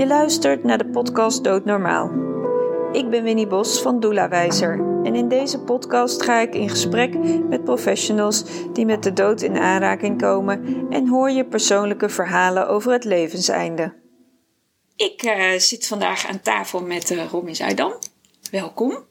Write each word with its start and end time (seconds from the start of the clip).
Je 0.00 0.06
luistert 0.06 0.64
naar 0.64 0.78
de 0.78 0.88
podcast 0.88 1.44
Doodnormaal. 1.44 2.10
Ik 2.92 3.10
ben 3.10 3.22
Winnie 3.22 3.46
Bos 3.46 3.82
van 3.82 4.00
Doelawijzer 4.00 4.72
en 5.02 5.14
in 5.14 5.28
deze 5.28 5.60
podcast 5.60 6.22
ga 6.22 6.40
ik 6.40 6.54
in 6.54 6.68
gesprek 6.68 7.14
met 7.48 7.64
professionals 7.64 8.44
die 8.72 8.86
met 8.86 9.02
de 9.02 9.12
dood 9.12 9.42
in 9.42 9.58
aanraking 9.58 10.20
komen 10.20 10.86
en 10.90 11.08
hoor 11.08 11.30
je 11.30 11.44
persoonlijke 11.46 12.08
verhalen 12.08 12.68
over 12.68 12.92
het 12.92 13.04
levenseinde. 13.04 13.94
Ik 14.96 15.22
uh, 15.22 15.58
zit 15.58 15.86
vandaag 15.86 16.26
aan 16.26 16.40
tafel 16.40 16.82
met 16.82 17.10
uh, 17.10 17.24
Romy 17.30 17.54
Zuidam. 17.54 17.92
Welkom. 18.50 19.06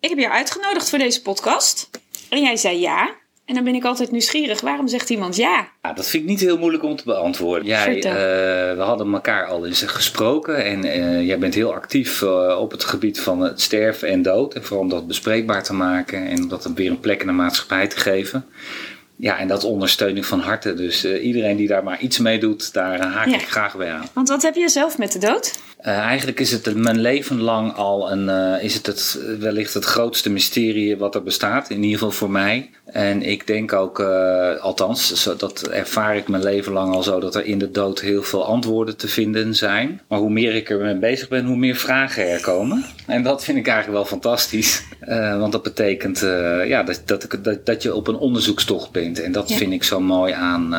Ik 0.00 0.08
heb 0.08 0.18
jou 0.18 0.32
uitgenodigd 0.32 0.90
voor 0.90 0.98
deze 0.98 1.22
podcast 1.22 1.90
en 2.30 2.42
jij 2.42 2.56
zei 2.56 2.80
ja. 2.80 3.22
En 3.44 3.54
dan 3.54 3.64
ben 3.64 3.74
ik 3.74 3.84
altijd 3.84 4.10
nieuwsgierig. 4.10 4.60
Waarom 4.60 4.88
zegt 4.88 5.10
iemand 5.10 5.36
ja? 5.36 5.68
ja 5.82 5.92
dat 5.92 6.08
vind 6.08 6.22
ik 6.22 6.28
niet 6.28 6.40
heel 6.40 6.58
moeilijk 6.58 6.82
om 6.82 6.96
te 6.96 7.04
beantwoorden. 7.04 7.66
Jij, 7.66 7.96
uh, 7.96 8.02
we 8.76 8.82
hadden 8.82 9.12
elkaar 9.12 9.46
al 9.46 9.66
eens 9.66 9.82
gesproken. 9.82 10.64
En 10.64 10.86
uh, 10.86 11.26
jij 11.26 11.38
bent 11.38 11.54
heel 11.54 11.74
actief 11.74 12.20
uh, 12.22 12.56
op 12.60 12.70
het 12.70 12.84
gebied 12.84 13.20
van 13.20 13.40
het 13.40 13.60
sterven 13.60 14.08
en 14.08 14.22
dood. 14.22 14.54
En 14.54 14.64
vooral 14.64 14.82
om 14.82 14.88
dat 14.88 15.06
bespreekbaar 15.06 15.62
te 15.62 15.74
maken. 15.74 16.26
En 16.26 16.42
om 16.42 16.48
dat 16.48 16.70
weer 16.74 16.90
een 16.90 17.00
plek 17.00 17.20
in 17.20 17.26
de 17.26 17.32
maatschappij 17.32 17.86
te 17.86 17.96
geven. 17.96 18.46
Ja, 19.16 19.38
en 19.38 19.48
dat 19.48 19.64
ondersteun 19.64 20.16
ik 20.16 20.24
van 20.24 20.40
harte. 20.40 20.74
Dus 20.74 21.04
iedereen 21.04 21.56
die 21.56 21.68
daar 21.68 21.84
maar 21.84 22.00
iets 22.00 22.18
mee 22.18 22.38
doet, 22.38 22.72
daar 22.72 23.00
haak 23.00 23.26
ja. 23.26 23.34
ik 23.34 23.48
graag 23.48 23.76
bij 23.76 23.90
aan. 23.90 24.06
Want 24.12 24.28
wat 24.28 24.42
heb 24.42 24.54
je 24.54 24.68
zelf 24.68 24.98
met 24.98 25.12
de 25.12 25.18
dood? 25.18 25.58
Uh, 25.86 25.98
eigenlijk 25.98 26.40
is 26.40 26.50
het 26.50 26.74
mijn 26.74 27.00
leven 27.00 27.40
lang 27.40 27.74
al 27.74 28.12
een, 28.12 28.28
uh, 28.28 28.64
is 28.64 28.74
het, 28.74 28.86
het 28.86 29.18
wellicht 29.38 29.74
het 29.74 29.84
grootste 29.84 30.30
mysterie 30.30 30.96
wat 30.96 31.14
er 31.14 31.22
bestaat, 31.22 31.70
in 31.70 31.82
ieder 31.82 31.98
geval 31.98 32.10
voor 32.10 32.30
mij. 32.30 32.70
En 32.84 33.22
ik 33.22 33.46
denk 33.46 33.72
ook, 33.72 33.98
uh, 33.98 34.56
althans, 34.56 35.28
dat 35.38 35.66
ervaar 35.66 36.16
ik 36.16 36.28
mijn 36.28 36.42
leven 36.42 36.72
lang 36.72 36.94
al 36.94 37.02
zo, 37.02 37.20
dat 37.20 37.34
er 37.34 37.44
in 37.44 37.58
de 37.58 37.70
dood 37.70 38.00
heel 38.00 38.22
veel 38.22 38.44
antwoorden 38.44 38.96
te 38.96 39.08
vinden 39.08 39.54
zijn. 39.54 40.00
Maar 40.08 40.18
hoe 40.18 40.30
meer 40.30 40.54
ik 40.54 40.70
ermee 40.70 40.98
bezig 40.98 41.28
ben, 41.28 41.44
hoe 41.44 41.56
meer 41.56 41.76
vragen 41.76 42.30
er 42.30 42.40
komen. 42.40 42.84
En 43.06 43.22
dat 43.22 43.44
vind 43.44 43.58
ik 43.58 43.66
eigenlijk 43.66 43.98
wel 43.98 44.08
fantastisch. 44.08 44.82
want 45.38 45.52
dat 45.52 45.62
betekent 45.62 46.18
ja, 46.66 46.82
dat, 46.82 47.02
dat, 47.04 47.38
dat, 47.42 47.66
dat, 47.66 47.82
je 47.82 47.94
op 47.94 48.08
een 48.08 48.16
onderzoekstocht 48.16 48.90
bent. 48.90 49.20
En 49.20 49.32
dat 49.32 49.48
ja. 49.48 49.56
vind 49.56 49.72
ik 49.72 49.84
zo 49.84 50.00
mooi 50.00 50.32
aan 50.32 50.74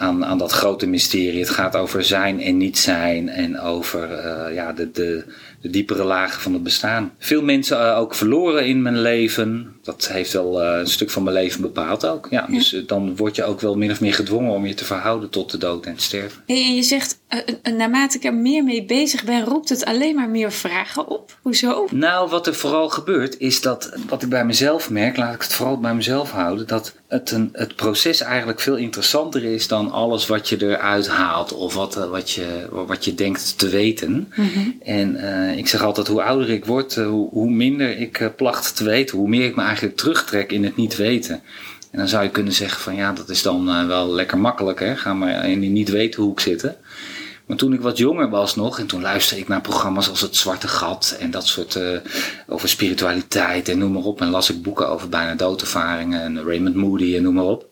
aan, 0.00 0.24
aan 0.24 0.38
dat 0.38 0.52
grote 0.52 0.86
mysterie. 0.86 1.40
Het 1.40 1.50
gaat 1.50 1.76
over 1.76 2.04
zijn 2.04 2.40
en 2.40 2.56
niet 2.56 2.78
zijn 2.78 3.28
en 3.28 3.60
over 3.60 4.10
uh, 4.10 4.54
ja, 4.54 4.72
de, 4.72 4.90
de, 4.90 5.24
de 5.60 5.70
diepere 5.70 6.04
lagen 6.04 6.40
van 6.40 6.52
het 6.52 6.62
bestaan. 6.62 7.12
Veel 7.18 7.42
mensen 7.42 7.78
uh, 7.78 7.98
ook 7.98 8.14
verloren 8.14 8.66
in 8.66 8.82
mijn 8.82 9.00
leven. 9.00 9.74
Dat 9.82 10.08
heeft 10.08 10.32
wel 10.32 10.62
uh, 10.62 10.78
een 10.78 10.86
stuk 10.86 11.10
van 11.10 11.22
mijn 11.22 11.36
leven 11.36 11.60
bepaald 11.60 12.06
ook. 12.06 12.26
Ja, 12.30 12.46
ja. 12.48 12.58
Dus 12.58 12.82
dan 12.86 13.16
word 13.16 13.36
je 13.36 13.44
ook 13.44 13.60
wel 13.60 13.76
min 13.76 13.90
of 13.90 14.00
meer 14.00 14.14
gedwongen 14.14 14.52
om 14.52 14.66
je 14.66 14.74
te 14.74 14.84
verhouden 14.84 15.30
tot 15.30 15.50
de 15.50 15.58
dood 15.58 15.86
en 15.86 15.92
het 15.92 16.02
sterven. 16.02 16.42
Hey, 16.46 16.62
en 16.62 16.74
je 16.74 16.82
zegt, 16.82 17.18
naarmate 17.62 18.16
ik 18.16 18.24
er 18.24 18.34
meer 18.34 18.64
mee 18.64 18.84
bezig 18.84 19.24
ben, 19.24 19.44
roept 19.44 19.68
het 19.68 19.84
alleen 19.84 20.14
maar 20.14 20.28
meer 20.28 20.52
vragen 20.52 21.08
op. 21.08 21.38
Hoezo? 21.42 21.88
Nou, 21.90 22.30
wat 22.30 22.46
er 22.46 22.54
vooral 22.54 22.88
gebeurt, 22.88 23.38
is 23.38 23.60
dat 23.60 23.92
wat 24.08 24.22
ik 24.22 24.28
bij 24.28 24.44
mezelf 24.44 24.90
merk, 24.90 25.16
laat 25.16 25.34
ik 25.34 25.42
het 25.42 25.52
vooral 25.52 25.80
bij 25.80 25.94
mezelf 25.94 26.30
houden, 26.30 26.66
dat 26.66 26.94
het, 27.08 27.30
een, 27.30 27.48
het 27.52 27.76
proces 27.76 28.20
eigenlijk 28.20 28.60
veel 28.60 28.76
interessanter 28.76 29.44
is 29.44 29.68
dan 29.68 29.90
alles 29.90 30.26
wat 30.26 30.48
je 30.48 30.66
eruit 30.66 31.08
haalt 31.08 31.52
of 31.52 31.74
wat, 31.74 31.94
wat, 31.94 32.30
je, 32.30 32.68
wat 32.70 33.04
je 33.04 33.14
denkt 33.14 33.58
te 33.58 33.68
weten. 33.68 34.12
Mm 34.12 34.48
-hmm. 34.54 34.76
En 34.82 35.14
uh, 35.14 35.56
ik 35.56 35.68
zeg 35.68 35.82
altijd, 35.82 36.06
hoe 36.06 36.22
ouder 36.22 36.50
ik 36.50 36.64
word, 36.64 36.94
hoe, 36.94 37.28
hoe, 37.30 37.50
minder 37.50 37.98
ik 37.98 38.30
placht 38.36 38.76
te 38.76 38.84
weten, 38.84 39.18
hoe 39.18 39.28
meer 39.28 39.44
ik 39.44 39.56
me 39.56 39.62
eigenlijk 39.70 39.96
terugtrek 39.96 40.52
in 40.52 40.64
het 40.64 40.76
niet 40.76 40.96
weten. 40.96 41.42
En 41.90 41.98
dan 41.98 42.08
zou 42.08 42.22
je 42.22 42.30
kunnen 42.30 42.52
zeggen 42.52 42.80
van 42.80 42.94
ja, 42.94 43.12
dat 43.12 43.28
is 43.28 43.42
dan 43.42 43.86
wel 43.86 44.08
lekker 44.08 44.38
makkelijk, 44.38 44.80
hè? 44.80 44.96
ga 44.96 45.14
maar 45.14 45.48
in 45.48 45.60
die 45.60 45.70
niet 45.70 45.88
weten 45.88 46.22
hoe 46.22 46.32
ik 46.32 46.40
zitten. 46.40 46.76
Maar 47.46 47.56
toen 47.58 47.72
ik 47.72 47.80
wat 47.80 47.98
jonger 47.98 48.30
was 48.30 48.56
nog, 48.56 48.78
en 48.78 48.86
toen 48.86 49.00
luisterde 49.00 49.42
ik 49.42 49.48
naar 49.48 49.60
programma's 49.60 50.08
als 50.08 50.20
Het 50.20 50.36
Zwarte 50.36 50.68
Gat 50.68 51.16
en 51.20 51.30
dat 51.30 51.46
soort 51.46 51.74
uh, 51.74 51.98
over 52.46 52.68
spiritualiteit 52.68 53.68
en 53.68 53.78
noem 53.78 53.92
maar 53.92 54.02
op. 54.02 54.20
En 54.20 54.30
las 54.30 54.50
ik 54.50 54.62
boeken 54.62 54.88
over 54.88 55.08
bijna 55.08 55.34
doodervaringen 55.34 56.22
en 56.22 56.44
Raymond 56.44 56.74
Moody 56.74 57.16
en 57.16 57.22
noem 57.22 57.34
maar 57.34 57.44
op. 57.44 57.66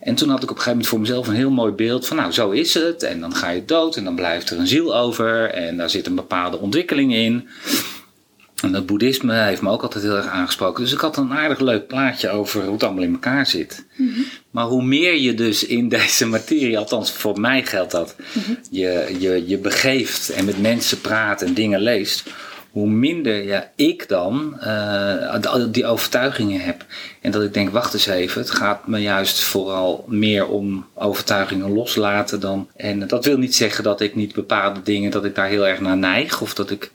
En 0.00 0.14
toen 0.14 0.28
had 0.28 0.42
ik 0.42 0.50
op 0.50 0.56
een 0.56 0.62
gegeven 0.62 0.70
moment 0.70 0.88
voor 0.88 1.00
mezelf 1.00 1.28
een 1.28 1.34
heel 1.34 1.50
mooi 1.50 1.72
beeld 1.72 2.06
van 2.06 2.16
nou, 2.16 2.32
zo 2.32 2.50
is 2.50 2.74
het. 2.74 3.02
En 3.02 3.20
dan 3.20 3.34
ga 3.34 3.50
je 3.50 3.64
dood 3.64 3.96
en 3.96 4.04
dan 4.04 4.14
blijft 4.14 4.50
er 4.50 4.58
een 4.58 4.66
ziel 4.66 4.96
over 4.96 5.50
en 5.50 5.76
daar 5.76 5.90
zit 5.90 6.06
een 6.06 6.14
bepaalde 6.14 6.58
ontwikkeling 6.58 7.14
in. 7.14 7.48
En 8.62 8.72
dat 8.72 8.86
boeddhisme 8.86 9.34
heeft 9.34 9.62
me 9.62 9.70
ook 9.70 9.82
altijd 9.82 10.04
heel 10.04 10.16
erg 10.16 10.26
aangesproken. 10.26 10.82
Dus 10.82 10.92
ik 10.92 11.00
had 11.00 11.16
een 11.16 11.32
aardig 11.32 11.60
leuk 11.60 11.86
plaatje 11.86 12.30
over 12.30 12.62
hoe 12.62 12.72
het 12.72 12.82
allemaal 12.82 13.02
in 13.02 13.12
elkaar 13.12 13.46
zit. 13.46 13.86
Mm 13.96 14.12
-hmm. 14.14 14.24
Maar 14.50 14.64
hoe 14.64 14.84
meer 14.84 15.16
je 15.16 15.34
dus 15.34 15.66
in 15.66 15.88
deze 15.98 16.26
materie, 16.26 16.78
althans 16.78 17.12
voor 17.12 17.40
mij 17.40 17.64
geldt 17.64 17.90
dat, 17.90 18.14
mm 18.18 18.42
-hmm. 18.42 18.58
je, 18.70 19.16
je, 19.18 19.46
je 19.46 19.58
begeeft 19.58 20.30
en 20.30 20.44
met 20.44 20.60
mensen 20.60 21.00
praat 21.00 21.42
en 21.42 21.54
dingen 21.54 21.80
leest, 21.80 22.24
hoe 22.70 22.88
minder 22.88 23.44
ja, 23.44 23.70
ik 23.74 24.08
dan 24.08 24.58
uh, 24.64 25.64
die 25.68 25.86
overtuigingen 25.86 26.60
heb. 26.60 26.84
En 27.20 27.30
dat 27.30 27.42
ik 27.42 27.54
denk, 27.54 27.70
wacht 27.70 27.94
eens 27.94 28.06
even, 28.06 28.40
het 28.40 28.50
gaat 28.50 28.86
me 28.86 28.98
juist 28.98 29.40
vooral 29.40 30.04
meer 30.08 30.46
om 30.46 30.86
overtuigingen 30.94 31.72
loslaten 31.72 32.40
dan. 32.40 32.68
En 32.76 33.06
dat 33.06 33.24
wil 33.24 33.38
niet 33.38 33.54
zeggen 33.54 33.84
dat 33.84 34.00
ik 34.00 34.14
niet 34.14 34.34
bepaalde 34.34 34.82
dingen, 34.82 35.10
dat 35.10 35.24
ik 35.24 35.34
daar 35.34 35.48
heel 35.48 35.66
erg 35.66 35.80
naar 35.80 35.96
neig 35.96 36.40
of 36.40 36.54
dat 36.54 36.70
ik 36.70 36.90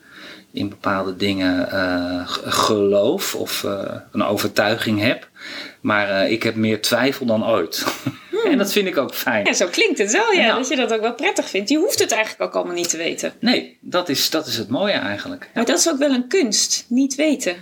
in 0.54 0.70
bepaalde 0.70 1.16
dingen 1.16 1.70
uh, 1.74 2.22
geloof 2.46 3.36
of 3.36 3.64
uh, 3.64 3.82
een 4.12 4.24
overtuiging 4.24 5.00
heb. 5.00 5.30
Maar 5.82 6.10
uh, 6.10 6.32
ik 6.32 6.44
heb 6.44 6.56
meer 6.56 6.82
twijfel 6.82 7.26
dan 7.26 7.48
ooit. 7.48 7.84
Hmm. 8.42 8.52
en 8.52 8.58
dat 8.58 8.72
vind 8.72 8.88
ik 8.88 8.98
ook 8.98 9.14
fijn. 9.14 9.46
Ja, 9.46 9.54
zo 9.54 9.68
klinkt 9.68 9.98
het 9.98 10.12
wel, 10.12 10.32
ja, 10.32 10.56
Dat 10.56 10.68
je 10.68 10.76
dat 10.76 10.94
ook 10.94 11.02
wel 11.02 11.14
prettig 11.14 11.50
vindt. 11.50 11.70
Je 11.70 11.78
hoeft 11.78 12.00
het 12.00 12.12
eigenlijk 12.12 12.44
ook 12.44 12.56
allemaal 12.56 12.76
niet 12.76 12.90
te 12.90 12.98
weten. 12.98 13.34
Nee, 13.40 13.78
dat 13.82 14.10
is, 14.10 14.30
dat 14.30 14.48
is 14.48 14.58
het 14.58 14.70
mooie 14.70 14.92
eigenlijk. 14.92 15.50
Maar 15.54 15.66
dat 15.66 15.80
is 15.80 15.90
ook 15.90 15.98
wel 15.98 16.10
een 16.10 16.28
kunst, 16.28 16.86
niet 16.88 17.16
weten. 17.16 17.56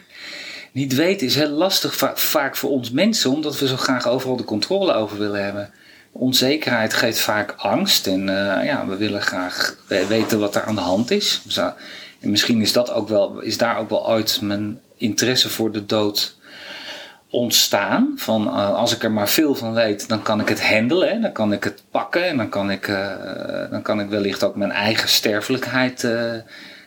Niet 0.71 0.95
weten 0.95 1.27
is 1.27 1.35
heel 1.35 1.49
lastig 1.49 1.95
va 1.95 2.15
vaak 2.15 2.55
voor 2.55 2.69
ons 2.69 2.91
mensen, 2.91 3.31
omdat 3.31 3.59
we 3.59 3.67
zo 3.67 3.75
graag 3.75 4.07
overal 4.07 4.35
de 4.37 4.43
controle 4.43 4.93
over 4.93 5.17
willen 5.17 5.43
hebben. 5.43 5.73
Onzekerheid 6.11 6.93
geeft 6.93 7.19
vaak 7.19 7.53
angst 7.57 8.07
en 8.07 8.25
ja, 8.63 8.85
we 8.87 8.95
willen 8.95 9.21
graag 9.21 9.75
weten 9.87 10.39
wat 10.39 10.55
er 10.55 10.63
aan 10.63 10.75
de 10.75 10.81
hand 10.81 11.11
is. 11.11 11.41
En 12.19 12.29
misschien 12.29 12.61
is, 12.61 12.73
dat 12.73 12.91
ook 12.91 13.07
wel, 13.07 13.39
is 13.39 13.57
daar 13.57 13.77
ook 13.77 13.89
wel 13.89 14.09
ooit 14.09 14.41
mijn 14.41 14.79
interesse 14.97 15.49
voor 15.49 15.71
de 15.71 15.85
dood 15.85 16.37
ontstaan. 17.29 18.13
Van 18.15 18.47
uh, 18.47 18.73
als 18.73 18.95
ik 18.95 19.03
er 19.03 19.11
maar 19.11 19.29
veel 19.29 19.55
van 19.55 19.73
weet, 19.73 20.07
dan 20.07 20.21
kan 20.21 20.39
ik 20.39 20.49
het 20.49 20.67
handelen. 20.67 21.21
Dan 21.21 21.31
kan 21.31 21.53
ik 21.53 21.63
het 21.63 21.83
pakken. 21.91 22.23
En 22.23 22.37
dan 22.37 22.49
kan 22.49 22.71
ik, 22.71 22.87
uh, 22.87 23.13
dan 23.71 23.81
kan 23.81 23.99
ik 23.99 24.09
wellicht 24.09 24.43
ook 24.43 24.55
mijn 24.55 24.71
eigen 24.71 25.09
sterfelijkheid 25.09 26.03
uh, 26.03 26.33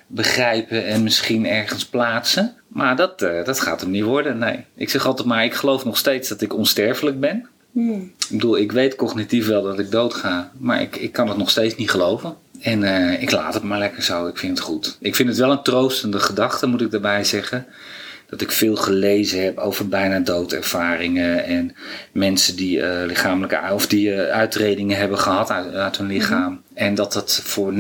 begrijpen 0.07 0.85
en 0.85 1.03
misschien 1.03 1.47
ergens 1.47 1.87
plaatsen. 1.87 2.55
Maar 2.69 2.97
dat, 2.97 3.19
dat 3.19 3.61
gaat 3.61 3.81
hem 3.81 3.91
niet 3.91 4.05
worden. 4.05 4.39
Nee. 4.39 4.65
Ik 4.75 4.91
zeg 4.91 5.07
altijd 5.07 5.29
maar, 5.29 5.45
ik 5.45 5.55
geloof 5.55 5.85
nog 5.85 5.99
steeds 5.99 6.29
dat 6.29 6.41
ik 6.41 6.55
onsterfelijk 6.55 7.21
ben. 7.21 7.49
Hmm. 7.73 8.13
Ik 8.19 8.29
bedoel, 8.29 8.59
ik 8.59 8.73
weet 8.73 8.97
cognitief 8.97 9.47
wel 9.47 9.63
dat 9.63 9.79
ik 9.79 9.91
dood 9.91 10.15
ga. 10.15 10.51
Maar 10.59 10.81
ik, 10.81 10.97
ik 10.97 11.13
kan 11.13 11.29
het 11.29 11.37
nog 11.37 11.51
steeds 11.51 11.77
niet 11.77 11.91
geloven. 11.91 12.37
En 12.63 12.83
uh, 12.83 13.23
ik 13.23 13.31
laat 13.31 13.55
het 13.55 13.63
maar 13.63 13.79
lekker 13.79 14.03
zo. 14.03 14.27
Ik 14.27 14.39
vind 14.39 14.59
het 14.59 14.67
goed. 14.67 14.97
Ik 15.01 15.15
vind 15.15 15.29
het 15.29 15.39
wel 15.39 15.51
een 15.51 15.63
troostende 15.63 16.21
gedachte, 16.21 16.67
moet 16.67 16.81
ik 16.81 16.91
daarbij 16.91 17.25
zeggen. 17.25 17.67
Dat 18.27 18.41
ik 18.41 18.51
veel 18.51 18.77
gelezen 18.77 19.43
heb 19.45 19.59
over 19.59 19.89
bijna 19.89 20.19
doodervaringen. 20.19 21.45
En 21.45 21.77
mensen 22.13 22.57
die 22.57 22.79
uh, 22.79 23.03
lichamelijke 23.07 23.61
of 23.73 23.87
die 23.87 24.09
uh, 24.09 24.29
uitredingen 24.29 24.97
hebben 24.99 25.19
gehad 25.19 25.51
uit, 25.51 25.75
uit 25.75 25.97
hun 25.97 26.07
lichaam. 26.07 26.41
Mm 26.41 26.47
-hmm. 26.47 26.61
En 26.75 26.95
dat 26.95 27.13
dat 27.13 27.41
voor 27.45 27.73
99% 27.73 27.77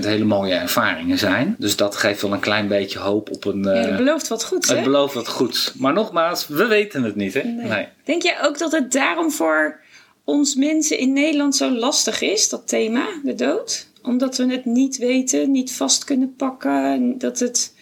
hele 0.00 0.24
mooie 0.24 0.54
ervaringen 0.54 1.18
zijn. 1.18 1.54
Dus 1.58 1.76
dat 1.76 1.96
geeft 1.96 2.22
wel 2.22 2.32
een 2.32 2.40
klein 2.40 2.68
beetje 2.68 2.98
hoop 2.98 3.30
op 3.30 3.44
een. 3.44 3.62
ja, 3.62 3.70
het 3.70 3.96
belooft 3.96 4.28
wat 4.28 4.44
goeds. 4.44 4.68
Het 4.68 4.78
hè? 4.78 4.84
belooft 4.84 5.14
wat 5.14 5.28
goeds. 5.28 5.72
Maar 5.74 5.92
nogmaals, 5.92 6.46
we 6.48 6.66
weten 6.66 7.02
het 7.02 7.16
niet, 7.16 7.34
hè? 7.34 7.42
Nee. 7.42 7.68
nee. 7.68 7.88
Denk 8.04 8.22
jij 8.22 8.36
ook 8.42 8.58
dat 8.58 8.72
het 8.72 8.92
daarom 8.92 9.30
voor 9.30 9.80
ons 10.24 10.54
mensen 10.54 10.98
in 10.98 11.12
Nederland 11.12 11.56
zo 11.56 11.70
lastig 11.70 12.20
is, 12.20 12.48
dat 12.48 12.68
thema, 12.68 13.06
de 13.22 13.34
dood? 13.34 13.88
Omdat 14.02 14.36
we 14.36 14.50
het 14.50 14.64
niet 14.64 14.96
weten, 14.96 15.50
niet 15.50 15.72
vast 15.72 16.04
kunnen 16.04 16.34
pakken. 16.36 17.18
Dat 17.18 17.38
het 17.38 17.72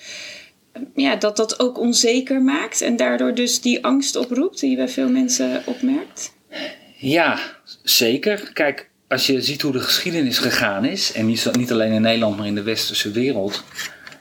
ja, 0.94 1.16
dat 1.16 1.36
dat 1.36 1.60
ook 1.60 1.78
onzeker 1.78 2.42
maakt 2.42 2.80
en 2.80 2.96
daardoor 2.96 3.34
dus 3.34 3.60
die 3.60 3.84
angst 3.84 4.16
oproept 4.16 4.60
die 4.60 4.70
je 4.70 4.76
bij 4.76 4.88
veel 4.88 5.08
mensen 5.08 5.62
opmerkt? 5.64 6.32
Ja, 6.96 7.38
zeker. 7.82 8.50
Kijk, 8.52 8.88
als 9.08 9.26
je 9.26 9.42
ziet 9.42 9.62
hoe 9.62 9.72
de 9.72 9.80
geschiedenis 9.80 10.38
gegaan 10.38 10.84
is, 10.84 11.12
en 11.12 11.26
niet, 11.26 11.50
niet 11.56 11.72
alleen 11.72 11.92
in 11.92 12.02
Nederland, 12.02 12.36
maar 12.36 12.46
in 12.46 12.54
de 12.54 12.62
westerse 12.62 13.10
wereld, 13.10 13.64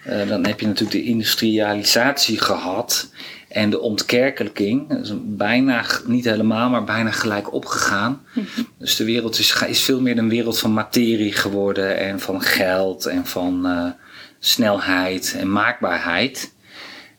uh, 0.07 0.27
dan 0.27 0.45
heb 0.45 0.59
je 0.59 0.67
natuurlijk 0.67 0.97
de 0.97 1.03
industrialisatie 1.03 2.39
gehad 2.39 3.11
en 3.47 3.69
de 3.69 3.79
ontkerkelijking. 3.79 4.89
Dat 4.89 5.05
is 5.05 5.11
bijna, 5.23 5.85
niet 6.05 6.25
helemaal, 6.25 6.69
maar 6.69 6.83
bijna 6.83 7.11
gelijk 7.11 7.53
opgegaan. 7.53 8.21
Mm-hmm. 8.33 8.67
Dus 8.87 8.95
de 8.95 9.05
wereld 9.05 9.39
is, 9.39 9.63
is 9.67 9.81
veel 9.81 10.01
meer 10.01 10.17
een 10.17 10.29
wereld 10.29 10.59
van 10.59 10.73
materie 10.73 11.33
geworden 11.33 11.97
en 11.97 12.19
van 12.19 12.41
geld 12.41 13.05
en 13.05 13.25
van 13.25 13.65
uh, 13.65 13.85
snelheid 14.39 15.35
en 15.39 15.51
maakbaarheid. 15.51 16.53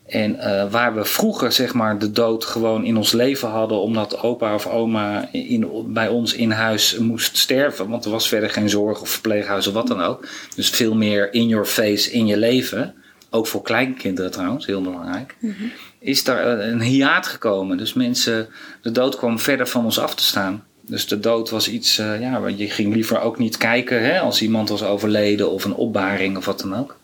En 0.05 0.39
eh, 0.39 0.71
waar 0.71 0.95
we 0.95 1.05
vroeger 1.05 1.51
zeg 1.51 1.73
maar 1.73 1.99
de 1.99 2.11
dood 2.11 2.45
gewoon 2.45 2.85
in 2.85 2.97
ons 2.97 3.11
leven 3.11 3.49
hadden, 3.49 3.81
omdat 3.81 4.21
opa 4.21 4.53
of 4.53 4.67
oma 4.67 5.29
in, 5.31 5.69
bij 5.87 6.07
ons 6.07 6.33
in 6.33 6.51
huis 6.51 6.97
moest 6.97 7.37
sterven, 7.37 7.89
want 7.89 8.05
er 8.05 8.11
was 8.11 8.27
verder 8.27 8.49
geen 8.49 8.69
zorg 8.69 9.01
of 9.01 9.09
verpleeghuis 9.09 9.67
of 9.67 9.73
wat 9.73 9.87
dan 9.87 10.01
ook. 10.01 10.27
Dus 10.55 10.69
veel 10.69 10.95
meer 10.95 11.33
in 11.33 11.47
your 11.47 11.65
face 11.65 12.11
in 12.11 12.27
je 12.27 12.37
leven, 12.37 12.95
ook 13.29 13.47
voor 13.47 13.61
kleinkinderen 13.61 14.31
trouwens, 14.31 14.65
heel 14.65 14.81
belangrijk. 14.81 15.35
Is 15.99 16.23
daar 16.23 16.59
een 16.59 16.81
hiaat 16.81 17.27
gekomen. 17.27 17.77
Dus 17.77 17.93
mensen, 17.93 18.47
de 18.81 18.91
dood 18.91 19.15
kwam 19.15 19.39
verder 19.39 19.67
van 19.67 19.85
ons 19.85 19.99
af 19.99 20.15
te 20.15 20.23
staan. 20.23 20.63
Dus 20.89 21.07
de 21.07 21.19
dood 21.19 21.49
was 21.49 21.69
iets, 21.69 21.99
uh, 21.99 22.21
ja, 22.21 22.47
je 22.47 22.69
ging 22.69 22.93
liever 22.93 23.21
ook 23.21 23.37
niet 23.37 23.57
kijken 23.57 24.03
hè, 24.03 24.19
als 24.19 24.41
iemand 24.41 24.69
was 24.69 24.83
overleden 24.83 25.51
of 25.51 25.63
een 25.63 25.73
opbaring 25.73 26.37
of 26.37 26.45
wat 26.45 26.59
dan 26.59 26.75
ook. 26.75 26.97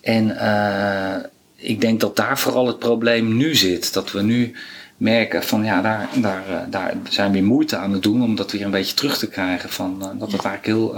En 0.00 0.28
uh, 0.28 1.16
ik 1.56 1.80
denk 1.80 2.00
dat 2.00 2.16
daar 2.16 2.38
vooral 2.38 2.66
het 2.66 2.78
probleem 2.78 3.36
nu 3.36 3.54
zit. 3.54 3.92
Dat 3.92 4.12
we 4.12 4.22
nu 4.22 4.52
merken 4.96 5.42
van 5.42 5.64
ja, 5.64 5.82
daar, 5.82 6.08
daar, 6.14 6.44
uh, 6.50 6.60
daar 6.70 6.94
zijn 7.08 7.32
we 7.32 7.40
moeite 7.40 7.76
aan 7.76 7.92
het 7.92 8.02
doen 8.02 8.22
om 8.22 8.34
dat 8.34 8.52
weer 8.52 8.64
een 8.64 8.70
beetje 8.70 8.94
terug 8.94 9.18
te 9.18 9.28
krijgen. 9.28 9.70
Van, 9.70 9.98
dat 9.98 10.32
het 10.32 10.44
eigenlijk 10.44 10.66
heel 10.66 10.94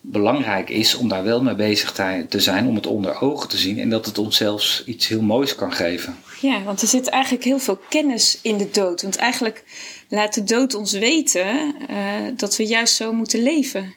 belangrijk 0.00 0.70
is 0.70 0.94
om 0.94 1.08
daar 1.08 1.24
wel 1.24 1.42
mee 1.42 1.54
bezig 1.54 1.92
te 2.28 2.40
zijn, 2.40 2.66
om 2.66 2.74
het 2.74 2.86
onder 2.86 3.20
ogen 3.20 3.48
te 3.48 3.56
zien 3.56 3.78
en 3.78 3.90
dat 3.90 4.06
het 4.06 4.18
ons 4.18 4.36
zelfs 4.36 4.82
iets 4.86 5.08
heel 5.08 5.22
moois 5.22 5.54
kan 5.54 5.72
geven. 5.72 6.16
Ja, 6.44 6.62
want 6.62 6.82
er 6.82 6.88
zit 6.88 7.08
eigenlijk 7.08 7.44
heel 7.44 7.58
veel 7.58 7.80
kennis 7.88 8.38
in 8.42 8.56
de 8.58 8.70
dood. 8.70 9.02
Want 9.02 9.16
eigenlijk 9.16 9.64
laat 10.08 10.34
de 10.34 10.44
dood 10.44 10.74
ons 10.74 10.92
weten 10.92 11.74
uh, 11.90 11.96
dat 12.36 12.56
we 12.56 12.66
juist 12.66 12.94
zo 12.94 13.12
moeten 13.12 13.42
leven. 13.42 13.94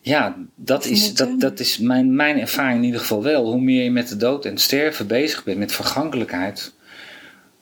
Ja, 0.00 0.36
dat 0.54 0.84
is, 0.84 1.14
dat, 1.14 1.40
dat 1.40 1.60
is 1.60 1.78
mijn, 1.78 2.16
mijn 2.16 2.40
ervaring 2.40 2.78
in 2.78 2.84
ieder 2.84 3.00
geval 3.00 3.22
wel. 3.22 3.44
Hoe 3.44 3.60
meer 3.60 3.84
je 3.84 3.90
met 3.90 4.08
de 4.08 4.16
dood 4.16 4.44
en 4.44 4.50
het 4.50 4.60
sterven 4.60 5.06
bezig 5.06 5.44
bent, 5.44 5.58
met 5.58 5.72
vergankelijkheid, 5.72 6.72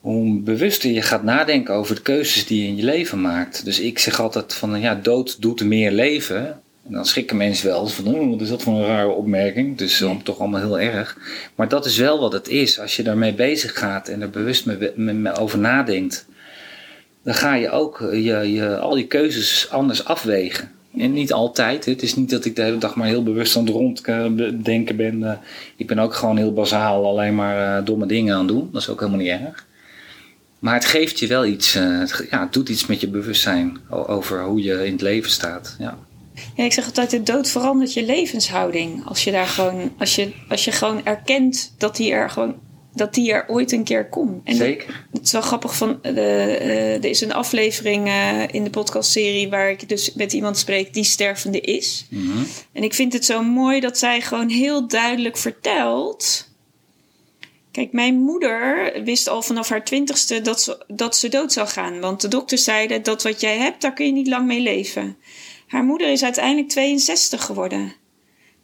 hoe 0.00 0.40
bewuster 0.40 0.90
je 0.90 1.02
gaat 1.02 1.22
nadenken 1.22 1.74
over 1.74 1.94
de 1.94 2.02
keuzes 2.02 2.46
die 2.46 2.62
je 2.62 2.68
in 2.68 2.76
je 2.76 2.84
leven 2.84 3.20
maakt. 3.20 3.64
Dus 3.64 3.80
ik 3.80 3.98
zeg 3.98 4.20
altijd 4.20 4.54
van, 4.54 4.80
ja, 4.80 4.94
dood 4.94 5.42
doet 5.42 5.64
meer 5.64 5.90
leven. 5.90 6.62
Dan 6.92 7.06
schrikken 7.06 7.36
mensen 7.36 7.66
wel 7.66 7.86
van, 7.86 8.14
oh, 8.14 8.30
wat 8.30 8.40
is 8.40 8.48
dat 8.48 8.62
voor 8.62 8.74
een 8.74 8.86
rare 8.86 9.08
opmerking? 9.08 9.78
Dus 9.78 9.98
ja. 9.98 10.16
toch 10.22 10.38
allemaal 10.38 10.60
heel 10.60 10.80
erg. 10.80 11.18
Maar 11.54 11.68
dat 11.68 11.86
is 11.86 11.96
wel 11.96 12.20
wat 12.20 12.32
het 12.32 12.48
is. 12.48 12.80
Als 12.80 12.96
je 12.96 13.02
daarmee 13.02 13.34
bezig 13.34 13.78
gaat 13.78 14.08
en 14.08 14.22
er 14.22 14.30
bewust 14.30 14.66
mee, 14.66 14.92
mee, 14.94 15.14
mee 15.14 15.36
over 15.36 15.58
nadenkt, 15.58 16.26
dan 17.22 17.34
ga 17.34 17.54
je 17.54 17.70
ook 17.70 17.98
je, 18.12 18.52
je, 18.52 18.78
al 18.78 18.94
die 18.94 19.06
keuzes 19.06 19.66
anders 19.70 20.04
afwegen. 20.04 20.70
En 20.98 21.12
niet 21.12 21.32
altijd. 21.32 21.84
Het 21.84 22.02
is 22.02 22.16
niet 22.16 22.30
dat 22.30 22.44
ik 22.44 22.56
de 22.56 22.62
hele 22.62 22.78
dag 22.78 22.94
maar 22.94 23.06
heel 23.06 23.22
bewust 23.22 23.56
aan 23.56 23.64
het 23.64 23.74
ronddenken 23.74 24.96
ben. 24.96 25.40
Ik 25.76 25.86
ben 25.86 25.98
ook 25.98 26.14
gewoon 26.14 26.36
heel 26.36 26.52
bazaal 26.52 27.06
alleen 27.06 27.34
maar 27.34 27.84
domme 27.84 28.06
dingen 28.06 28.34
aan 28.34 28.46
het 28.46 28.48
doen. 28.48 28.68
Dat 28.72 28.82
is 28.82 28.88
ook 28.88 29.00
helemaal 29.00 29.20
niet 29.20 29.40
erg. 29.40 29.66
Maar 30.58 30.74
het 30.74 30.84
geeft 30.84 31.18
je 31.18 31.26
wel 31.26 31.44
iets. 31.44 31.72
Het, 31.72 32.26
ja, 32.30 32.40
het 32.40 32.52
doet 32.52 32.68
iets 32.68 32.86
met 32.86 33.00
je 33.00 33.08
bewustzijn 33.08 33.78
over 33.88 34.42
hoe 34.42 34.62
je 34.62 34.86
in 34.86 34.92
het 34.92 35.00
leven 35.00 35.30
staat. 35.30 35.76
Ja. 35.78 35.98
Ja, 36.56 36.64
ik 36.64 36.72
zeg 36.72 36.86
altijd, 36.86 37.10
de 37.10 37.22
dood 37.22 37.50
verandert 37.50 37.94
je 37.94 38.04
levenshouding. 38.04 39.06
Als 39.06 39.24
je 39.24 39.30
daar 39.30 39.46
gewoon, 39.46 39.92
als 39.98 40.14
je, 40.14 40.32
als 40.48 40.64
je 40.64 40.72
gewoon 40.72 41.04
erkent 41.04 41.74
dat 41.78 41.96
die 41.96 42.12
er 42.12 42.30
gewoon 42.30 42.54
dat 42.94 43.14
die 43.14 43.32
er 43.32 43.48
ooit 43.48 43.72
een 43.72 43.84
keer 43.84 44.08
komt. 44.08 44.40
En 44.44 44.56
Zeker. 44.56 45.06
Het 45.12 45.22
is 45.22 45.32
wel 45.32 45.42
grappig 45.42 45.76
van, 45.76 45.98
uh, 46.02 46.12
uh, 46.12 46.94
er 46.94 47.04
is 47.04 47.20
een 47.20 47.32
aflevering 47.32 48.08
uh, 48.08 48.42
in 48.50 48.64
de 48.64 48.70
podcastserie 48.70 49.48
waar 49.48 49.70
ik 49.70 49.88
dus 49.88 50.12
met 50.14 50.32
iemand 50.32 50.58
spreek 50.58 50.94
die 50.94 51.04
stervende 51.04 51.60
is. 51.60 52.06
Mm 52.10 52.30
-hmm. 52.30 52.46
En 52.72 52.82
ik 52.82 52.94
vind 52.94 53.12
het 53.12 53.24
zo 53.24 53.42
mooi 53.42 53.80
dat 53.80 53.98
zij 53.98 54.20
gewoon 54.20 54.48
heel 54.48 54.88
duidelijk 54.88 55.36
vertelt. 55.36 56.50
Kijk, 57.70 57.92
mijn 57.92 58.14
moeder 58.14 58.92
wist 59.04 59.28
al 59.28 59.42
vanaf 59.42 59.68
haar 59.68 59.84
twintigste 59.84 60.40
dat 60.40 60.62
ze, 60.62 60.84
dat 60.88 61.16
ze 61.16 61.28
dood 61.28 61.52
zou 61.52 61.68
gaan. 61.68 62.00
Want 62.00 62.20
de 62.20 62.28
dokters 62.28 62.64
zeiden 62.64 63.02
dat 63.02 63.22
wat 63.22 63.40
jij 63.40 63.56
hebt, 63.56 63.82
daar 63.82 63.92
kun 63.92 64.06
je 64.06 64.12
niet 64.12 64.28
lang 64.28 64.46
mee 64.46 64.60
leven. 64.60 65.16
Haar 65.72 65.84
moeder 65.84 66.08
is 66.08 66.24
uiteindelijk 66.24 66.68
62 66.68 67.44
geworden. 67.44 67.92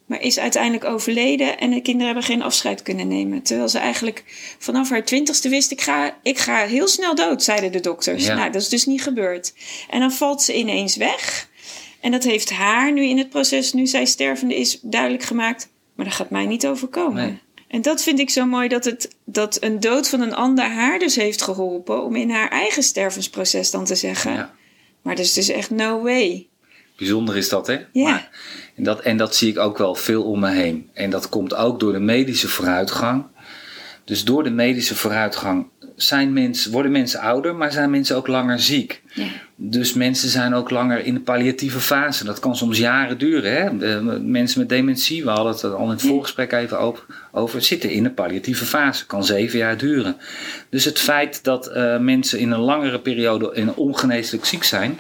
Maar 0.07 0.21
is 0.21 0.39
uiteindelijk 0.39 0.85
overleden 0.85 1.59
en 1.59 1.71
de 1.71 1.81
kinderen 1.81 2.07
hebben 2.07 2.25
geen 2.25 2.43
afscheid 2.43 2.83
kunnen 2.83 3.09
nemen. 3.09 3.43
Terwijl 3.43 3.69
ze 3.69 3.79
eigenlijk 3.79 4.25
vanaf 4.59 4.91
haar 4.91 5.05
twintigste 5.05 5.49
wist: 5.49 5.71
ik 5.71 5.81
ga, 5.81 6.17
ik 6.23 6.39
ga 6.39 6.67
heel 6.67 6.89
snel 6.89 7.15
dood, 7.15 7.43
zeiden 7.43 7.73
de 7.73 7.81
dokters. 7.81 8.27
Ja. 8.27 8.35
Nou, 8.35 8.51
dat 8.51 8.63
is 8.63 8.69
dus 8.69 8.87
niet 8.87 9.03
gebeurd. 9.03 9.55
En 9.91 10.01
dan 10.01 10.13
valt 10.13 10.43
ze 10.43 10.57
ineens 10.57 10.97
weg. 10.97 11.49
En 12.01 12.11
dat 12.11 12.25
heeft 12.25 12.51
haar 12.51 12.93
nu 12.93 13.05
in 13.05 13.19
het 13.19 13.29
proces, 13.29 13.73
nu 13.73 13.87
zij 13.87 14.05
stervende 14.05 14.57
is, 14.57 14.79
duidelijk 14.83 15.23
gemaakt. 15.23 15.69
Maar 15.95 16.05
dat 16.05 16.15
gaat 16.15 16.31
mij 16.31 16.47
niet 16.47 16.67
overkomen. 16.67 17.27
Nee. 17.27 17.39
En 17.69 17.83
dat 17.83 18.03
vind 18.03 18.19
ik 18.19 18.31
zo 18.31 18.47
mooi 18.47 18.69
dat, 18.69 18.85
het, 18.85 19.17
dat 19.25 19.63
een 19.63 19.81
dood 19.81 20.09
van 20.09 20.21
een 20.21 20.35
ander 20.35 20.65
haar 20.65 20.99
dus 20.99 21.17
heeft 21.17 21.43
geholpen 21.43 22.05
om 22.05 22.17
in 22.17 22.31
haar 22.31 22.51
eigen 22.51 22.83
stervensproces 22.83 23.71
dan 23.71 23.85
te 23.85 23.95
zeggen. 23.95 24.33
Ja. 24.33 24.55
Maar 25.03 25.17
dat 25.17 25.25
is 25.25 25.33
dus 25.33 25.49
echt 25.49 25.71
no 25.71 26.03
way. 26.03 26.49
Bijzonder 26.99 27.37
is 27.37 27.49
dat, 27.49 27.67
hè? 27.67 27.79
Ja. 27.93 28.11
Maar, 28.11 28.29
en, 28.77 28.85
dat, 28.85 29.01
en 29.01 29.17
dat 29.17 29.37
zie 29.37 29.49
ik 29.49 29.59
ook 29.59 29.79
wel 29.79 29.95
veel 29.95 30.23
om 30.23 30.41
me 30.41 30.51
heen. 30.51 30.91
En 30.95 31.11
dat 31.11 31.29
komt 31.29 31.55
ook 31.55 31.81
door 31.81 31.93
de 31.93 31.99
medische 31.99 32.49
vooruitgang. 32.49 33.25
Dus 34.05 34.25
door 34.25 34.45
de 34.45 34.51
medische 34.51 34.95
vooruitgang 34.95 35.67
zijn 35.97 36.33
mensen, 36.33 36.73
worden 36.73 36.93
mensen 36.93 37.21
ouder, 37.21 37.55
maar 37.55 37.73
zijn 37.73 37.91
mensen 37.91 38.17
ook 38.17 38.27
langer 38.27 38.61
ziek. 38.61 39.03
Ja. 39.15 39.27
Dus 39.57 39.93
mensen 39.93 40.29
zijn 40.29 40.55
ook 40.55 40.71
langer 40.71 41.05
in 41.05 41.15
de 41.15 41.21
palliatieve 41.21 41.81
fase. 41.81 42.25
Dat 42.25 42.39
kan 42.39 42.57
soms 42.57 42.79
jaren 42.79 43.19
duren. 43.19 43.53
Hè? 43.53 43.79
De, 43.79 44.21
mensen 44.23 44.61
met 44.61 44.69
dementie, 44.69 45.25
we 45.25 45.31
hadden 45.31 45.53
het 45.53 45.65
al 45.65 45.85
in 45.85 45.89
het 45.89 46.03
voorgesprek 46.03 46.53
even 46.53 46.79
over, 46.79 47.05
over, 47.33 47.63
zitten 47.63 47.91
in 47.91 48.03
de 48.03 48.11
palliatieve 48.11 48.65
fase. 48.65 49.07
Kan 49.07 49.25
zeven 49.25 49.59
jaar 49.59 49.77
duren. 49.77 50.17
Dus 50.69 50.85
het 50.85 50.99
feit 50.99 51.45
dat 51.45 51.71
uh, 51.77 51.99
mensen 51.99 52.39
in 52.39 52.51
een 52.51 52.61
langere 52.61 53.01
periode 53.01 53.51
in 53.55 53.75
ongeneeslijk 53.75 54.45
ziek 54.45 54.65
zijn, 54.65 54.99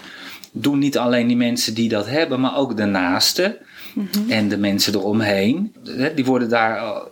doen 0.52 0.78
niet 0.78 0.98
alleen 0.98 1.26
die 1.26 1.36
mensen 1.36 1.74
die 1.74 1.88
dat 1.88 2.06
hebben, 2.06 2.40
maar 2.40 2.56
ook 2.56 2.76
de 2.76 2.84
naasten. 2.84 3.56
Mhm. 3.94 4.30
En 4.30 4.48
de 4.48 4.58
mensen 4.58 4.94
eromheen, 4.94 5.74
die 6.14 6.24
worden 6.24 6.48
daar 6.48 7.02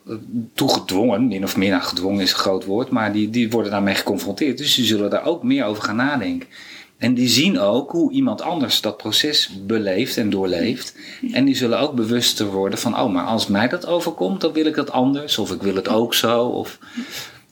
toe 0.54 0.68
gedwongen, 0.68 1.28
min 1.28 1.44
of 1.44 1.56
meer, 1.56 1.70
nou, 1.70 1.82
gedwongen 1.82 2.20
is 2.20 2.32
een 2.32 2.38
groot 2.38 2.64
woord, 2.64 2.90
maar 2.90 3.12
die, 3.12 3.30
die 3.30 3.50
worden 3.50 3.70
daarmee 3.70 3.94
geconfronteerd. 3.94 4.58
Dus 4.58 4.74
die 4.74 4.84
zullen 4.84 5.10
daar 5.10 5.24
ook 5.24 5.42
meer 5.42 5.64
over 5.64 5.82
gaan 5.82 5.96
nadenken. 5.96 6.48
En 6.98 7.14
die 7.14 7.28
zien 7.28 7.58
ook 7.58 7.90
hoe 7.90 8.12
iemand 8.12 8.42
anders 8.42 8.80
dat 8.80 8.96
proces 8.96 9.50
beleeft 9.66 10.16
en 10.16 10.30
doorleeft. 10.30 10.94
En 11.32 11.44
die 11.44 11.56
zullen 11.56 11.80
ook 11.80 11.94
bewuster 11.94 12.46
worden 12.46 12.78
van, 12.78 12.98
oh, 12.98 13.12
maar 13.12 13.24
als 13.24 13.46
mij 13.46 13.68
dat 13.68 13.86
overkomt, 13.86 14.40
dan 14.40 14.52
wil 14.52 14.66
ik 14.66 14.74
dat 14.74 14.90
anders. 14.90 15.38
Of 15.38 15.52
ik 15.52 15.62
wil 15.62 15.74
het 15.74 15.88
ook 15.88 16.14
zo. 16.14 16.44
Of... 16.44 16.78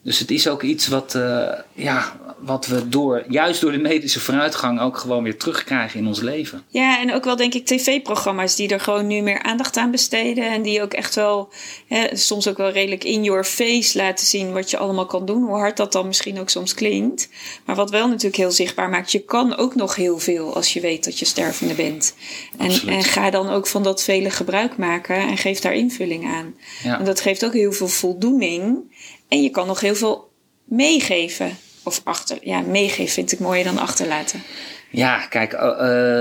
Dus 0.03 0.19
het 0.19 0.31
is 0.31 0.49
ook 0.49 0.63
iets 0.63 0.89
wat, 0.89 1.15
uh, 1.17 1.49
ja, 1.73 2.13
wat 2.44 2.67
we 2.67 2.88
door, 2.88 3.25
juist 3.29 3.61
door 3.61 3.73
de 3.73 3.78
medische 3.78 4.21
vooruitgang 4.21 4.80
ook 4.80 4.97
gewoon 4.97 5.23
weer 5.23 5.37
terugkrijgen 5.37 6.00
in 6.00 6.07
ons 6.07 6.21
leven. 6.21 6.62
Ja, 6.69 7.00
en 7.00 7.14
ook 7.14 7.25
wel 7.25 7.37
denk 7.37 7.54
ik 7.54 7.66
tv-programma's 7.66 8.57
die 8.57 8.69
er 8.69 8.80
gewoon 8.80 9.07
nu 9.07 9.21
meer 9.21 9.42
aandacht 9.42 9.76
aan 9.76 9.90
besteden. 9.90 10.50
En 10.50 10.62
die 10.62 10.83
ook 10.83 10.92
echt 10.92 11.14
wel, 11.14 11.52
hè, 11.88 12.16
soms 12.16 12.49
ook 12.49 12.57
wel 12.57 12.71
redelijk 12.71 13.04
in 13.04 13.25
your 13.25 13.45
face 13.45 13.99
laten 13.99 14.26
zien 14.26 14.52
wat 14.52 14.71
je 14.71 14.78
allemaal 14.78 15.07
kan 15.07 15.26
doen. 15.26 15.42
Hoe 15.42 15.57
hard 15.57 15.76
dat 15.76 15.92
dan 15.92 16.07
misschien 16.07 16.40
ook 16.40 16.50
soms 16.50 16.75
klinkt. 16.75 17.28
Maar 17.64 17.76
wat 17.76 17.90
wel 17.90 18.09
natuurlijk 18.09 18.37
heel 18.37 18.50
zichtbaar 18.50 18.88
maakt, 18.88 19.12
je 19.12 19.25
kan 19.25 19.57
ook 19.57 19.75
nog 19.75 19.95
heel 19.95 20.19
veel 20.19 20.54
als 20.54 20.73
je 20.73 20.80
weet 20.80 21.04
dat 21.04 21.19
je 21.19 21.25
stervende 21.25 21.75
bent. 21.75 22.14
En, 22.59 22.71
en 22.87 23.04
ga 23.04 23.30
dan 23.30 23.50
ook 23.50 23.66
van 23.66 23.83
dat 23.83 24.02
vele 24.02 24.30
gebruik 24.30 24.76
maken 24.76 25.16
en 25.16 25.37
geef 25.37 25.61
daar 25.61 25.75
invulling 25.75 26.26
aan. 26.26 26.54
Ja. 26.83 26.99
En 26.99 27.04
dat 27.04 27.21
geeft 27.21 27.45
ook 27.45 27.52
heel 27.52 27.73
veel 27.73 27.88
voldoening. 27.88 28.92
En 29.28 29.42
je 29.42 29.50
kan 29.50 29.66
nog 29.66 29.80
heel 29.80 29.95
veel 29.95 30.33
meegeven. 30.64 31.59
Of 31.85 32.00
achter, 32.05 32.38
ja, 32.41 32.61
meegeven 32.61 33.12
vind 33.12 33.33
ik 33.33 33.38
mooier 33.38 33.64
dan 33.64 33.79
achterlaten. 33.79 34.43
Ja, 34.91 35.26
kijk, 35.26 35.53
uh, 35.53 35.61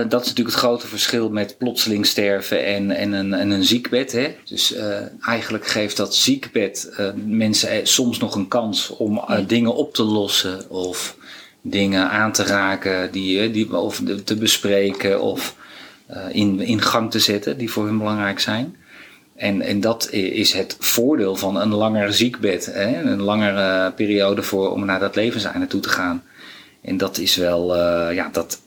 dat 0.09 0.21
is 0.21 0.27
natuurlijk 0.27 0.55
het 0.55 0.65
grote 0.65 0.87
verschil 0.87 1.29
met 1.29 1.57
plotseling 1.57 2.05
sterven 2.05 2.65
en, 2.65 2.91
en, 2.91 3.11
een, 3.11 3.33
en 3.33 3.49
een 3.49 3.63
ziekbed. 3.63 4.11
Hè? 4.11 4.35
Dus 4.45 4.75
uh, 4.75 4.97
eigenlijk 5.27 5.67
geeft 5.67 5.97
dat 5.97 6.15
ziekbed 6.15 7.01
mensen 7.25 7.87
soms 7.87 8.17
nog 8.17 8.35
een 8.35 8.47
kans 8.47 8.89
om 8.89 9.25
dingen 9.47 9.75
op 9.75 9.93
te 9.93 10.03
lossen 10.03 10.69
of 10.69 11.17
dingen 11.61 12.09
aan 12.09 12.31
te 12.31 12.43
raken 12.43 13.11
die, 13.11 13.51
die, 13.51 13.77
of 13.77 14.01
te 14.23 14.35
bespreken 14.35 15.21
of 15.21 15.55
in, 16.29 16.59
in 16.59 16.81
gang 16.81 17.11
te 17.11 17.19
zetten 17.19 17.57
die 17.57 17.71
voor 17.71 17.85
hun 17.85 17.97
belangrijk 17.97 18.39
zijn. 18.39 18.75
En, 19.35 19.61
en 19.61 19.79
dat 19.79 20.11
is 20.11 20.53
het 20.53 20.75
voordeel 20.79 21.35
van 21.35 21.61
een 21.61 21.73
langer 21.73 22.13
ziekbed. 22.13 22.65
Hè? 22.65 23.01
Een 23.01 23.21
langere 23.21 23.91
periode 23.91 24.43
voor, 24.43 24.71
om 24.71 24.85
naar 24.85 24.99
dat 24.99 25.15
levenseinde 25.15 25.67
toe 25.67 25.81
te 25.81 25.89
gaan. 25.89 26.23
En 26.81 26.97
dat 26.97 27.17
is 27.17 27.35
wel, 27.35 27.75
uh, 27.75 28.15
ja, 28.15 28.29
dat, 28.31 28.61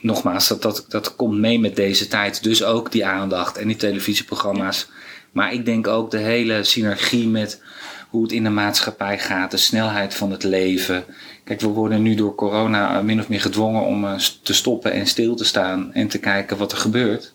nogmaals, 0.00 0.48
dat, 0.48 0.62
dat, 0.62 0.84
dat 0.88 1.16
komt 1.16 1.38
mee 1.38 1.60
met 1.60 1.76
deze 1.76 2.08
tijd. 2.08 2.42
Dus 2.42 2.64
ook 2.64 2.92
die 2.92 3.06
aandacht 3.06 3.56
en 3.58 3.66
die 3.66 3.76
televisieprogramma's. 3.76 4.90
Maar 5.32 5.52
ik 5.52 5.64
denk 5.64 5.86
ook 5.86 6.10
de 6.10 6.18
hele 6.18 6.64
synergie 6.64 7.28
met 7.28 7.62
hoe 8.10 8.22
het 8.22 8.32
in 8.32 8.44
de 8.44 8.50
maatschappij 8.50 9.18
gaat, 9.18 9.50
de 9.50 9.56
snelheid 9.56 10.14
van 10.14 10.30
het 10.30 10.42
leven. 10.42 11.04
Kijk, 11.44 11.60
we 11.60 11.66
worden 11.66 12.02
nu 12.02 12.14
door 12.14 12.34
corona 12.34 13.02
min 13.02 13.20
of 13.20 13.28
meer 13.28 13.40
gedwongen 13.40 13.82
om 13.82 14.06
te 14.42 14.54
stoppen 14.54 14.92
en 14.92 15.06
stil 15.06 15.34
te 15.34 15.44
staan 15.44 15.92
en 15.92 16.08
te 16.08 16.18
kijken 16.18 16.56
wat 16.56 16.72
er 16.72 16.78
gebeurt. 16.78 17.34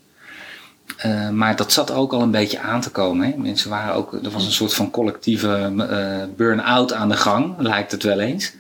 Uh, 1.06 1.30
maar 1.30 1.56
dat 1.56 1.72
zat 1.72 1.92
ook 1.92 2.14
al 2.14 2.22
een 2.22 2.32
beetje 2.32 2.60
aan 2.60 2.82
te 2.82 2.90
komen. 2.90 3.28
Hè? 3.28 3.38
Mensen 3.38 3.70
waren 3.70 3.94
ook, 3.94 4.14
er 4.14 4.30
was 4.30 4.46
een 4.46 4.52
soort 4.52 4.74
van 4.74 4.92
collectieve 4.92 5.72
uh, 5.76 6.36
burn-out 6.36 6.94
aan 6.94 7.10
de 7.10 7.18
gang, 7.18 7.56
lijkt 7.58 7.92
het 7.92 8.04
wel 8.04 8.20
eens. 8.20 8.54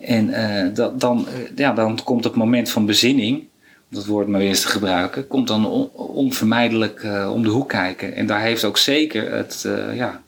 En 0.00 0.28
uh, 0.28 0.74
dat, 0.74 1.00
dan, 1.00 1.26
ja, 1.56 1.72
dan 1.72 1.98
komt 2.04 2.24
het 2.24 2.34
moment 2.34 2.70
van 2.70 2.86
bezinning, 2.86 3.38
om 3.38 3.96
dat 3.96 4.06
woord 4.06 4.28
maar 4.28 4.40
weer 4.40 4.48
eens 4.48 4.60
te 4.60 4.68
gebruiken, 4.68 5.26
komt 5.26 5.48
dan 5.48 5.66
on, 5.66 5.90
onvermijdelijk 5.92 7.06
om 7.32 7.42
de 7.42 7.48
hoek 7.48 7.68
kijken. 7.68 8.14
En 8.14 8.26
daar 8.26 8.40
heeft 8.40 8.64
ook 8.64 8.78
zeker 8.78 9.32
het, 9.32 9.68
ja, 9.94 10.20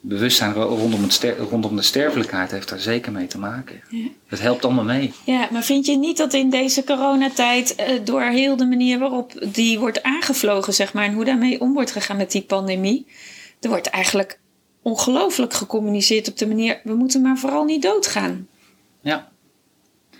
bewustzijn 0.00 0.52
rondom, 0.52 1.02
het 1.02 1.34
rondom 1.50 1.76
de 1.76 1.82
sterfelijkheid 1.82 2.50
heeft 2.50 2.68
daar 2.68 2.78
zeker 2.78 3.12
mee 3.12 3.26
te 3.26 3.38
maken. 3.38 3.82
Ja. 3.88 4.06
Het 4.26 4.40
helpt 4.40 4.64
allemaal 4.64 4.84
mee. 4.84 5.12
Ja, 5.24 5.48
maar 5.50 5.62
vind 5.62 5.86
je 5.86 5.96
niet 5.96 6.16
dat 6.16 6.32
in 6.32 6.50
deze 6.50 6.84
coronatijd 6.84 7.74
uh, 7.80 7.86
door 8.04 8.22
heel 8.22 8.56
de 8.56 8.66
manier 8.66 8.98
waarop 8.98 9.32
die 9.52 9.78
wordt 9.78 10.02
aangevlogen, 10.02 10.74
zeg 10.74 10.92
maar, 10.92 11.04
en 11.04 11.14
hoe 11.14 11.24
daarmee 11.24 11.60
om 11.60 11.72
wordt 11.72 11.92
gegaan 11.92 12.16
met 12.16 12.32
die 12.32 12.42
pandemie, 12.42 13.06
er 13.60 13.68
wordt 13.68 13.86
eigenlijk 13.86 14.38
ongelooflijk 14.82 15.52
gecommuniceerd 15.52 16.28
op 16.28 16.38
de 16.38 16.46
manier, 16.46 16.80
we 16.84 16.94
moeten 16.94 17.22
maar 17.22 17.38
vooral 17.38 17.64
niet 17.64 17.82
doodgaan. 17.82 18.48
Ja. 19.00 19.28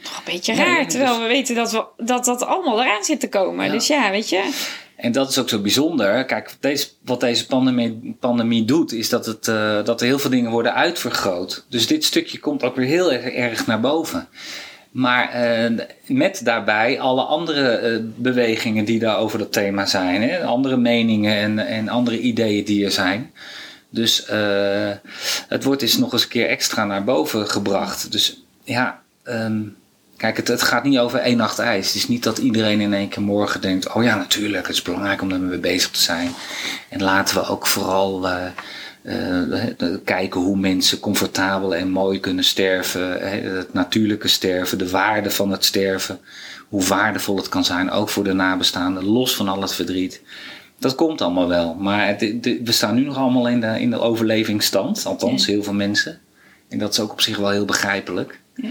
Toch 0.03 0.17
een 0.19 0.33
beetje 0.33 0.55
raar, 0.55 0.89
terwijl 0.89 1.13
dus- 1.13 1.23
we 1.23 1.29
weten 1.29 1.55
dat, 1.55 1.73
we, 1.73 1.85
dat 1.97 2.25
dat 2.25 2.43
allemaal 2.43 2.83
eraan 2.83 3.05
zit 3.05 3.21
te 3.21 3.29
komen. 3.29 3.71
Dus 3.71 3.87
ja, 3.87 4.11
weet 4.11 4.29
je. 4.29 4.51
En 4.99 5.13
dat 5.13 5.31
is 5.31 5.39
ook 5.39 5.49
zo 5.49 5.61
bijzonder. 5.61 6.25
Kijk, 6.25 6.57
deze, 6.61 6.89
wat 7.05 7.21
deze 7.21 7.47
pandemie, 7.47 8.17
pandemie 8.21 8.65
doet, 8.65 8.93
is 8.93 9.09
dat, 9.09 9.27
het, 9.27 9.47
uh, 9.47 9.85
dat 9.85 10.01
er 10.01 10.07
heel 10.07 10.19
veel 10.19 10.31
dingen 10.31 10.51
worden 10.51 10.75
uitvergroot. 10.75 11.65
Dus 11.69 11.87
dit 11.87 12.05
stukje 12.05 12.39
komt 12.39 12.63
ook 12.63 12.77
weer 12.77 12.87
heel 12.87 13.13
erg, 13.13 13.25
erg 13.25 13.67
naar 13.67 13.81
boven. 13.81 14.29
Maar 14.91 15.51
uh, 15.71 15.79
met 16.07 16.41
daarbij 16.45 17.01
alle 17.01 17.23
andere 17.23 17.81
uh, 17.83 18.05
bewegingen 18.17 18.85
die 18.85 18.99
daar 18.99 19.19
over 19.19 19.39
dat 19.39 19.53
thema 19.53 19.87
zijn. 19.87 20.23
Hè? 20.23 20.45
Andere 20.45 20.77
meningen 20.77 21.37
en, 21.37 21.59
en 21.59 21.89
andere 21.89 22.19
ideeën 22.19 22.65
die 22.65 22.85
er 22.85 22.93
zijn. 22.93 23.33
Dus 23.91 24.27
het 25.49 25.65
wordt 25.65 25.83
eens 25.83 25.99
nog 25.99 26.13
eens 26.13 26.23
een 26.23 26.29
keer 26.29 26.49
extra 26.49 26.85
naar 26.85 27.05
boven 27.05 27.49
gebracht. 27.49 28.13
Dus 28.13 28.43
ja, 28.65 29.01
um, 29.25 29.77
Kijk, 30.19 30.37
het, 30.37 30.49
het, 30.49 30.63
gaat 30.63 30.85
niet 30.85 30.99
over 30.99 31.19
één 31.19 31.37
nacht 31.37 31.59
ijs. 31.59 31.87
Het 31.87 31.97
is 31.97 32.09
niet 32.09 32.23
dat 32.23 32.39
iedereen 32.39 32.81
in 32.81 32.95
één 32.95 33.09
keer 33.09 33.23
morgen 33.23 33.61
denkt: 33.61 33.93
oh 33.93 34.03
ja, 34.03 34.17
natuurlijk, 34.17 34.67
het 34.67 34.77
is 34.77 34.83
belangrijk 34.83 35.23
om 35.23 35.31
ermee 35.31 35.59
bezig 35.59 35.91
te 35.91 36.01
zijn. 36.01 36.31
En 36.89 37.03
laten 37.03 37.35
we 37.35 37.47
ook 37.47 37.67
vooral 37.67 38.29
uh, 38.29 38.45
uh, 39.03 39.65
kijken 40.05 40.41
hoe 40.41 40.57
mensen 40.57 41.01
comfortabel 41.01 41.75
en 41.75 41.91
mooi 41.91 42.21
kunnen 42.21 42.45
sterven. 42.45 43.31
Het 43.57 43.73
natuurlijke 43.73 44.29
sterven, 44.29 44.79
de 44.79 44.91
waarde 44.91 45.31
van 45.31 45.51
het 45.51 45.65
sterven. 45.65 46.21
Hoe 46.69 46.85
waardevol 46.85 47.37
het 47.37 47.49
kan 47.49 47.65
zijn, 47.65 47.91
ook 47.91 48.09
voor 48.09 48.25
de 48.25 48.33
nabestaanden, 48.33 49.05
los 49.05 49.37
van 49.37 49.49
al 49.49 49.61
het 49.61 49.75
verdriet. 49.75 50.23
Dat 50.79 50.95
komt 50.95 51.21
allemaal 51.21 51.49
wel. 51.49 51.75
Maar 51.75 52.07
het, 52.07 52.21
we 52.43 52.73
staan 52.73 52.95
nu 52.95 53.05
nog 53.05 53.17
allemaal 53.17 53.49
in 53.49 53.61
de, 53.61 53.81
in 53.81 53.91
de 53.91 54.01
overlevingsstand. 54.01 55.07
Althans, 55.07 55.47
heel 55.47 55.63
veel 55.63 55.73
mensen. 55.73 56.19
En 56.69 56.79
dat 56.79 56.93
is 56.93 57.01
ook 57.01 57.13
op 57.13 57.21
zich 57.21 57.37
wel 57.37 57.51
heel 57.51 57.65
begrijpelijk. 57.65 58.41
Ja. 58.55 58.71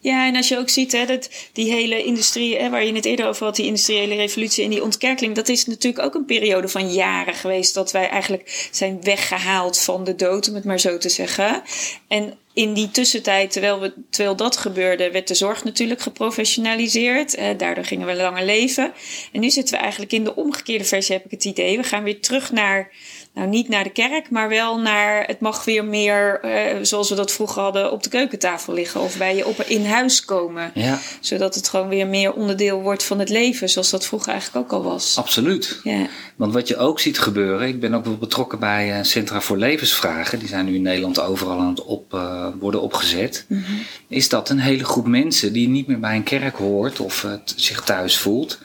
Ja, 0.00 0.26
en 0.26 0.36
als 0.36 0.48
je 0.48 0.58
ook 0.58 0.68
ziet, 0.68 0.92
hè, 0.92 1.06
dat 1.06 1.30
die 1.52 1.72
hele 1.72 2.04
industrie, 2.04 2.56
hè, 2.56 2.70
waar 2.70 2.84
je 2.84 2.92
het 2.92 3.04
eerder 3.04 3.26
over 3.26 3.44
had, 3.44 3.56
die 3.56 3.66
industriële 3.66 4.14
revolutie 4.14 4.64
en 4.64 4.70
die 4.70 4.82
ontkerkeling, 4.82 5.34
dat 5.34 5.48
is 5.48 5.66
natuurlijk 5.66 6.04
ook 6.04 6.14
een 6.14 6.24
periode 6.24 6.68
van 6.68 6.92
jaren 6.92 7.34
geweest 7.34 7.74
dat 7.74 7.92
wij 7.92 8.08
eigenlijk 8.08 8.68
zijn 8.70 9.02
weggehaald 9.02 9.78
van 9.78 10.04
de 10.04 10.14
dood, 10.14 10.48
om 10.48 10.54
het 10.54 10.64
maar 10.64 10.80
zo 10.80 10.98
te 10.98 11.08
zeggen. 11.08 11.62
En 12.08 12.38
in 12.58 12.72
die 12.72 12.90
tussentijd, 12.90 13.50
terwijl, 13.50 13.80
we, 13.80 13.92
terwijl 14.10 14.36
dat 14.36 14.56
gebeurde, 14.56 15.10
werd 15.10 15.28
de 15.28 15.34
zorg 15.34 15.64
natuurlijk 15.64 16.00
geprofessionaliseerd. 16.00 17.34
Eh, 17.34 17.48
daardoor 17.56 17.84
gingen 17.84 18.06
we 18.06 18.14
langer 18.14 18.44
leven. 18.44 18.92
En 19.32 19.40
nu 19.40 19.50
zitten 19.50 19.74
we 19.74 19.80
eigenlijk 19.80 20.12
in 20.12 20.24
de 20.24 20.36
omgekeerde 20.36 20.84
versie, 20.84 21.14
heb 21.14 21.24
ik 21.24 21.30
het 21.30 21.44
idee. 21.44 21.76
We 21.76 21.82
gaan 21.82 22.02
weer 22.02 22.20
terug 22.20 22.52
naar 22.52 22.90
nou 23.34 23.48
niet 23.48 23.68
naar 23.68 23.84
de 23.84 23.90
kerk, 23.90 24.30
maar 24.30 24.48
wel 24.48 24.78
naar 24.78 25.24
het 25.26 25.40
mag 25.40 25.64
weer 25.64 25.84
meer, 25.84 26.40
uh, 26.44 26.82
zoals 26.82 27.08
we 27.08 27.14
dat 27.14 27.32
vroeger 27.32 27.62
hadden, 27.62 27.92
op 27.92 28.02
de 28.02 28.08
keukentafel 28.08 28.72
liggen 28.72 29.00
of 29.00 29.16
bij 29.16 29.36
je 29.36 29.46
op 29.46 29.60
in 29.60 29.84
huis 29.84 30.24
komen. 30.24 30.70
Ja. 30.74 30.98
Zodat 31.20 31.54
het 31.54 31.68
gewoon 31.68 31.88
weer 31.88 32.06
meer 32.06 32.32
onderdeel 32.32 32.80
wordt 32.80 33.02
van 33.02 33.18
het 33.18 33.28
leven, 33.28 33.68
zoals 33.68 33.90
dat 33.90 34.06
vroeger 34.06 34.32
eigenlijk 34.32 34.64
ook 34.64 34.72
al 34.72 34.90
was. 34.90 35.16
Absoluut. 35.16 35.80
Ja. 35.82 36.06
Want 36.36 36.52
wat 36.52 36.68
je 36.68 36.76
ook 36.76 37.00
ziet 37.00 37.18
gebeuren, 37.18 37.68
ik 37.68 37.80
ben 37.80 37.94
ook 37.94 38.04
wel 38.04 38.16
betrokken 38.16 38.58
bij 38.58 38.98
uh, 38.98 39.04
Centra 39.04 39.40
voor 39.40 39.56
Levensvragen, 39.56 40.38
die 40.38 40.48
zijn 40.48 40.64
nu 40.64 40.74
in 40.74 40.82
Nederland 40.82 41.20
overal 41.20 41.58
aan 41.58 41.68
het 41.68 41.84
op, 41.84 42.14
uh, 42.14 42.46
worden 42.60 42.80
opgezet, 42.80 43.44
mm 43.48 43.64
-hmm. 43.66 43.78
is 44.08 44.28
dat 44.28 44.50
een 44.50 44.60
hele 44.60 44.84
groep 44.84 45.06
mensen 45.06 45.52
die 45.52 45.68
niet 45.68 45.86
meer 45.86 46.00
bij 46.00 46.16
een 46.16 46.22
kerk 46.22 46.56
hoort 46.56 47.00
of 47.00 47.26
zich 47.56 47.80
thuis 47.80 48.18
voelt 48.18 48.58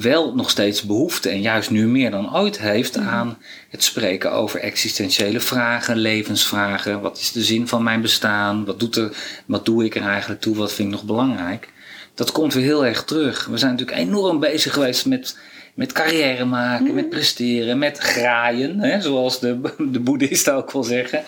wel 0.00 0.34
nog 0.34 0.50
steeds 0.50 0.82
behoefte 0.82 1.28
en 1.28 1.40
juist 1.40 1.70
nu 1.70 1.86
meer 1.86 2.10
dan 2.10 2.36
ooit 2.36 2.58
heeft 2.58 2.96
aan 2.96 3.38
het 3.70 3.84
spreken 3.84 4.32
over 4.32 4.60
existentiële 4.60 5.40
vragen, 5.40 5.96
levensvragen. 5.96 7.00
Wat 7.00 7.18
is 7.18 7.32
de 7.32 7.42
zin 7.42 7.68
van 7.68 7.82
mijn 7.82 8.00
bestaan? 8.00 8.64
Wat, 8.64 8.80
doet 8.80 8.96
er, 8.96 9.16
wat 9.46 9.64
doe 9.64 9.84
ik 9.84 9.94
er 9.94 10.02
eigenlijk 10.02 10.40
toe? 10.40 10.56
Wat 10.56 10.72
vind 10.72 10.88
ik 10.88 10.94
nog 10.94 11.04
belangrijk? 11.04 11.68
Dat 12.14 12.32
komt 12.32 12.54
weer 12.54 12.64
heel 12.64 12.86
erg 12.86 13.04
terug. 13.04 13.46
We 13.46 13.58
zijn 13.58 13.70
natuurlijk 13.70 13.98
enorm 13.98 14.40
bezig 14.40 14.72
geweest 14.72 15.06
met, 15.06 15.38
met 15.74 15.92
carrière 15.92 16.44
maken, 16.44 16.94
met 16.94 17.08
presteren, 17.08 17.78
met 17.78 17.98
graaien, 17.98 18.80
hè, 18.80 19.00
zoals 19.00 19.40
de, 19.40 19.60
de 19.78 20.00
boeddhisten 20.00 20.54
ook 20.54 20.72
wel 20.72 20.84
zeggen. 20.84 21.22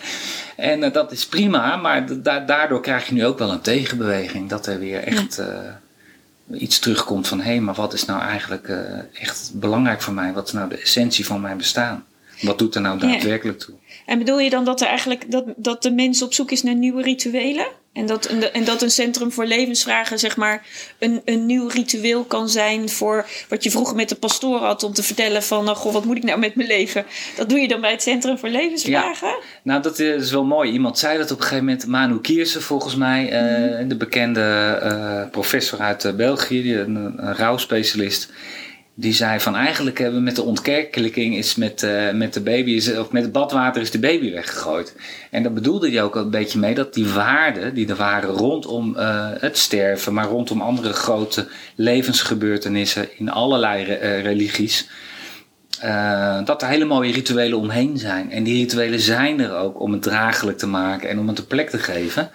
En 0.55 0.83
uh, 0.83 0.93
dat 0.93 1.11
is 1.11 1.25
prima, 1.25 1.75
maar 1.75 2.21
da 2.21 2.39
daardoor 2.39 2.81
krijg 2.81 3.07
je 3.07 3.13
nu 3.13 3.25
ook 3.25 3.39
wel 3.39 3.51
een 3.51 3.61
tegenbeweging. 3.61 4.49
Dat 4.49 4.67
er 4.67 4.79
weer 4.79 5.03
echt. 5.03 5.35
Ja. 5.35 5.43
Uh, 5.43 5.86
iets 6.51 6.79
terugkomt 6.79 7.27
van 7.27 7.39
hé, 7.39 7.45
hey, 7.45 7.59
maar 7.59 7.73
wat 7.73 7.93
is 7.93 8.05
nou 8.05 8.21
eigenlijk 8.21 8.67
uh, 8.67 8.77
echt 9.13 9.51
belangrijk 9.53 10.01
voor 10.01 10.13
mij? 10.13 10.33
Wat 10.33 10.47
is 10.47 10.53
nou 10.53 10.69
de 10.69 10.77
essentie 10.77 11.25
van 11.25 11.41
mijn 11.41 11.57
bestaan? 11.57 12.05
Wat 12.41 12.59
doet 12.59 12.75
er 12.75 12.81
nou 12.81 12.99
daadwerkelijk 12.99 13.59
toe? 13.59 13.75
En 14.07 14.17
bedoel 14.17 14.39
je 14.39 14.49
dan 14.49 14.65
dat 14.65 14.81
er 14.81 14.87
eigenlijk 14.87 15.31
dat, 15.31 15.45
dat 15.57 15.83
de 15.83 15.91
mens 15.91 16.21
op 16.21 16.33
zoek 16.33 16.51
is 16.51 16.63
naar 16.63 16.75
nieuwe 16.75 17.01
rituelen? 17.01 17.67
En 17.93 18.05
dat, 18.05 18.25
en 18.25 18.63
dat 18.63 18.81
een 18.81 18.91
centrum 18.91 19.31
voor 19.31 19.45
levensvragen, 19.45 20.19
zeg 20.19 20.37
maar, 20.37 20.65
een, 20.99 21.21
een 21.25 21.45
nieuw 21.45 21.67
ritueel 21.67 22.23
kan 22.23 22.49
zijn 22.49 22.89
voor 22.89 23.25
wat 23.49 23.63
je 23.63 23.71
vroeger 23.71 23.95
met 23.95 24.09
de 24.09 24.15
pastoor 24.15 24.59
had 24.59 24.83
om 24.83 24.93
te 24.93 25.03
vertellen 25.03 25.43
van, 25.43 25.63
nou, 25.63 25.77
goh, 25.77 25.93
wat 25.93 26.05
moet 26.05 26.17
ik 26.17 26.23
nou 26.23 26.39
met 26.39 26.55
mijn 26.55 26.67
leven? 26.67 27.05
Dat 27.35 27.49
doe 27.49 27.59
je 27.59 27.67
dan 27.67 27.81
bij 27.81 27.91
het 27.91 28.01
Centrum 28.01 28.37
voor 28.37 28.49
Levensvragen? 28.49 29.27
Ja, 29.27 29.37
nou, 29.63 29.81
dat 29.81 29.99
is 29.99 30.31
wel 30.31 30.45
mooi. 30.45 30.71
Iemand 30.71 30.99
zei 30.99 31.17
dat 31.17 31.31
op 31.31 31.37
een 31.37 31.43
gegeven 31.43 31.65
moment, 31.65 31.87
Manu 31.87 32.21
Kiersen 32.21 32.61
volgens 32.61 32.95
mij, 32.95 33.23
mm. 33.23 33.87
de 33.87 33.97
bekende 33.97 34.79
uh, 34.83 35.31
professor 35.31 35.79
uit 35.79 36.03
uh, 36.03 36.13
België, 36.13 36.75
een, 36.75 36.95
een 36.95 37.35
rouwspecialist 37.35 38.29
die 38.99 39.13
zei 39.13 39.39
van 39.39 39.55
eigenlijk 39.55 39.97
hebben 39.97 40.17
we 40.17 40.25
met 40.25 40.35
de 40.35 40.43
ontkerkelijking 40.43 41.35
is 41.35 41.55
met, 41.55 41.83
uh, 41.83 42.11
met 42.11 42.33
de 42.33 42.41
baby 42.41 42.91
of 42.97 43.11
met 43.11 43.23
het 43.23 43.31
badwater 43.31 43.81
is 43.81 43.91
de 43.91 43.99
baby 43.99 44.31
weggegooid. 44.31 44.95
En 45.31 45.43
dat 45.43 45.53
bedoelde 45.53 45.89
hij 45.89 46.03
ook 46.03 46.15
een 46.15 46.29
beetje 46.29 46.59
mee 46.59 46.73
dat 46.75 46.93
die 46.93 47.07
waarden 47.07 47.73
die 47.73 47.87
er 47.87 47.95
waren 47.95 48.29
rondom 48.29 48.95
uh, 48.95 49.29
het 49.39 49.57
sterven, 49.57 50.13
maar 50.13 50.27
rondom 50.27 50.61
andere 50.61 50.93
grote 50.93 51.47
levensgebeurtenissen 51.75 53.17
in 53.17 53.29
allerlei 53.29 53.85
uh, 53.85 54.21
religies. 54.21 54.87
dat 56.45 56.61
er 56.61 56.67
hele 56.67 56.85
mooie 56.85 57.11
rituelen 57.11 57.57
omheen 57.59 57.97
zijn. 57.97 58.31
En 58.31 58.43
die 58.43 58.57
rituelen 58.57 58.99
zijn 58.99 59.39
er 59.39 59.55
ook 59.55 59.79
om 59.79 59.91
het 59.91 60.01
draaglijk 60.01 60.57
te 60.57 60.67
maken 60.67 61.09
en 61.09 61.19
om 61.19 61.27
het 61.27 61.37
een 61.37 61.47
plek 61.47 61.69
te 61.69 61.79
geven. 61.79 62.31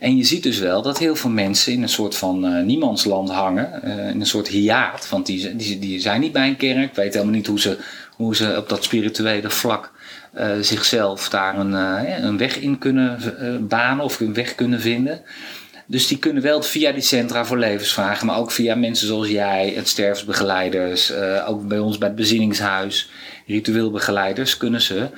En 0.00 0.16
je 0.16 0.24
ziet 0.24 0.42
dus 0.42 0.58
wel 0.58 0.82
dat 0.82 0.98
heel 0.98 1.16
veel 1.16 1.30
mensen 1.30 1.72
in 1.72 1.82
een 1.82 1.88
soort 1.88 2.16
van 2.16 2.44
uh, 2.44 2.64
niemandsland 2.64 3.30
hangen. 3.30 3.80
Uh, 3.84 4.08
in 4.08 4.20
een 4.20 4.26
soort 4.26 4.48
hiaat. 4.48 5.08
Want 5.08 5.26
die, 5.26 5.56
die, 5.56 5.78
die 5.78 6.00
zijn 6.00 6.20
niet 6.20 6.32
bij 6.32 6.48
een 6.48 6.56
kerk. 6.56 6.94
Weten 6.94 7.12
helemaal 7.12 7.34
niet 7.34 7.46
hoe 7.46 7.60
ze, 7.60 7.78
hoe 8.16 8.36
ze 8.36 8.56
op 8.56 8.68
dat 8.68 8.84
spirituele 8.84 9.50
vlak 9.50 9.92
uh, 10.38 10.50
zichzelf 10.60 11.28
daar 11.28 11.58
een, 11.58 11.72
een 12.24 12.36
weg 12.36 12.56
in 12.58 12.78
kunnen 12.78 13.18
banen 13.68 14.04
of 14.04 14.20
een 14.20 14.34
weg 14.34 14.54
kunnen 14.54 14.80
vinden. 14.80 15.22
Dus 15.86 16.06
die 16.06 16.18
kunnen 16.18 16.42
wel 16.42 16.62
via 16.62 16.92
die 16.92 17.02
centra 17.02 17.44
voor 17.44 17.58
levensvragen, 17.58 18.26
maar 18.26 18.38
ook 18.38 18.50
via 18.50 18.74
mensen 18.74 19.06
zoals 19.06 19.28
jij, 19.28 19.72
het 19.76 19.88
sterfsbegeleiders, 19.88 21.12
ook 21.46 21.68
bij 21.68 21.78
ons 21.78 21.98
bij 21.98 22.08
het 22.08 22.16
bezinningshuis, 22.16 23.10
ritueelbegeleiders, 23.46 24.56
kunnen 24.56 24.80
ze 24.80 25.08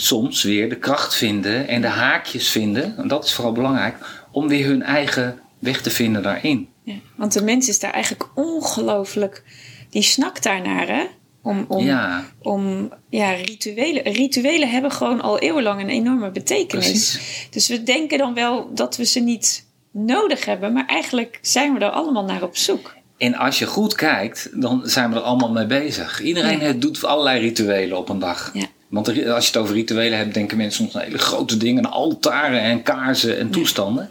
soms 0.00 0.42
weer 0.42 0.68
de 0.68 0.78
kracht 0.78 1.14
vinden 1.14 1.68
en 1.68 1.80
de 1.80 1.86
haakjes 1.86 2.48
vinden, 2.48 2.96
en 2.96 3.08
dat 3.08 3.24
is 3.24 3.32
vooral 3.32 3.52
belangrijk, 3.52 3.96
om 4.32 4.48
weer 4.48 4.66
hun 4.66 4.82
eigen 4.82 5.38
weg 5.58 5.82
te 5.82 5.90
vinden 5.90 6.22
daarin. 6.22 6.68
Ja, 6.82 6.94
want 7.14 7.32
de 7.32 7.42
mens 7.42 7.68
is 7.68 7.78
daar 7.78 7.92
eigenlijk 7.92 8.30
ongelooflijk, 8.34 9.42
die 9.90 10.02
snakt 10.02 10.42
daarnaar 10.42 10.88
hè? 10.88 11.04
Om, 11.42 11.64
om, 11.68 11.84
ja. 11.84 12.24
om 12.42 12.92
ja, 13.08 13.30
rituelen. 13.30 14.02
Rituelen 14.02 14.70
hebben 14.70 14.92
gewoon 14.92 15.20
al 15.20 15.38
eeuwenlang 15.38 15.80
een 15.80 15.88
enorme 15.88 16.30
betekenis. 16.30 16.86
Precies. 16.86 17.46
Dus 17.50 17.68
we 17.68 17.82
denken 17.82 18.18
dan 18.18 18.34
wel 18.34 18.74
dat 18.74 18.96
we 18.96 19.04
ze 19.04 19.20
niet 19.20 19.66
nodig 19.92 20.44
hebben, 20.44 20.72
maar 20.72 20.86
eigenlijk 20.86 21.38
zijn 21.42 21.74
we 21.74 21.80
er 21.80 21.90
allemaal 21.90 22.24
naar 22.24 22.42
op 22.42 22.56
zoek. 22.56 22.94
En 23.18 23.34
als 23.34 23.58
je 23.58 23.66
goed 23.66 23.94
kijkt, 23.94 24.50
dan 24.60 24.80
zijn 24.84 25.10
we 25.10 25.16
er 25.16 25.22
allemaal 25.22 25.52
mee 25.52 25.66
bezig. 25.66 26.20
Iedereen 26.20 26.60
ja. 26.60 26.72
doet 26.72 27.04
allerlei 27.04 27.40
rituelen 27.40 27.98
op 27.98 28.08
een 28.08 28.18
dag. 28.18 28.50
Ja. 28.54 28.66
Want 28.90 29.08
als 29.08 29.44
je 29.44 29.52
het 29.52 29.56
over 29.56 29.74
rituelen 29.74 30.18
hebt, 30.18 30.34
denken 30.34 30.56
mensen 30.56 30.82
soms 30.82 30.96
aan 30.96 31.02
hele 31.02 31.18
grote 31.18 31.56
dingen, 31.56 31.90
altaren 31.90 32.60
en 32.60 32.82
kaarsen 32.82 33.38
en 33.38 33.50
toestanden. 33.50 34.10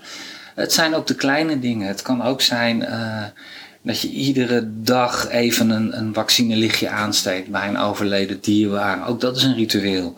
Het 0.55 0.73
zijn 0.73 0.95
ook 0.95 1.07
de 1.07 1.15
kleine 1.15 1.59
dingen. 1.59 1.87
Het 1.87 2.01
kan 2.01 2.21
ook 2.21 2.41
zijn 2.41 2.81
uh, 2.81 3.23
Dat 3.81 4.01
je 4.01 4.09
iedere 4.09 4.69
dag 4.81 5.29
even 5.29 5.69
een, 5.69 5.97
een 5.97 6.13
vaccinelichtje 6.13 6.89
aansteekt 6.89 7.49
bij 7.49 7.67
een 7.67 7.77
overleden 7.77 8.41
dierwaar. 8.41 9.07
Ook 9.07 9.21
dat 9.21 9.37
is 9.37 9.43
een 9.43 9.55
ritueel. 9.55 10.15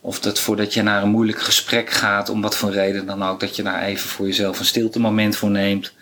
Of 0.00 0.20
dat 0.20 0.38
voordat 0.38 0.74
je 0.74 0.82
naar 0.82 1.02
een 1.02 1.10
moeilijk 1.10 1.40
gesprek 1.40 1.90
gaat, 1.90 2.28
om 2.28 2.42
wat 2.42 2.56
voor 2.56 2.70
reden 2.70 3.06
dan 3.06 3.24
ook, 3.24 3.40
dat 3.40 3.56
je 3.56 3.62
daar 3.62 3.82
even 3.82 4.08
voor 4.08 4.26
jezelf 4.26 4.58
een 4.58 4.64
stilte 4.64 5.00
moment 5.00 5.36
voor 5.36 5.50
neemt. 5.50 5.92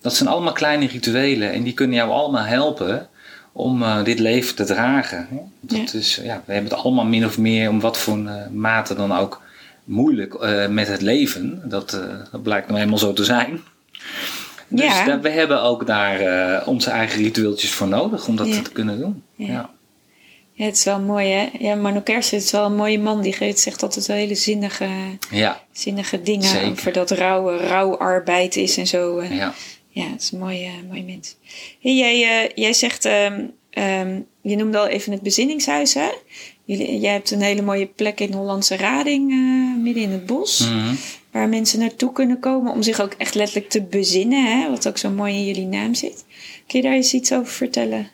Dat 0.00 0.14
zijn 0.14 0.28
allemaal 0.28 0.52
kleine 0.52 0.86
rituelen 0.86 1.52
en 1.52 1.62
die 1.62 1.72
kunnen 1.72 1.96
jou 1.96 2.10
allemaal 2.10 2.44
helpen 2.44 3.08
om 3.52 3.82
uh, 3.82 4.04
dit 4.04 4.18
leven 4.18 4.54
te 4.54 4.64
dragen. 4.64 5.28
Dat 5.60 5.90
ja. 5.92 5.98
Is, 5.98 6.20
ja, 6.22 6.42
we 6.44 6.52
hebben 6.52 6.70
het 6.70 6.80
allemaal 6.80 7.04
min 7.04 7.24
of 7.24 7.38
meer, 7.38 7.68
om 7.68 7.80
wat 7.80 7.98
voor 7.98 8.18
uh, 8.18 8.46
mate 8.50 8.94
dan 8.94 9.12
ook, 9.12 9.42
moeilijk 9.84 10.34
uh, 10.34 10.66
met 10.68 10.88
het 10.88 11.00
leven. 11.00 11.62
Dat, 11.64 11.90
dat 12.30 12.42
blijkt 12.42 12.66
nou 12.66 12.78
helemaal 12.78 12.98
zo 12.98 13.12
te 13.12 13.24
zijn. 13.24 13.60
Dus 14.68 14.84
ja. 14.84 15.20
we 15.20 15.28
hebben 15.28 15.62
ook 15.62 15.86
daar 15.86 16.66
onze 16.66 16.90
eigen 16.90 17.22
ritueeltjes 17.22 17.70
voor 17.70 17.88
nodig 17.88 18.28
om 18.28 18.36
dat 18.36 18.48
ja. 18.48 18.62
te 18.62 18.72
kunnen 18.72 18.98
doen. 18.98 19.22
Ja. 19.34 19.70
ja. 20.52 20.64
het 20.64 20.76
is 20.76 20.84
wel 20.84 21.00
mooi 21.00 21.30
hè. 21.30 21.48
Ja, 21.58 21.74
Manu 21.74 22.00
Kersen 22.00 22.36
is 22.36 22.50
wel 22.50 22.64
een 22.64 22.76
mooie 22.76 22.98
man. 22.98 23.20
Die 23.20 23.56
zegt 23.56 23.82
altijd 23.82 24.06
wel 24.06 24.16
hele 24.16 24.34
zinnige, 24.34 24.88
zinnige 25.72 26.22
dingen 26.22 26.48
Zeker. 26.48 26.70
over 26.70 26.92
dat 26.92 27.10
rouwe, 27.10 27.56
rouwarbeid 27.56 28.56
is 28.56 28.76
en 28.76 28.86
zo. 28.86 29.22
Ja. 29.22 29.54
Ja, 29.92 30.10
het 30.10 30.22
is 30.22 30.32
een 30.32 30.38
mooie, 30.38 30.70
mooie 30.88 31.04
mens. 31.04 31.36
Hey, 31.80 31.96
jij, 31.96 32.44
uh, 32.44 32.50
jij 32.54 32.72
zegt, 32.72 33.04
um, 33.04 33.52
um, 33.78 34.26
je 34.42 34.56
noemde 34.56 34.78
al 34.78 34.86
even 34.86 35.12
het 35.12 35.22
bezinningshuis, 35.22 35.94
hè? 35.94 36.08
Jullie, 36.64 37.00
jij 37.00 37.12
hebt 37.12 37.30
een 37.30 37.42
hele 37.42 37.62
mooie 37.62 37.86
plek 37.86 38.20
in 38.20 38.32
Hollandse 38.32 38.76
Rading, 38.76 39.30
uh, 39.32 39.76
midden 39.82 40.02
in 40.02 40.10
het 40.10 40.26
bos. 40.26 40.58
Mm 40.58 40.80
-hmm. 40.80 40.96
Waar 41.30 41.48
mensen 41.48 41.78
naartoe 41.78 42.12
kunnen 42.12 42.38
komen 42.38 42.72
om 42.72 42.82
zich 42.82 43.00
ook 43.00 43.12
echt 43.18 43.34
letterlijk 43.34 43.68
te 43.68 43.82
bezinnen, 43.82 44.44
hè? 44.44 44.70
Wat 44.70 44.88
ook 44.88 44.98
zo 44.98 45.10
mooi 45.10 45.34
in 45.34 45.44
jullie 45.44 45.66
naam 45.66 45.94
zit. 45.94 46.24
Kun 46.66 46.80
je 46.80 46.86
daar 46.86 46.94
eens 46.94 47.12
iets 47.12 47.32
over 47.32 47.52
vertellen? 47.52 48.10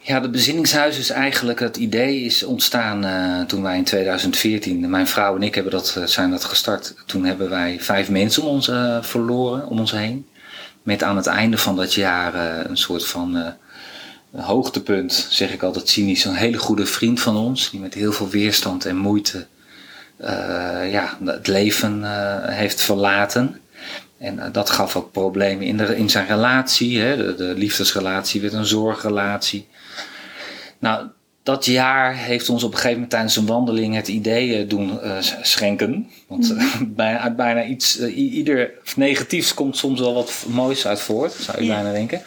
Ja, 0.00 0.20
het 0.20 0.30
bezinningshuis 0.30 0.98
is 0.98 1.10
eigenlijk, 1.10 1.60
het 1.60 1.76
idee 1.76 2.20
is 2.20 2.42
ontstaan 2.42 3.04
uh, 3.04 3.46
toen 3.46 3.62
wij 3.62 3.76
in 3.76 3.84
2014, 3.84 4.90
mijn 4.90 5.06
vrouw 5.06 5.36
en 5.36 5.42
ik 5.42 5.54
hebben 5.54 5.72
dat, 5.72 6.00
zijn 6.04 6.30
dat 6.30 6.44
gestart. 6.44 6.94
Toen 7.06 7.24
hebben 7.24 7.50
wij 7.50 7.76
vijf 7.80 8.10
mensen 8.10 8.42
om 8.42 8.48
ons 8.48 8.68
uh, 8.68 9.02
verloren, 9.02 9.68
om 9.68 9.78
ons 9.78 9.92
heen. 9.92 10.26
Met 10.88 11.02
aan 11.02 11.16
het 11.16 11.26
einde 11.26 11.58
van 11.58 11.76
dat 11.76 11.94
jaar 11.94 12.34
uh, 12.34 12.64
een 12.64 12.76
soort 12.76 13.06
van 13.06 13.36
uh, 13.36 14.44
hoogtepunt, 14.44 15.26
zeg 15.30 15.52
ik 15.52 15.62
altijd 15.62 15.88
cynisch, 15.88 16.24
een 16.24 16.34
hele 16.34 16.58
goede 16.58 16.86
vriend 16.86 17.20
van 17.20 17.36
ons, 17.36 17.70
die 17.70 17.80
met 17.80 17.94
heel 17.94 18.12
veel 18.12 18.28
weerstand 18.28 18.84
en 18.84 18.96
moeite 18.96 19.46
uh, 20.20 20.92
ja, 20.92 21.18
het 21.24 21.46
leven 21.46 22.02
heeft 22.52 22.80
verlaten. 22.80 23.60
En 24.18 24.52
dat 24.52 24.70
gaf 24.70 24.96
ook 24.96 25.12
problemen 25.12 25.66
in, 25.66 25.76
de, 25.76 25.96
in 25.96 26.10
zijn 26.10 26.26
relatie. 26.26 27.00
Hè? 27.00 27.16
De, 27.16 27.34
de 27.34 27.54
liefdesrelatie 27.56 28.40
werd 28.40 28.52
een 28.52 28.66
zorgrelatie. 28.66 29.68
Nou, 30.78 31.06
dat 31.48 31.64
jaar 31.64 32.16
heeft 32.16 32.48
ons 32.48 32.62
op 32.62 32.70
een 32.70 32.76
gegeven 32.76 32.94
moment 32.94 33.10
tijdens 33.10 33.36
een 33.36 33.46
wandeling 33.46 33.94
het 33.94 34.08
idee 34.08 34.66
doen 34.66 34.98
uh, 35.02 35.16
schenken. 35.42 36.08
Want 36.26 36.50
uh, 36.50 36.80
bij, 37.00 37.16
uit 37.16 37.36
bijna 37.36 37.64
iets, 37.64 37.98
uh, 38.00 38.16
ieder 38.16 38.70
negatiefs 38.96 39.54
komt 39.54 39.76
soms 39.76 40.00
wel 40.00 40.14
wat 40.14 40.44
moois 40.48 40.86
uit 40.86 41.00
voort, 41.00 41.32
zou 41.32 41.58
je 41.58 41.64
ja. 41.64 41.74
bijna 41.74 41.92
denken. 41.92 42.22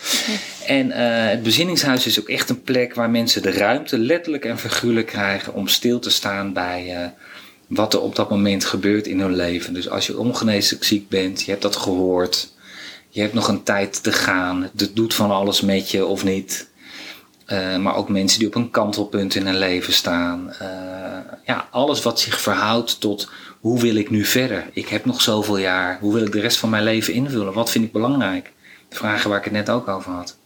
En 0.65 0.91
het 1.29 1.43
bezinningshuis 1.43 2.05
is 2.05 2.19
ook 2.19 2.29
echt 2.29 2.49
een 2.49 2.61
plek 2.61 2.95
waar 2.95 3.09
mensen 3.09 3.41
de 3.41 3.51
ruimte, 3.51 3.97
letterlijk 3.97 4.45
en 4.45 4.59
figuurlijk, 4.59 5.07
krijgen 5.07 5.53
om 5.53 5.67
stil 5.67 5.99
te 5.99 6.09
staan 6.09 6.53
bij 6.53 7.13
wat 7.67 7.93
er 7.93 8.01
op 8.01 8.15
dat 8.15 8.29
moment 8.29 8.65
gebeurt 8.65 9.07
in 9.07 9.19
hun 9.19 9.35
leven. 9.35 9.73
Dus 9.73 9.89
als 9.89 10.07
je 10.07 10.17
ongeneeslijk 10.17 10.83
ziek 10.83 11.09
bent, 11.09 11.41
je 11.41 11.49
hebt 11.49 11.63
dat 11.63 11.75
gehoord, 11.75 12.53
je 13.09 13.21
hebt 13.21 13.33
nog 13.33 13.47
een 13.47 13.63
tijd 13.63 14.03
te 14.03 14.11
gaan, 14.11 14.69
het 14.77 14.95
doet 14.95 15.13
van 15.13 15.31
alles 15.31 15.61
met 15.61 15.91
je 15.91 16.05
of 16.05 16.23
niet. 16.23 16.69
Uh, 17.51 17.77
maar 17.77 17.95
ook 17.95 18.09
mensen 18.09 18.39
die 18.39 18.47
op 18.47 18.55
een 18.55 18.71
kantelpunt 18.71 19.35
in 19.35 19.45
hun 19.45 19.57
leven 19.57 19.93
staan. 19.93 20.53
Uh, 20.61 20.67
ja, 21.45 21.67
alles 21.71 22.01
wat 22.01 22.19
zich 22.19 22.41
verhoudt 22.41 22.99
tot 22.99 23.29
hoe 23.59 23.79
wil 23.79 23.95
ik 23.95 24.09
nu 24.09 24.25
verder? 24.25 24.69
Ik 24.73 24.87
heb 24.87 25.05
nog 25.05 25.21
zoveel 25.21 25.57
jaar. 25.57 25.97
Hoe 25.99 26.13
wil 26.13 26.25
ik 26.25 26.31
de 26.31 26.39
rest 26.39 26.57
van 26.57 26.69
mijn 26.69 26.83
leven 26.83 27.13
invullen? 27.13 27.53
Wat 27.53 27.71
vind 27.71 27.85
ik 27.85 27.91
belangrijk? 27.91 28.51
De 28.89 28.95
vragen 28.95 29.29
waar 29.29 29.39
ik 29.39 29.43
het 29.43 29.53
net 29.53 29.69
ook 29.69 29.87
over 29.87 30.11
had. 30.11 30.37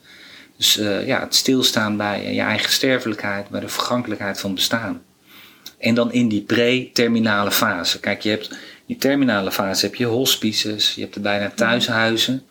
Dus 0.57 0.77
uh, 0.77 1.07
ja, 1.07 1.19
het 1.19 1.35
stilstaan 1.35 1.97
bij 1.97 2.33
je 2.33 2.41
eigen 2.41 2.71
sterfelijkheid, 2.71 3.49
bij 3.49 3.59
de 3.59 3.67
vergankelijkheid 3.67 4.39
van 4.39 4.55
bestaan. 4.55 5.01
En 5.77 5.95
dan 5.95 6.11
in 6.11 6.27
die 6.27 6.41
pre-terminale 6.41 7.51
fase. 7.51 7.99
Kijk, 7.99 8.21
je 8.21 8.29
hebt 8.29 8.57
die 8.85 8.97
terminale 8.97 9.51
fase 9.51 9.85
heb 9.85 9.95
je 9.95 10.05
hospices, 10.05 10.95
je 10.95 11.01
hebt 11.01 11.15
er 11.15 11.21
bijna 11.21 11.51
thuishuizen. 11.55 12.43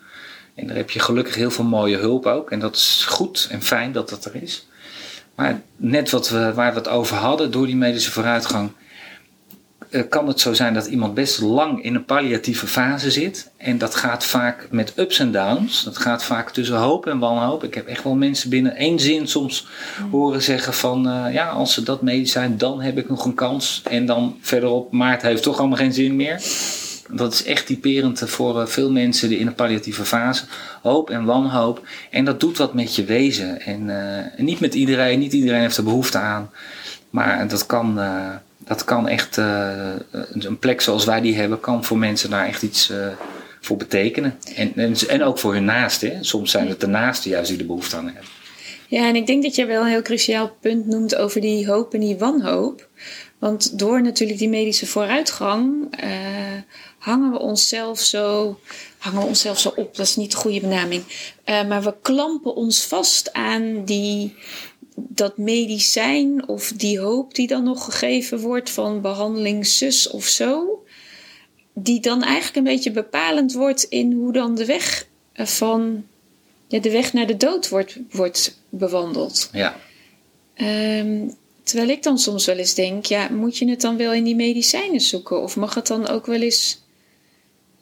En 0.54 0.66
daar 0.66 0.76
heb 0.76 0.90
je 0.90 1.00
gelukkig 1.00 1.34
heel 1.34 1.50
veel 1.50 1.64
mooie 1.64 1.96
hulp 1.96 2.26
ook. 2.26 2.50
En 2.50 2.58
dat 2.58 2.76
is 2.76 3.04
goed 3.08 3.48
en 3.50 3.62
fijn 3.62 3.92
dat 3.92 4.08
dat 4.08 4.24
er 4.24 4.42
is. 4.42 4.66
Maar 5.34 5.60
net 5.76 6.10
wat 6.10 6.28
we, 6.28 6.52
waar 6.54 6.72
we 6.72 6.78
het 6.78 6.88
over 6.88 7.16
hadden, 7.16 7.50
door 7.50 7.66
die 7.66 7.76
medische 7.76 8.10
vooruitgang, 8.10 8.70
eh, 9.90 10.02
kan 10.08 10.28
het 10.28 10.40
zo 10.40 10.52
zijn 10.52 10.74
dat 10.74 10.86
iemand 10.86 11.14
best 11.14 11.40
lang 11.40 11.82
in 11.82 11.94
een 11.94 12.04
palliatieve 12.04 12.66
fase 12.66 13.10
zit. 13.10 13.50
En 13.56 13.78
dat 13.78 13.94
gaat 13.94 14.24
vaak 14.24 14.66
met 14.70 14.92
ups 14.96 15.18
en 15.18 15.32
downs. 15.32 15.84
Dat 15.84 15.98
gaat 15.98 16.24
vaak 16.24 16.50
tussen 16.50 16.76
hoop 16.76 17.06
en 17.06 17.18
wanhoop. 17.18 17.64
Ik 17.64 17.74
heb 17.74 17.86
echt 17.86 18.04
wel 18.04 18.14
mensen 18.14 18.50
binnen 18.50 18.76
één 18.76 18.98
zin 18.98 19.28
soms 19.28 19.66
horen 20.10 20.42
zeggen 20.42 20.74
van... 20.74 21.08
Uh, 21.08 21.32
ja, 21.32 21.48
als 21.48 21.74
ze 21.74 21.82
dat 21.82 22.02
medicijn, 22.02 22.58
dan 22.58 22.80
heb 22.80 22.98
ik 22.98 23.08
nog 23.08 23.24
een 23.24 23.34
kans. 23.34 23.82
En 23.84 24.06
dan 24.06 24.38
verderop, 24.40 24.92
maar 24.92 25.10
het 25.10 25.22
heeft 25.22 25.42
toch 25.42 25.58
allemaal 25.58 25.78
geen 25.78 25.92
zin 25.92 26.16
meer. 26.16 26.42
Dat 27.10 27.32
is 27.32 27.44
echt 27.44 27.66
typerend 27.66 28.22
voor 28.26 28.60
eh, 28.60 28.66
veel 28.66 28.90
mensen 28.90 29.28
die 29.28 29.38
in 29.38 29.46
een 29.46 29.54
palliatieve 29.54 30.04
fase. 30.04 30.44
Hoop 30.82 31.10
en 31.10 31.24
wanhoop. 31.24 31.86
En 32.10 32.24
dat 32.24 32.40
doet 32.40 32.58
wat 32.58 32.74
met 32.74 32.96
je 32.96 33.04
wezen. 33.04 33.60
En, 33.60 33.80
uh, 33.88 34.44
niet 34.46 34.60
met 34.60 34.74
iedereen, 34.74 35.18
niet 35.18 35.32
iedereen 35.32 35.60
heeft 35.60 35.76
er 35.76 35.84
behoefte 35.84 36.18
aan. 36.18 36.50
Maar 37.10 37.48
dat 37.48 37.66
kan, 37.66 37.98
uh, 37.98 38.28
dat 38.58 38.84
kan 38.84 39.08
echt, 39.08 39.36
een 39.36 40.58
plek 40.58 40.80
zoals 40.80 41.04
wij 41.04 41.20
die 41.20 41.36
hebben, 41.36 41.60
kan 41.60 41.84
voor 41.84 41.98
mensen 41.98 42.30
daar 42.30 42.46
echt 42.46 42.62
iets 42.62 42.92
voor 43.60 43.76
betekenen. 43.76 44.38
En, 44.54 44.72
en, 44.74 44.94
en, 45.08 45.22
ook 45.22 45.38
voor 45.38 45.52
hun 45.52 45.64
naasten. 45.64 46.24
Soms 46.24 46.50
zijn 46.50 46.68
het 46.68 46.80
de 46.80 46.86
naasten 46.86 47.30
juist 47.30 47.48
die 47.48 47.58
de 47.58 47.64
behoefte 47.64 47.96
aan 47.96 48.04
hebben. 48.04 48.24
Ja, 48.88 49.08
en 49.08 49.16
ik 49.16 49.26
denk 49.26 49.42
dat 49.42 49.54
je 49.54 49.66
wel 49.66 49.82
een 49.82 49.88
heel 49.88 50.02
cruciaal 50.02 50.56
punt 50.60 50.86
noemt 50.86 51.16
over 51.16 51.40
die 51.40 51.66
hoop 51.66 51.94
en 51.94 52.00
die 52.00 52.16
wanhoop. 52.16 52.88
Want 53.38 53.78
door 53.78 54.02
natuurlijk 54.02 54.38
die 54.38 54.48
medische 54.48 54.86
vooruitgang 54.86 55.94
hangen 57.04 57.30
we 57.30 57.38
onszelf 57.38 58.00
zo, 58.00 58.58
hangen 58.98 59.20
we 59.20 59.26
onszelf 59.26 59.58
zo 59.58 59.72
op. 59.76 59.96
Dat 59.96 60.06
is 60.06 60.16
niet 60.16 60.30
de 60.30 60.36
goede 60.36 60.60
benaming. 60.60 61.02
Uh, 61.46 61.66
maar 61.68 61.82
we 61.82 61.94
klampen 62.02 62.54
ons 62.54 62.82
vast 62.82 63.32
aan 63.32 63.84
die, 63.84 64.34
dat 64.94 65.38
medicijn 65.38 66.48
of 66.48 66.72
die 66.76 66.98
hoop 66.98 67.34
die 67.34 67.46
dan 67.46 67.64
nog 67.64 67.84
gegeven 67.84 68.38
wordt 68.38 68.70
van 68.70 69.00
behandeling 69.00 69.66
zus 69.66 70.10
of 70.10 70.26
zo. 70.26 70.82
Die 71.72 72.00
dan 72.00 72.22
eigenlijk 72.22 72.56
een 72.56 72.72
beetje 72.74 72.90
bepalend 72.90 73.52
wordt 73.52 73.82
in 73.82 74.12
hoe 74.12 74.32
dan 74.32 74.54
de 74.54 74.64
weg 74.64 75.06
van 75.34 76.06
ja, 76.68 76.78
de 76.78 76.90
weg 76.90 77.12
naar 77.12 77.26
de 77.26 77.36
dood 77.36 77.68
wordt, 77.68 77.98
wordt 78.10 78.58
bewandeld. 78.68 79.48
Ja. 79.52 79.76
Um, 80.56 81.34
terwijl 81.62 81.88
ik 81.88 82.02
dan 82.02 82.18
soms 82.18 82.44
wel 82.44 82.56
eens 82.56 82.74
denk, 82.74 83.06
ja, 83.06 83.28
moet 83.28 83.58
je 83.58 83.70
het 83.70 83.80
dan 83.80 83.96
wel 83.96 84.12
in 84.12 84.24
die 84.24 84.36
medicijnen 84.36 85.00
zoeken? 85.00 85.42
Of 85.42 85.56
mag 85.56 85.74
het 85.74 85.86
dan 85.86 86.08
ook 86.08 86.26
wel 86.26 86.40
eens 86.40 86.82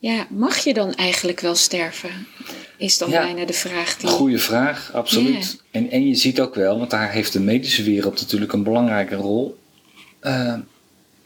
ja, 0.03 0.27
mag 0.31 0.59
je 0.59 0.75
dan 0.75 0.95
eigenlijk 0.95 1.41
wel 1.41 1.55
sterven? 1.55 2.27
Is 2.77 2.99
dan 2.99 3.11
bijna 3.11 3.45
de 3.45 3.53
vraag 3.53 3.97
die. 3.97 4.09
Goeie 4.09 4.39
vraag, 4.39 4.91
absoluut. 4.93 5.63
En, 5.71 5.91
en 5.91 6.07
je 6.07 6.15
ziet 6.15 6.41
ook 6.41 6.55
wel, 6.55 6.79
want 6.79 6.91
daar 6.91 7.11
heeft 7.11 7.33
de 7.33 7.41
medische 7.41 7.83
wereld 7.83 8.21
natuurlijk 8.21 8.53
een 8.53 8.63
belangrijke 8.63 9.15
rol. 9.15 9.59
Uh, 10.23 10.55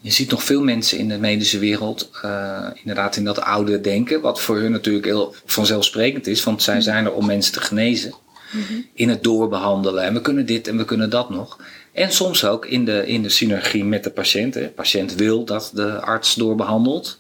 je 0.01 0.11
ziet 0.11 0.31
nog 0.31 0.45
veel 0.45 0.63
mensen 0.63 0.99
in 0.99 1.09
de 1.09 1.19
medische 1.19 1.59
wereld, 1.59 2.11
uh, 2.25 2.67
inderdaad 2.75 3.17
in 3.17 3.25
dat 3.25 3.41
oude 3.41 3.81
denken, 3.81 4.21
wat 4.21 4.41
voor 4.41 4.57
hun 4.57 4.73
natuurlijk 4.73 5.05
heel 5.05 5.35
vanzelfsprekend 5.45 6.27
is, 6.27 6.45
want 6.45 6.63
zij 6.63 6.75
mhm. 6.75 6.83
zijn 6.83 7.05
er 7.05 7.13
om 7.13 7.27
mensen 7.27 7.53
te 7.53 7.61
genezen. 7.61 8.15
Mm 8.53 8.63
-hmm. 8.69 8.87
In 8.95 9.09
het 9.09 9.23
doorbehandelen. 9.23 10.05
En 10.05 10.15
we 10.15 10.21
kunnen 10.21 10.47
dit 10.47 10.69
en 10.69 10.77
we 10.77 10.85
kunnen 10.85 11.11
dat 11.11 11.31
nog. 11.31 11.61
En 11.93 12.13
soms 12.13 12.45
ook 12.45 12.67
in 12.67 12.85
de, 12.85 13.07
in 13.07 13.23
de 13.23 13.29
synergie 13.29 13.85
met 13.85 14.05
de 14.05 14.11
patiënt. 14.11 14.53
De 14.53 14.69
patiënt 14.75 15.15
wil 15.15 15.45
dat 15.45 15.71
de 15.75 16.01
arts 16.01 16.35
doorbehandelt. 16.35 17.19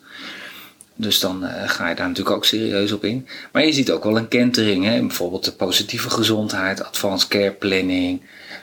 Dus 0.96 1.20
dan 1.20 1.44
uh, 1.44 1.50
ga 1.68 1.88
je 1.88 1.94
daar 1.94 2.08
natuurlijk 2.08 2.36
ook 2.36 2.44
serieus 2.44 2.92
op 2.92 3.04
in. 3.04 3.26
Maar 3.52 3.64
je 3.64 3.72
ziet 3.72 3.90
ook 3.90 4.04
wel 4.04 4.16
een 4.16 4.28
kentering. 4.28 4.84
Hè? 4.84 5.00
Bijvoorbeeld 5.00 5.44
de 5.44 5.52
positieve 5.52 6.10
gezondheid, 6.10 6.84
advanced 6.84 7.28
care 7.28 7.52
planning. 7.52 8.20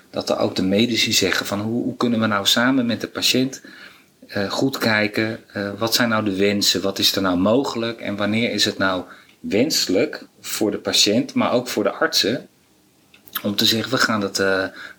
Dat 0.10 0.30
er 0.30 0.38
ook 0.38 0.56
de 0.56 0.64
medici 0.64 1.14
zeggen 1.14 1.46
van 1.46 1.60
hoe, 1.60 1.84
hoe 1.84 1.98
kunnen 1.98 2.20
we 2.20 2.26
nou 2.26 2.46
samen 2.46 2.86
met 2.86 3.02
de 3.02 3.08
patiënt 3.08 3.62
uh, 4.38 4.52
goed 4.52 4.78
kijken. 4.78 5.40
Uh, 5.58 5.70
wat 5.78 5.94
zijn 5.94 6.10
nou 6.10 6.24
de 6.24 6.36
wensen? 6.36 6.82
Wat 6.82 7.00
is 7.00 7.16
er 7.16 7.22
nou 7.22 7.38
mogelijk? 7.38 8.02
En 8.02 8.16
wanneer 8.16 8.52
is 8.52 8.66
het 8.66 8.78
nou 8.78 9.04
wenselijk 9.40 10.26
voor 10.42 10.72
de 10.72 10.78
patiënt, 10.78 11.34
maar 11.34 11.52
ook 11.52 11.68
voor 11.68 11.84
de 11.84 11.92
artsen. 11.92 12.48
Om 13.44 13.56
te 13.56 13.66
zeggen, 13.66 13.92
we 13.92 13.98
gaan 13.98 14.22
het 14.22 14.44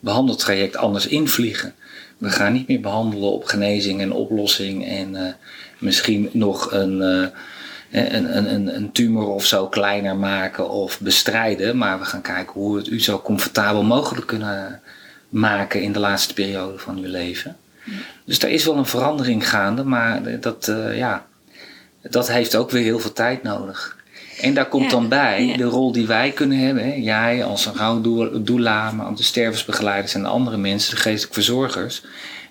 behandeltraject 0.01 0.77
anders 0.77 1.07
invliegen. 1.07 1.75
We 2.18 2.31
gaan 2.31 2.53
niet 2.53 2.68
meer 2.68 2.81
behandelen 2.81 3.33
op 3.33 3.44
genezing 3.44 4.01
en 4.01 4.12
oplossing 4.12 4.87
en 4.87 5.37
misschien 5.85 6.31
nog 6.33 6.73
een, 6.73 7.01
uh, 7.01 7.27
een, 8.14 8.55
een, 8.55 8.77
een 8.77 8.92
tumor 8.92 9.27
of 9.27 9.47
zo 9.47 9.68
kleiner 9.68 10.16
maken 10.16 10.70
of 10.70 11.01
bestrijden. 11.01 11.77
Maar 11.77 11.99
we 11.99 12.05
gaan 12.05 12.23
kijken 12.23 12.53
hoe 12.53 12.73
we 12.73 12.79
het 12.79 12.88
u 12.88 13.01
zo 13.01 13.20
comfortabel 13.20 13.83
mogelijk 13.83 14.27
kunnen 14.27 14.81
maken 15.29 15.83
in 15.83 15.92
de 15.92 15.99
laatste 15.99 16.35
periode 16.35 16.79
van 16.79 16.99
uw 16.99 17.11
leven. 17.11 17.57
Dus 18.25 18.38
daar 18.38 18.51
is 18.51 18.64
wel 18.64 18.77
een 18.77 18.87
verandering 18.87 19.49
gaande, 19.49 19.85
maar 19.85 20.40
dat, 20.40 20.68
uh, 20.68 20.97
ja, 20.97 21.27
dat 22.03 22.29
heeft 22.29 22.57
ook 22.57 22.70
weer 22.70 22.83
heel 22.83 22.99
veel 22.99 23.12
tijd 23.12 23.42
nodig. 23.42 23.97
En 24.40 24.55
daar 24.55 24.68
komt 24.68 24.90
dan 24.90 25.09
bij 25.09 25.55
de 25.57 25.64
rol 25.64 25.92
die 25.92 26.07
wij 26.07 26.31
kunnen 26.31 26.59
hebben. 26.59 26.85
Hè? 26.85 26.94
Jij 26.94 27.44
als 27.44 27.66
een 27.66 27.75
rouwdoula, 27.75 28.90
maar 28.90 29.14
de 29.14 29.23
stervensbegeleiders 29.23 30.14
en 30.14 30.23
de 30.23 30.29
andere 30.29 30.57
mensen, 30.57 30.94
de 30.94 31.01
geestelijke 31.01 31.35
verzorgers. 31.35 32.03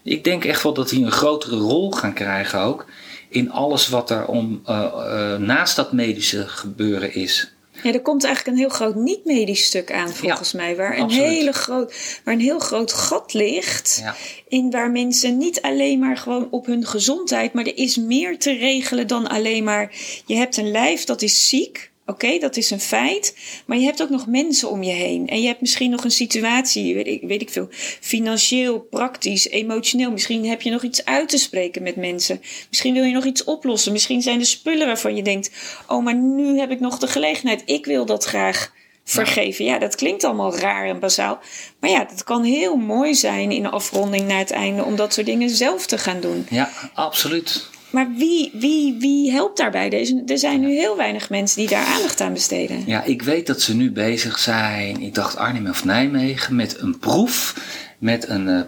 Ik 0.04 0.24
denk 0.24 0.46
echt 0.46 0.63
wel 0.63 0.74
dat 0.74 0.89
die 0.89 1.06
een 1.06 1.12
grotere 1.12 1.56
rol 1.56 1.91
gaan 1.91 2.13
krijgen 2.13 2.60
ook 2.60 2.86
in 3.34 3.52
alles 3.52 3.89
wat 3.89 4.10
er 4.10 4.26
om, 4.26 4.62
uh, 4.69 4.93
uh, 4.96 5.38
naast 5.38 5.76
dat 5.76 5.91
medische 5.91 6.48
gebeuren 6.48 7.13
is. 7.13 7.54
Ja, 7.84 7.93
er 7.93 8.02
komt 8.02 8.24
eigenlijk 8.24 8.56
een 8.56 8.63
heel 8.63 8.76
groot 8.76 8.96
niet-medisch 8.96 9.65
stuk 9.65 9.91
aan, 9.91 10.13
volgens 10.13 10.54
mij. 10.54 10.76
Waar 10.76 10.98
een, 10.98 11.10
hele 11.10 11.52
groot, 11.52 12.19
waar 12.24 12.34
een 12.34 12.39
heel 12.39 12.60
groot 12.60 12.93
gat 12.93 13.34
ligt. 13.34 14.00
Ja. 14.02 14.15
In 14.48 14.72
waar 14.72 14.91
mensen 14.91 15.38
niet 15.38 15.62
alleen 15.62 16.00
maar 16.00 16.17
gewoon 16.17 16.48
op 16.52 16.65
hun 16.65 16.86
gezondheid. 16.86 17.54
Maar 17.54 17.65
er 17.65 17.78
is 17.78 17.98
meer 17.98 18.39
te 18.39 18.54
regelen 18.54 19.08
dan 19.08 19.28
alleen 19.28 19.63
maar. 19.63 19.91
Je 20.26 20.36
hebt 20.36 20.58
een 20.58 20.72
lijf 20.72 21.04
dat 21.04 21.22
is 21.22 21.50
ziek. 21.50 21.91
Oké, 22.06 22.39
dat 22.39 22.58
is 22.58 22.70
een 22.70 22.80
feit. 22.80 23.38
Maar 23.66 23.78
je 23.78 23.86
hebt 23.86 24.02
ook 24.02 24.10
nog 24.10 24.28
mensen 24.28 24.70
om 24.70 24.84
je 24.84 24.92
heen. 24.92 25.28
En 25.28 25.42
je 25.42 25.48
hebt 25.48 25.62
misschien 25.62 25.89
nog 25.89 26.04
een 26.04 26.12
situatie, 26.12 26.94
weet 26.94 27.08
ik, 27.08 27.22
weet 27.22 27.42
ik 27.42 27.50
veel, 27.50 27.68
financieel, 28.02 28.80
praktisch, 28.80 29.48
emotioneel. 29.50 30.12
Misschien 30.12 30.46
heb 30.46 30.62
je 30.62 30.70
nog 30.70 30.84
iets 30.84 31.06
uit 31.06 31.30
te 31.30 31.38
spreken 31.38 31.84
met 31.84 31.96
mensen. 31.96 32.42
Misschien 32.70 32.94
wil 32.94 33.04
je 33.04 33.13
nog 33.13 33.26
iets 33.26 33.44
oplossen. 33.44 33.92
Misschien 33.92 34.22
zijn 34.22 34.39
er 34.39 34.46
spullen 34.46 34.88
waarvan 34.88 35.16
je 35.16 35.24
denkt: 35.24 35.52
oh, 35.88 36.04
maar 36.04 36.16
nu 36.16 36.60
heb 36.60 36.72
ik 36.72 36.80
nog 36.80 36.98
de 36.98 37.08
gelegenheid. 37.08 37.63
Ik 37.66 37.86
wil 37.86 38.06
dat 38.06 38.24
graag 38.24 38.72
vergeven. 39.04 39.66
Ja, 39.66 39.80
dat 39.80 39.96
klinkt 39.96 40.24
allemaal 40.24 40.58
raar 40.58 40.88
en 40.88 41.00
bazaal. 41.00 41.39
Maar 41.80 41.89
ja, 41.89 42.06
dat 42.06 42.24
kan 42.24 42.44
heel 42.44 42.76
mooi 42.76 43.16
zijn 43.16 43.52
in 43.52 43.63
de 43.63 43.70
afronding 43.70 44.28
naar 44.28 44.38
het 44.38 44.52
einde 44.52 44.84
om 44.84 44.96
dat 44.96 45.13
soort 45.13 45.26
dingen 45.26 45.50
zelf 45.50 45.86
te 45.86 45.98
gaan 45.98 46.20
doen. 46.20 46.46
Ja, 46.50 46.70
absoluut. 46.94 47.70
Maar 47.93 48.13
wie, 48.17 48.51
wie, 48.53 48.95
wie 48.99 49.32
helpt 49.32 49.58
daarbij? 49.58 49.91
Er, 49.91 50.32
er 50.32 50.38
zijn 50.38 50.60
nu 50.60 50.71
heel 50.71 50.97
weinig 50.97 51.29
mensen 51.29 51.60
die 51.60 51.69
daar 51.69 51.86
aandacht 51.86 52.21
aan 52.21 52.34
besteden. 52.34 52.84
Ja, 52.86 53.03
ik 53.03 53.21
weet 53.21 53.47
dat 53.47 53.62
ze 53.62 53.75
nu 53.75 53.91
bezig 53.91 54.39
zijn, 54.39 55.01
ik 55.01 55.15
dacht 55.15 55.38
Arnhem 55.38 55.67
of 55.67 55.86
Nijmegen, 55.86 56.56
met 56.56 56.79
een 56.79 56.99
proef 56.99 57.56
met 57.97 58.29
een, 58.29 58.47
uh, 58.47 58.62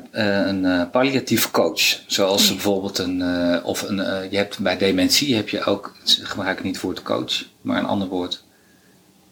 een 0.48 0.64
uh, 0.64 0.84
palliatief 0.92 1.52
coach. 1.52 2.00
Zoals 2.08 2.48
bijvoorbeeld 2.48 2.98
een, 2.98 3.24
of 3.64 3.82
een, 3.82 3.96
je 4.30 4.38
hebt 4.38 4.60
bij 4.60 4.78
dementie 4.78 5.36
heb 5.36 5.50
je 5.50 5.64
ook, 5.64 5.96
gebruik 6.04 6.58
ik 6.58 6.64
niet 6.64 6.78
voor 6.78 6.90
het 6.90 7.02
coach, 7.02 7.44
maar 7.62 7.78
een 7.78 7.86
ander 7.86 8.08
woord. 8.08 8.44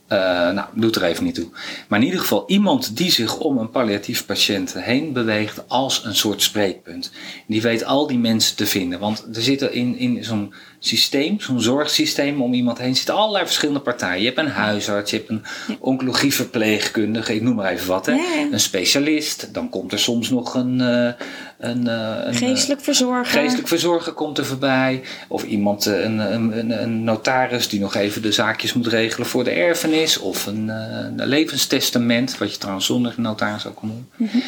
Uh, 0.09 0.19
nou, 0.51 0.67
doet 0.73 0.95
er 0.95 1.03
even 1.03 1.23
niet 1.23 1.35
toe. 1.35 1.49
Maar 1.87 1.99
in 1.99 2.05
ieder 2.05 2.19
geval 2.19 2.43
iemand 2.47 2.97
die 2.97 3.11
zich 3.11 3.37
om 3.37 3.57
een 3.57 3.69
palliatief 3.69 4.25
patiënt 4.25 4.73
heen 4.73 5.13
beweegt 5.13 5.69
als 5.69 6.05
een 6.05 6.15
soort 6.15 6.41
spreekpunt. 6.41 7.11
Die 7.47 7.61
weet 7.61 7.85
al 7.85 8.07
die 8.07 8.17
mensen 8.17 8.55
te 8.55 8.65
vinden. 8.65 8.99
Want 8.99 9.25
er 9.33 9.41
zitten 9.41 9.73
in, 9.73 9.97
in 9.97 10.23
zo'n 10.23 10.53
systeem, 10.85 11.39
zo'n 11.39 11.61
zorgsysteem 11.61 12.41
om 12.41 12.53
iemand 12.53 12.77
heen, 12.77 12.95
zitten 12.95 13.15
allerlei 13.15 13.45
verschillende 13.45 13.79
partijen. 13.79 14.19
Je 14.19 14.25
hebt 14.25 14.37
een 14.37 14.47
huisarts, 14.47 15.11
je 15.11 15.17
hebt 15.17 15.29
een 15.29 15.43
oncologieverpleegkundige, 15.79 17.35
ik 17.35 17.41
noem 17.41 17.55
maar 17.55 17.71
even 17.71 17.87
wat. 17.87 18.05
Hè? 18.05 18.17
Een 18.51 18.59
specialist. 18.59 19.53
Dan 19.53 19.69
komt 19.69 19.91
er 19.91 19.99
soms 19.99 20.29
nog 20.29 20.53
een, 20.53 20.79
een, 20.79 21.85
uh, 21.85 22.17
een 22.23 22.33
geestelijk 22.33 22.81
verzorger. 22.81 23.25
Geestelijk 23.25 23.67
verzorger 23.67 24.13
komt 24.13 24.37
er 24.37 24.45
voorbij. 24.45 25.01
Of 25.27 25.43
iemand, 25.43 25.85
een, 25.85 26.17
een, 26.19 26.81
een, 26.81 27.03
notaris 27.03 27.67
die 27.67 27.79
nog 27.79 27.95
even 27.95 28.21
de 28.21 28.31
zaakjes 28.31 28.73
moet 28.73 28.87
regelen 28.87 29.27
voor 29.27 29.43
de 29.43 29.51
erfenis. 29.51 30.17
Of 30.17 30.45
een, 30.45 30.67
een 30.67 31.27
levenstestament, 31.27 32.37
wat 32.37 32.51
je 32.51 32.57
trouwens 32.57 32.85
zonder 32.85 33.13
notaris 33.17 33.67
ook 33.67 33.75
kan 33.75 33.89
doen. 33.89 34.07
Mm 34.17 34.27
-hmm. 34.31 34.43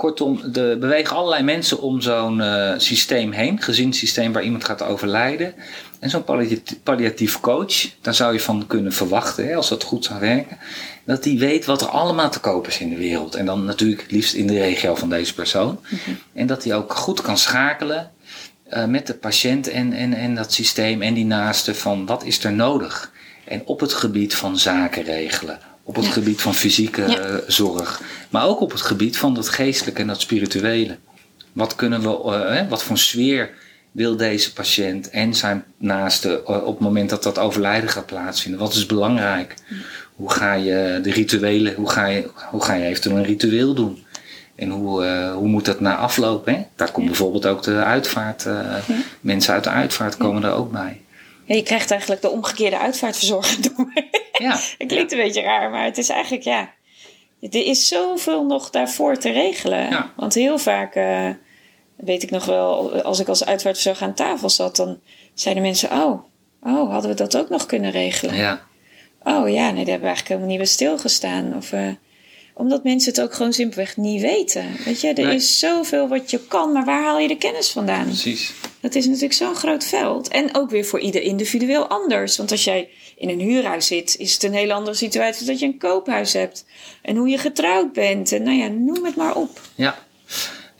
Kortom, 0.00 0.40
er 0.54 0.78
bewegen 0.78 1.16
allerlei 1.16 1.42
mensen 1.42 1.80
om 1.80 2.00
zo'n 2.00 2.38
uh, 2.38 2.72
systeem 2.76 3.32
heen, 3.32 3.62
gezinssysteem 3.62 4.32
waar 4.32 4.42
iemand 4.42 4.64
gaat 4.64 4.82
overlijden. 4.82 5.54
En 5.98 6.10
zo'n 6.10 6.24
palliatief 6.82 7.40
coach, 7.40 7.74
daar 8.00 8.14
zou 8.14 8.32
je 8.32 8.40
van 8.40 8.66
kunnen 8.66 8.92
verwachten, 8.92 9.46
hè, 9.46 9.54
als 9.54 9.68
dat 9.68 9.82
goed 9.82 10.04
zou 10.04 10.20
werken, 10.20 10.58
dat 11.04 11.22
die 11.22 11.38
weet 11.38 11.64
wat 11.64 11.80
er 11.80 11.88
allemaal 11.88 12.30
te 12.30 12.40
koop 12.40 12.66
is 12.66 12.80
in 12.80 12.88
de 12.88 12.96
wereld. 12.96 13.34
En 13.34 13.46
dan 13.46 13.64
natuurlijk 13.64 14.02
het 14.02 14.10
liefst 14.10 14.34
in 14.34 14.46
de 14.46 14.58
regio 14.58 14.94
van 14.94 15.08
deze 15.10 15.34
persoon. 15.34 15.78
Mm 15.88 15.98
-hmm. 16.04 16.18
En 16.32 16.46
dat 16.46 16.64
hij 16.64 16.74
ook 16.74 16.94
goed 16.94 17.20
kan 17.20 17.38
schakelen 17.38 18.10
uh, 18.70 18.84
met 18.84 19.06
de 19.06 19.14
patiënt 19.14 19.68
en, 19.68 19.92
en, 19.92 20.14
en 20.14 20.34
dat 20.34 20.52
systeem 20.52 21.02
en 21.02 21.14
die 21.14 21.26
naaste 21.26 21.74
van 21.74 22.06
wat 22.06 22.24
is 22.24 22.44
er 22.44 22.52
nodig. 22.52 23.12
En 23.44 23.62
op 23.64 23.80
het 23.80 23.92
gebied 23.92 24.34
van 24.34 24.58
zaken 24.58 25.02
regelen, 25.02 25.58
op 25.90 25.96
het 25.96 26.04
ja. 26.04 26.12
gebied 26.12 26.40
van 26.40 26.54
fysieke 26.54 27.06
ja. 27.06 27.40
zorg, 27.46 28.02
maar 28.28 28.46
ook 28.46 28.60
op 28.60 28.70
het 28.70 28.80
gebied 28.80 29.18
van 29.18 29.34
dat 29.34 29.48
geestelijke 29.48 30.00
en 30.00 30.06
dat 30.06 30.20
spirituele. 30.20 30.98
Wat 31.52 31.74
kunnen 31.74 32.00
we, 32.00 32.08
uh, 32.62 32.68
wat 32.68 32.82
voor 32.82 32.98
sfeer 32.98 33.50
wil 33.92 34.16
deze 34.16 34.52
patiënt 34.52 35.10
en 35.10 35.34
zijn 35.34 35.64
naaste 35.76 36.42
uh, 36.48 36.66
op 36.66 36.74
het 36.74 36.80
moment 36.80 37.10
dat 37.10 37.22
dat 37.22 37.38
overlijden 37.38 37.88
gaat 37.88 38.06
plaatsvinden? 38.06 38.60
Wat 38.60 38.74
is 38.74 38.86
belangrijk? 38.86 39.54
Hoe 40.14 40.30
ga 40.30 40.52
je 40.52 41.00
de 41.02 41.10
rituelen, 41.10 41.74
hoe 41.74 41.90
ga 41.90 42.06
je, 42.06 42.30
hoe 42.50 42.62
ga 42.62 42.74
je 42.74 42.84
eventueel 42.84 43.16
een 43.16 43.24
ritueel 43.24 43.74
doen? 43.74 44.04
En 44.54 44.70
hoe, 44.70 45.04
uh, 45.04 45.34
hoe 45.34 45.48
moet 45.48 45.64
dat 45.64 45.80
na 45.80 45.96
afloop? 45.96 46.46
Hè? 46.46 46.66
Daar 46.76 46.90
komt 46.90 47.04
ja. 47.04 47.10
bijvoorbeeld 47.10 47.46
ook 47.46 47.62
de 47.62 47.74
uitvaart, 47.74 48.46
mensen 49.20 49.54
uit 49.54 49.64
de 49.64 49.70
uitvaart 49.70 50.16
komen 50.16 50.44
er 50.44 50.52
ook 50.52 50.72
bij. 50.72 51.00
Ja, 51.44 51.54
je 51.54 51.62
krijgt 51.62 51.90
eigenlijk 51.90 52.22
de 52.22 52.30
omgekeerde 52.30 52.78
uitvaartverzorger 52.78 53.62
door. 53.76 53.92
Ja. 54.40 54.58
het 54.78 54.88
klinkt 54.88 55.12
een 55.12 55.18
beetje 55.18 55.42
raar, 55.42 55.70
maar 55.70 55.84
het 55.84 55.98
is 55.98 56.08
eigenlijk, 56.08 56.44
ja. 56.44 56.72
Er 57.40 57.66
is 57.66 57.88
zoveel 57.88 58.44
nog 58.44 58.70
daarvoor 58.70 59.16
te 59.16 59.30
regelen. 59.30 59.90
Ja. 59.90 60.12
Want 60.16 60.34
heel 60.34 60.58
vaak, 60.58 60.96
uh, 60.96 61.28
weet 61.96 62.22
ik 62.22 62.30
nog 62.30 62.44
wel, 62.44 62.92
als 63.02 63.20
ik 63.20 63.28
als 63.28 63.44
uitvaartverzorger 63.44 64.06
aan 64.06 64.14
tafel 64.14 64.50
zat, 64.50 64.76
dan 64.76 65.00
zeiden 65.34 65.62
mensen: 65.62 65.90
Oh, 65.90 66.24
oh, 66.62 66.90
hadden 66.90 67.10
we 67.10 67.16
dat 67.16 67.36
ook 67.36 67.48
nog 67.48 67.66
kunnen 67.66 67.90
regelen? 67.90 68.34
Ja. 68.34 68.68
Oh 69.22 69.48
ja, 69.48 69.70
nee, 69.70 69.72
daar 69.72 69.74
hebben 69.74 69.84
we 69.84 70.06
eigenlijk 70.06 70.28
helemaal 70.28 70.48
niet 70.48 70.58
bij 70.58 70.66
stilgestaan. 70.66 71.56
Of, 71.56 71.72
uh, 71.72 71.88
omdat 72.54 72.84
mensen 72.84 73.12
het 73.12 73.20
ook 73.20 73.34
gewoon 73.34 73.52
simpelweg 73.52 73.96
niet 73.96 74.20
weten. 74.20 74.66
Weet 74.84 75.00
je, 75.00 75.08
er 75.08 75.24
nee. 75.24 75.34
is 75.34 75.58
zoveel 75.58 76.08
wat 76.08 76.30
je 76.30 76.38
kan, 76.38 76.72
maar 76.72 76.84
waar 76.84 77.02
haal 77.02 77.18
je 77.18 77.28
de 77.28 77.36
kennis 77.36 77.70
vandaan? 77.70 78.04
Precies. 78.04 78.52
Dat 78.80 78.94
is 78.94 79.06
natuurlijk 79.06 79.32
zo'n 79.32 79.54
groot 79.54 79.84
veld. 79.84 80.28
En 80.28 80.54
ook 80.56 80.70
weer 80.70 80.84
voor 80.84 81.00
ieder 81.00 81.22
individueel 81.22 81.86
anders. 81.86 82.36
Want 82.36 82.50
als 82.50 82.64
jij 82.64 82.88
in 83.16 83.28
een 83.28 83.40
huurhuis 83.40 83.86
zit, 83.86 84.16
is 84.18 84.32
het 84.32 84.42
een 84.42 84.52
hele 84.52 84.72
andere 84.72 84.96
situatie 84.96 85.38
dan 85.38 85.54
dat 85.54 85.60
je 85.60 85.66
een 85.66 85.78
koophuis 85.78 86.32
hebt. 86.32 86.64
En 87.02 87.16
hoe 87.16 87.28
je 87.28 87.38
getrouwd 87.38 87.92
bent. 87.92 88.32
En 88.32 88.42
nou 88.42 88.56
ja, 88.56 88.66
noem 88.66 89.04
het 89.04 89.16
maar 89.16 89.34
op. 89.34 89.60
Ja. 89.74 89.98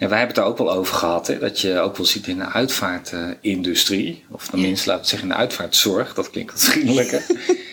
Ja, 0.01 0.09
wij 0.09 0.19
hebben 0.19 0.37
het 0.37 0.45
er 0.45 0.51
ook 0.51 0.59
wel 0.59 0.73
over 0.73 0.95
gehad, 0.95 1.27
hè, 1.27 1.39
dat 1.39 1.61
je 1.61 1.79
ook 1.79 1.97
wel 1.97 2.07
ziet 2.07 2.27
in 2.27 2.39
de 2.39 2.47
uitvaartindustrie, 2.47 4.25
of 4.31 4.49
tenminste, 4.49 4.89
laten 4.89 5.03
we 5.03 5.09
zeggen 5.09 5.29
in 5.29 5.35
de 5.35 5.41
uitvaartzorg, 5.41 6.15
dat 6.15 6.31
klinkt 6.31 6.53
wat 6.53 6.65
vriendelijker, 6.65 7.27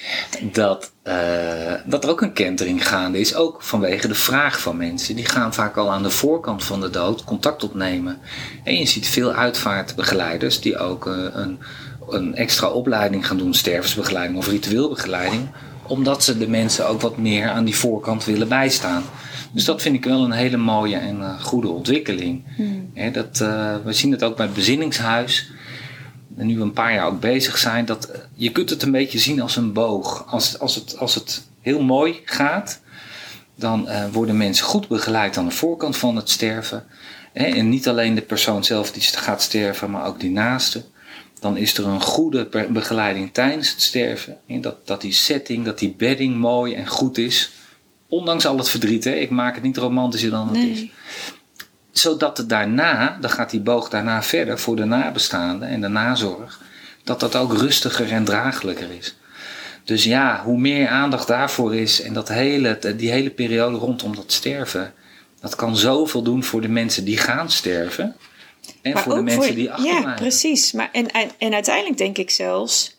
dat, 0.52 0.91
uh, 1.04 1.13
dat 1.86 2.04
er 2.04 2.10
ook 2.10 2.22
een 2.22 2.34
kentering 2.34 2.88
gaande 2.88 3.20
is, 3.20 3.36
ook 3.36 3.63
vanwege 3.63 4.08
de 4.08 4.15
vraag 4.15 4.60
van 4.60 4.78
mensen. 4.78 5.15
Die 5.15 5.26
gaan 5.26 5.54
vaak 5.54 5.78
al 5.78 5.91
aan 5.91 6.04
de 6.04 6.10
voorkant 6.10 6.63
van 6.63 6.82
de 6.82 6.89
dood 6.89 7.24
contact 7.24 7.63
opnemen. 7.63 8.17
En 8.63 8.78
je 8.78 8.86
ziet 8.86 9.08
veel 9.08 9.32
uitvaartbegeleiders 9.32 10.62
die 10.62 10.78
ook 10.78 11.06
uh, 11.06 11.13
een, 11.32 11.60
een 12.10 12.36
extra 12.36 12.67
opleiding 12.67 13.28
gaan 13.28 13.38
doen, 13.38 13.54
stervensbegeleiding 13.54 14.38
of 14.38 14.48
ritueelbegeleiding, 14.48 15.50
omdat 15.84 16.24
ze 16.24 16.38
de 16.38 16.50
mensen 16.50 16.88
ook 16.88 17.02
wat 17.02 17.17
meer 17.17 17.50
aan 17.50 17.65
die 17.65 17.76
voorkant 17.76 18.26
willen 18.26 18.48
bijstaan. 18.48 19.04
Dus 19.52 19.65
dat 19.65 19.82
vind 19.82 19.96
ik 19.96 20.04
wel 20.04 20.24
een 20.24 20.32
hele 20.32 20.58
mooie 20.58 20.98
en 20.98 21.17
uh, 21.17 21.41
goede 21.41 21.67
ontwikkeling. 21.67 22.43
Hmm. 22.56 22.91
He, 22.93 23.12
dat, 23.12 23.38
we 23.84 23.93
zien 23.93 24.12
het 24.12 24.24
ook 24.24 24.36
bij 24.36 24.46
het 24.46 24.56
bezinningshuis. 24.56 25.52
En 26.38 26.47
nu 26.47 26.56
we 26.58 26.62
een 26.62 26.73
paar 26.73 26.93
jaar 26.93 27.06
ook 27.06 27.19
bezig 27.19 27.58
zijn. 27.58 27.86
Dat, 27.86 28.12
je 28.34 28.52
kunt 28.52 28.69
het 28.69 28.84
een 28.84 28.91
beetje 28.91 29.19
zien 29.19 29.41
als 29.41 29.56
een 29.56 29.73
boog. 29.73 30.26
Als, 30.28 30.60
als, 30.60 30.76
het, 30.76 30.97
als 30.97 31.15
het 31.15 31.47
heel 31.62 31.82
mooi 31.82 32.21
gaat, 32.26 32.80
dan 33.56 33.86
uh, 33.88 34.06
worden 34.12 34.38
mensen 34.38 34.65
goed 34.65 34.88
begeleid 34.88 35.38
aan 35.38 35.45
de 35.45 35.52
voorkant 35.52 35.97
van 35.97 36.15
het 36.15 36.30
sterven. 36.30 36.86
He, 37.34 37.45
en 37.45 37.69
niet 37.69 37.88
alleen 37.88 38.15
de 38.15 38.21
persoon 38.21 38.63
zelf 38.63 38.91
die 38.91 39.02
gaat 39.02 39.41
sterven, 39.41 39.91
maar 39.91 40.06
ook 40.06 40.19
die 40.19 40.32
naaste. 40.32 40.84
Dan 41.39 41.58
is 41.58 41.78
er 41.78 41.88
een 41.88 42.02
goede 42.02 42.67
begeleiding 42.69 43.34
tijdens 43.34 43.71
het 43.71 43.82
sterven. 43.82 44.38
En 44.47 44.62
dat, 44.62 44.88
dat 44.88 45.02
die 45.02 45.13
setting, 45.13 45.65
dat 45.65 45.80
die 45.80 45.95
bedding 45.97 46.36
mooi 46.36 46.73
en 46.73 46.88
goed 46.88 47.17
is. 47.17 47.52
Ondanks 48.08 48.45
al 48.45 48.58
het 48.58 48.69
verdriet, 48.69 49.04
hè? 49.04 49.12
ik 49.12 49.30
maak 49.30 49.56
het 49.56 49.63
niet 49.63 49.78
romantischer 49.78 50.30
dan 50.30 50.47
het 50.47 50.58
nee. 50.58 50.71
is. 50.71 50.86
Zodat 52.00 52.38
het 52.38 52.50
daarna, 52.50 53.18
dan 53.22 53.30
gaat 53.30 53.50
die 53.50 53.60
boog 53.60 53.90
daarna 53.90 54.24
verder 54.24 54.60
voor 54.60 54.76
de 54.76 54.86
nabestaanden 54.86 55.68
en 55.68 55.82
de 55.82 55.88
nazorg, 55.88 56.62
dat 57.04 57.20
dat 57.20 57.36
ook 57.36 57.58
rustiger 57.58 58.12
en 58.12 58.26
draaglijker 58.26 58.92
is. 58.98 59.16
Dus 59.84 60.04
ja, 60.04 60.42
hoe 60.44 60.58
meer 60.58 60.88
aandacht 60.88 61.28
daarvoor 61.28 61.76
is 61.76 62.02
en 62.02 62.14
dat 62.14 62.28
hele, 62.28 62.80
die 62.98 63.12
hele 63.12 63.30
periode 63.30 63.78
rondom 63.78 64.16
dat 64.16 64.32
sterven, 64.32 64.94
dat 65.40 65.56
kan 65.56 65.78
zoveel 65.78 66.22
doen 66.22 66.44
voor 66.44 66.62
de 66.62 66.68
mensen 66.68 67.06
die 67.06 67.18
gaan 67.18 67.52
sterven. 67.52 68.16
En 68.82 68.94
maar 68.94 69.04
voor 69.04 69.16
de 69.16 69.22
mensen 69.22 69.44
voor, 69.44 69.56
die 69.56 69.72
achterblijven. 69.72 70.10
Ja, 70.10 70.16
precies. 70.16 70.72
Maar 70.72 70.90
en, 70.92 71.12
en, 71.12 71.30
en 71.38 71.54
uiteindelijk 71.54 71.98
denk 71.98 72.18
ik 72.18 72.30
zelfs 72.30 72.97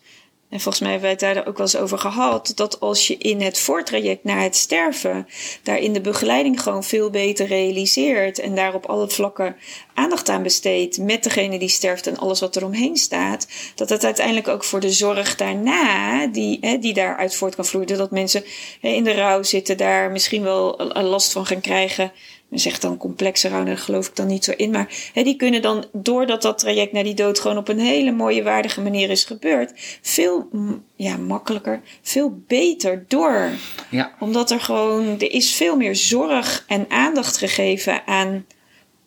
en 0.49 0.59
volgens 0.59 0.79
mij 0.79 0.91
hebben 0.91 1.09
wij 1.09 1.27
het 1.27 1.35
daar 1.35 1.47
ook 1.47 1.57
wel 1.57 1.65
eens 1.65 1.75
over 1.75 1.97
gehad, 1.97 2.51
dat 2.55 2.79
als 2.79 3.07
je 3.07 3.17
in 3.17 3.41
het 3.41 3.59
voortraject 3.59 4.23
naar 4.23 4.41
het 4.41 4.55
sterven, 4.55 5.27
daarin 5.63 5.93
de 5.93 6.01
begeleiding 6.01 6.61
gewoon 6.61 6.83
veel 6.83 7.09
beter 7.09 7.47
realiseert 7.47 8.39
en 8.39 8.55
daar 8.55 8.73
op 8.73 8.85
alle 8.85 9.09
vlakken 9.09 9.55
aandacht 9.93 10.29
aan 10.29 10.43
besteedt 10.43 10.97
met 10.97 11.23
degene 11.23 11.59
die 11.59 11.69
sterft 11.69 12.07
en 12.07 12.17
alles 12.17 12.39
wat 12.39 12.55
er 12.55 12.65
omheen 12.65 12.97
staat, 12.97 13.47
dat 13.75 13.89
het 13.89 14.05
uiteindelijk 14.05 14.47
ook 14.47 14.63
voor 14.63 14.79
de 14.79 14.91
zorg 14.91 15.35
daarna, 15.35 16.27
die, 16.27 16.57
hè, 16.61 16.77
die 16.77 16.93
daaruit 16.93 17.35
voort 17.35 17.55
kan 17.55 17.65
vloeien, 17.65 17.97
dat 17.97 18.11
mensen 18.11 18.43
hè, 18.81 18.89
in 18.89 19.03
de 19.03 19.13
rouw 19.13 19.43
zitten, 19.43 19.77
daar 19.77 20.11
misschien 20.11 20.43
wel 20.43 20.91
last 20.93 21.31
van 21.31 21.45
gaan 21.45 21.61
krijgen 21.61 22.11
men 22.49 22.59
zegt 22.59 22.81
dan 22.81 22.97
complexe 22.97 23.47
rouw, 23.47 23.63
daar 23.63 23.77
geloof 23.77 24.07
ik 24.07 24.15
dan 24.15 24.27
niet 24.27 24.43
zo 24.43 24.51
in. 24.55 24.71
Maar 24.71 24.87
die 25.13 25.35
kunnen 25.35 25.61
dan, 25.61 25.85
doordat 25.93 26.41
dat 26.41 26.57
traject 26.57 26.91
naar 26.91 27.03
die 27.03 27.13
dood 27.13 27.39
gewoon 27.39 27.57
op 27.57 27.67
een 27.67 27.79
hele 27.79 28.11
mooie, 28.11 28.43
waardige 28.43 28.81
manier 28.81 29.09
is 29.09 29.23
gebeurd, 29.23 29.71
veel 30.01 30.49
ja, 30.95 31.17
makkelijker, 31.17 31.81
veel 32.01 32.43
beter 32.47 33.05
door. 33.07 33.49
Ja. 33.89 34.13
Omdat 34.19 34.51
er 34.51 34.61
gewoon, 34.61 35.19
er 35.19 35.31
is 35.31 35.53
veel 35.53 35.75
meer 35.75 35.95
zorg 35.95 36.63
en 36.67 36.85
aandacht 36.89 37.37
gegeven 37.37 38.07
aan 38.07 38.45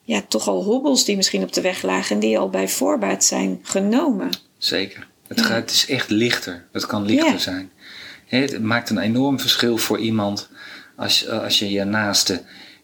ja, 0.03 0.23
toch 0.29 0.49
al 0.49 0.63
hobbels 0.65 1.05
die 1.05 1.17
misschien 1.17 1.43
op 1.43 1.53
de 1.53 1.61
weg 1.61 1.83
lagen 1.83 2.15
en 2.15 2.21
die 2.21 2.39
al 2.39 2.51
bij 2.51 2.69
voorbaat 2.69 3.25
zijn 3.25 3.59
genomen. 3.63 4.31
Zeker. 4.59 5.07
Het, 5.29 5.41
gaat, 5.41 5.61
het 5.61 5.71
is 5.71 5.87
echt 5.87 6.11
lichter. 6.11 6.67
Het 6.73 6.87
kan 6.87 7.05
lichter 7.05 7.41
zijn. 7.41 7.71
Het 8.27 8.63
maakt 8.63 8.91
een 8.91 8.99
enorm 8.99 9.41
verschil 9.41 9.77
voor 9.77 9.99
iemand 9.99 10.49
als, 10.97 11.29
als 11.29 11.59
je 11.59 11.71
je 11.71 11.85
naaste 11.85 12.43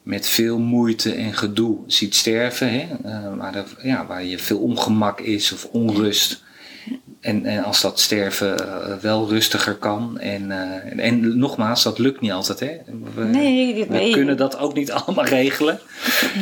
met 0.09 0.29
veel 0.29 0.59
moeite 0.59 1.13
en 1.13 1.35
gedoe 1.35 1.79
ziet 1.87 2.15
sterven. 2.15 2.71
Hè? 2.73 2.87
Uh, 3.05 3.37
waar, 3.37 3.65
ja, 3.83 4.07
waar 4.07 4.25
je 4.25 4.39
veel 4.39 4.59
ongemak 4.59 5.21
is 5.21 5.53
of 5.53 5.65
onrust. 5.65 6.43
En, 7.21 7.45
en 7.45 7.65
als 7.65 7.81
dat 7.81 8.01
sterven 8.01 8.55
uh, 8.61 8.97
wel 9.01 9.29
rustiger 9.29 9.75
kan. 9.75 10.19
En, 10.19 10.51
uh, 10.51 11.05
en, 11.07 11.39
nogmaals, 11.39 11.83
dat 11.83 11.99
lukt 11.99 12.21
niet 12.21 12.33
altijd. 12.33 12.61
Hè? 12.61 12.77
We, 13.15 13.25
nee, 13.25 13.87
we 13.89 14.11
kunnen 14.11 14.37
dat 14.37 14.59
ook 14.59 14.75
niet 14.75 14.93
allemaal 15.01 15.25
regelen. 15.25 15.81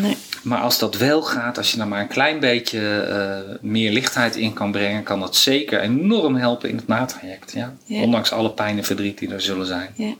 Nee. 0.03 0.17
Maar 0.43 0.61
als 0.61 0.79
dat 0.79 0.97
wel 0.97 1.23
gaat, 1.23 1.59
als 1.59 1.71
je 1.71 1.77
nou 1.77 1.89
maar 1.89 2.01
een 2.01 2.09
klein 2.09 2.41
beetje 2.41 3.59
meer 3.61 3.93
lichtheid 3.93 4.37
in 4.37 4.53
kan 4.53 4.73
brengen, 4.73 5.03
kan 5.03 5.21
dat 5.21 5.37
zeker 5.37 5.81
enorm 5.81 6.37
helpen 6.37 6.69
in 6.69 6.77
het 6.77 6.87
natraject. 6.87 7.53
Ja? 7.53 7.77
ja. 7.85 8.03
Ondanks 8.03 8.33
alle 8.33 8.51
pijn 8.51 8.77
en 8.77 8.85
verdriet 8.85 9.19
die 9.19 9.33
er 9.33 9.41
zullen 9.41 9.67
zijn. 9.67 9.91
Ja 9.95 10.15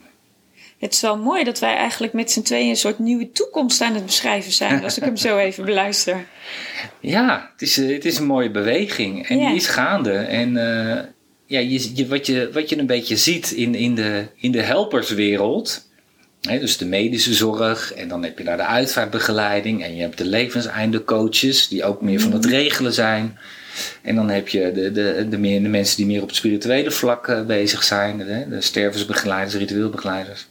het 0.79 0.93
is 0.93 1.01
wel 1.01 1.19
mooi 1.19 1.45
dat 1.45 1.59
wij 1.59 1.77
eigenlijk 1.77 2.13
met 2.13 2.31
z'n 2.31 2.43
tweeën 2.43 2.69
een 2.69 2.77
soort 2.77 2.99
nieuwe 2.99 3.31
toekomst 3.31 3.81
aan 3.81 3.95
het 3.95 4.07
beschrijven 4.07 4.53
zijn. 4.53 4.85
Als 4.85 4.97
ik 4.97 5.05
hem 5.05 5.17
zo 5.17 5.39
even 5.39 5.65
beluister. 5.65 6.25
Ja, 7.01 7.51
het 7.53 7.63
is, 7.63 7.79
eh, 7.79 7.93
het 7.93 8.05
is 8.05 8.19
een 8.19 8.27
mooie 8.27 8.51
beweging. 8.51 9.29
En 9.29 9.39
die 9.39 9.55
is 9.55 9.67
gaande. 9.67 10.13
En 10.13 10.49
uh, 10.49 10.99
ja, 11.47 11.59
je, 11.59 11.97
je, 11.97 12.07
wat, 12.07 12.27
je, 12.27 12.51
wat 12.53 12.69
je 12.69 12.79
een 12.79 12.87
beetje 12.87 13.17
ziet 13.17 13.51
in, 13.51 13.75
in, 13.75 13.95
de, 13.95 14.27
in 14.37 14.53
de 14.53 14.63
helperswereld. 14.63 15.89
Hè, 16.41 16.59
dus 16.59 16.77
de 16.77 16.87
medische 16.87 17.35
zorg. 17.35 17.93
En 17.95 18.09
dan 18.09 18.23
heb 18.23 18.39
je 18.39 18.45
daar 18.45 18.57
de 18.57 18.65
uitvaartbegeleiding. 18.65 19.85
En 19.85 19.97
je 19.97 20.01
hebt 20.01 20.19
de 20.19 20.25
levenseindecoaches. 20.25 21.69
Die 21.69 21.85
ook 21.85 22.03
meer 22.03 22.21
van 22.21 22.33
het 22.33 22.45
mhm. 22.45 22.55
regelen 22.55 22.93
zijn. 22.93 23.39
En 24.03 24.15
dan 24.15 24.29
heb 24.29 24.49
je 24.49 24.73
de, 24.73 24.93
de, 24.93 25.27
de, 25.29 25.39
meer, 25.39 25.63
de 25.63 25.69
mensen 25.69 25.97
die 25.97 26.07
meer 26.07 26.23
op 26.23 26.29
het 26.29 26.37
spirituele 26.37 26.91
vlak 26.91 27.29
uh, 27.29 27.45
bezig 27.45 27.85
zijn. 27.85 28.19
De, 28.19 28.47
de 28.49 28.61
stervensbegeleiders, 28.61 29.55
ritueelbegeleiders 29.55 30.47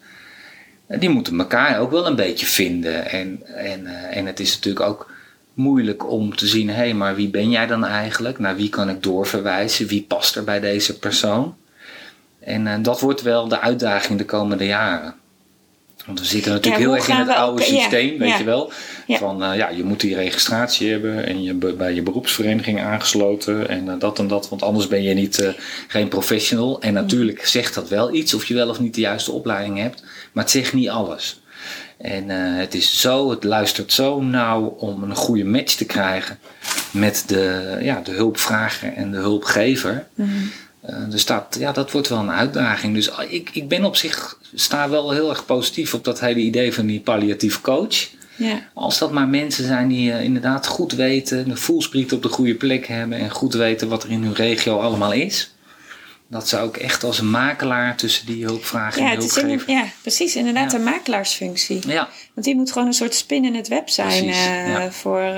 die 0.87 1.09
moeten 1.09 1.39
elkaar 1.39 1.79
ook 1.79 1.91
wel 1.91 2.07
een 2.07 2.15
beetje 2.15 2.45
vinden. 2.45 3.09
En, 3.09 3.47
en, 3.55 3.83
uh, 3.83 4.17
en 4.17 4.25
het 4.25 4.39
is 4.39 4.55
natuurlijk 4.55 4.85
ook 4.85 5.11
moeilijk 5.53 6.11
om 6.11 6.35
te 6.35 6.47
zien, 6.47 6.67
hé, 6.69 6.75
hey, 6.75 6.93
maar 6.93 7.15
wie 7.15 7.29
ben 7.29 7.49
jij 7.49 7.67
dan 7.67 7.85
eigenlijk? 7.85 8.39
Naar 8.39 8.55
wie 8.55 8.69
kan 8.69 8.89
ik 8.89 9.03
doorverwijzen? 9.03 9.87
Wie 9.87 10.05
past 10.07 10.35
er 10.35 10.43
bij 10.43 10.59
deze 10.59 10.99
persoon? 10.99 11.55
En 12.39 12.65
uh, 12.65 12.73
dat 12.81 12.99
wordt 12.99 13.21
wel 13.21 13.47
de 13.47 13.59
uitdaging 13.59 14.17
de 14.17 14.25
komende 14.25 14.65
jaren. 14.65 15.15
Want 16.05 16.19
we 16.19 16.25
zitten 16.25 16.51
natuurlijk 16.51 16.83
heel 16.83 16.95
erg 16.95 17.07
in 17.07 17.15
het 17.15 17.29
oude 17.29 17.61
systeem, 17.63 18.17
weet 18.17 18.37
je 18.37 18.43
wel. 18.43 18.71
Van 19.07 19.43
uh, 19.43 19.57
ja, 19.57 19.69
je 19.69 19.83
moet 19.83 19.99
die 19.99 20.15
registratie 20.15 20.91
hebben 20.91 21.25
en 21.25 21.43
je 21.43 21.53
bij 21.53 21.93
je 21.93 22.01
beroepsvereniging 22.01 22.81
aangesloten 22.81 23.69
en 23.69 23.85
uh, 23.85 23.93
dat 23.99 24.19
en 24.19 24.27
dat, 24.27 24.49
want 24.49 24.61
anders 24.63 24.87
ben 24.87 25.03
je 25.03 25.13
niet, 25.13 25.39
uh, 25.39 25.49
geen 25.87 26.07
professional. 26.07 26.81
En 26.81 26.93
natuurlijk 26.93 27.45
zegt 27.45 27.73
dat 27.73 27.89
wel 27.89 28.13
iets 28.13 28.33
of 28.33 28.45
je 28.45 28.53
wel 28.53 28.69
of 28.69 28.79
niet 28.79 28.95
de 28.95 29.01
juiste 29.01 29.31
opleiding 29.31 29.77
hebt, 29.77 30.03
maar 30.31 30.43
het 30.43 30.53
zegt 30.53 30.73
niet 30.73 30.89
alles. 30.89 31.43
En 31.97 32.29
het 32.29 32.73
is 32.73 32.99
zo, 33.01 33.29
het 33.29 33.43
luistert 33.43 33.93
zo 33.93 34.21
nauw 34.21 34.63
om 34.63 35.03
een 35.03 35.15
goede 35.15 35.43
match 35.45 35.73
te 35.73 35.85
krijgen 35.85 36.39
met 36.91 37.23
de, 37.27 37.77
ja, 37.81 38.01
de 38.03 38.11
hulpvrager 38.11 38.93
en 38.93 39.11
de 39.11 39.17
hulpgever. 39.17 40.07
Mm 40.15 40.25
-hmm. 40.25 40.51
Dus 41.09 41.25
dat, 41.25 41.57
ja, 41.59 41.71
dat 41.71 41.91
wordt 41.91 42.09
wel 42.09 42.19
een 42.19 42.31
uitdaging. 42.31 42.93
Dus 42.93 43.09
ik, 43.29 43.49
ik 43.53 43.67
ben 43.67 43.85
op 43.85 43.95
zich 43.95 44.39
sta 44.53 44.89
wel 44.89 45.11
heel 45.11 45.29
erg 45.29 45.45
positief 45.45 45.93
op 45.93 46.03
dat 46.03 46.19
hele 46.19 46.39
idee 46.39 46.73
van 46.73 46.85
die 46.85 46.99
palliatief 46.99 47.61
coach. 47.61 48.07
Ja. 48.35 48.61
Als 48.73 48.97
dat 48.97 49.11
maar 49.11 49.27
mensen 49.27 49.65
zijn 49.65 49.87
die 49.87 50.09
uh, 50.09 50.23
inderdaad 50.23 50.67
goed 50.67 50.91
weten, 50.91 51.47
de 51.49 51.55
voelspriet 51.55 52.13
op 52.13 52.23
de 52.23 52.29
goede 52.29 52.55
plek 52.55 52.87
hebben 52.87 53.17
en 53.17 53.29
goed 53.29 53.53
weten 53.53 53.87
wat 53.87 54.03
er 54.03 54.11
in 54.11 54.23
hun 54.23 54.33
regio 54.33 54.79
allemaal 54.79 55.13
is. 55.13 55.53
Dat 56.27 56.47
ze 56.47 56.57
ook 56.57 56.77
echt 56.77 57.03
als 57.03 57.19
een 57.19 57.29
makelaar 57.29 57.95
tussen 57.95 58.25
die 58.25 58.45
hulpvragen 58.45 59.03
ja, 59.03 59.11
en 59.11 59.17
hulpgever... 59.17 59.71
ja, 59.71 59.85
precies. 60.01 60.35
Inderdaad 60.35 60.73
een 60.73 60.83
makelaarsfunctie. 60.83 61.87
Ja. 61.87 62.09
Want 62.33 62.45
die 62.45 62.55
moet 62.55 62.71
gewoon 62.71 62.87
een 62.87 62.93
soort 62.93 63.15
spin 63.15 63.45
in 63.45 63.55
het 63.55 63.67
web 63.67 63.89
zijn 63.89 64.27
uh, 64.27 64.85
voor... 64.89 65.33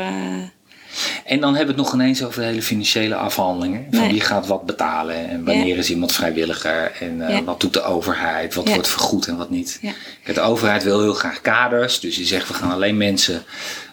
En 1.25 1.39
dan 1.39 1.55
hebben 1.55 1.75
we 1.75 1.81
het 1.81 1.91
nog 1.91 1.99
ineens 1.99 2.23
over 2.23 2.41
de 2.41 2.47
hele 2.47 2.61
financiële 2.61 3.15
afhandelingen. 3.15 3.87
Van 3.91 4.07
wie 4.07 4.21
gaat 4.21 4.47
wat 4.47 4.65
betalen 4.65 5.29
en 5.29 5.43
wanneer 5.43 5.77
is 5.77 5.89
iemand 5.89 6.11
vrijwilliger 6.11 6.91
en 6.99 7.17
uh, 7.17 7.39
wat 7.39 7.61
doet 7.61 7.73
de 7.73 7.83
overheid, 7.83 8.53
wat 8.53 8.69
wordt 8.69 8.87
vergoed 8.87 9.27
en 9.27 9.37
wat 9.37 9.49
niet. 9.49 9.81
De 10.25 10.41
overheid 10.41 10.83
wil 10.83 11.01
heel 11.01 11.13
graag 11.13 11.41
kaders, 11.41 11.99
dus 11.99 12.15
die 12.15 12.25
zegt 12.25 12.47
we 12.47 12.53
gaan 12.53 12.71
alleen 12.71 12.97
mensen 12.97 13.43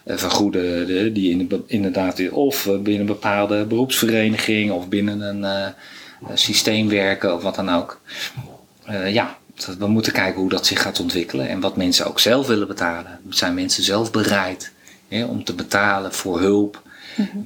uh, 0.05 0.17
vergoeden 0.17 0.87
de, 0.87 1.11
die 1.11 1.31
in 1.31 1.47
de, 1.47 1.61
inderdaad 1.67 2.29
of 2.29 2.63
binnen 2.63 2.99
een 2.99 3.05
bepaalde 3.05 3.65
beroepsvereniging 3.65 4.71
of 4.71 4.87
binnen 4.87 5.21
een 5.21 5.41
uh, 5.41 6.33
systeem 6.33 6.89
werken 6.89 7.33
of 7.33 7.41
wat 7.41 7.55
dan 7.55 7.69
ook. 7.69 8.01
ja, 9.07 9.37
we 9.79 9.87
moeten 9.87 10.13
kijken 10.13 10.41
hoe 10.41 10.49
dat 10.49 10.65
zich 10.65 10.81
gaat 10.81 10.99
ontwikkelen 10.99 11.49
en 11.49 11.59
wat 11.59 11.77
mensen 11.77 12.05
ook 12.05 12.19
zelf 12.19 12.47
willen 12.47 12.67
betalen. 12.67 13.19
Zijn 13.29 13.53
mensen 13.53 13.83
zelf 13.83 14.11
bereid 14.11 14.71
om 15.09 15.43
te 15.43 15.53
betalen 15.53 16.13
voor 16.13 16.39
hulp 16.39 16.83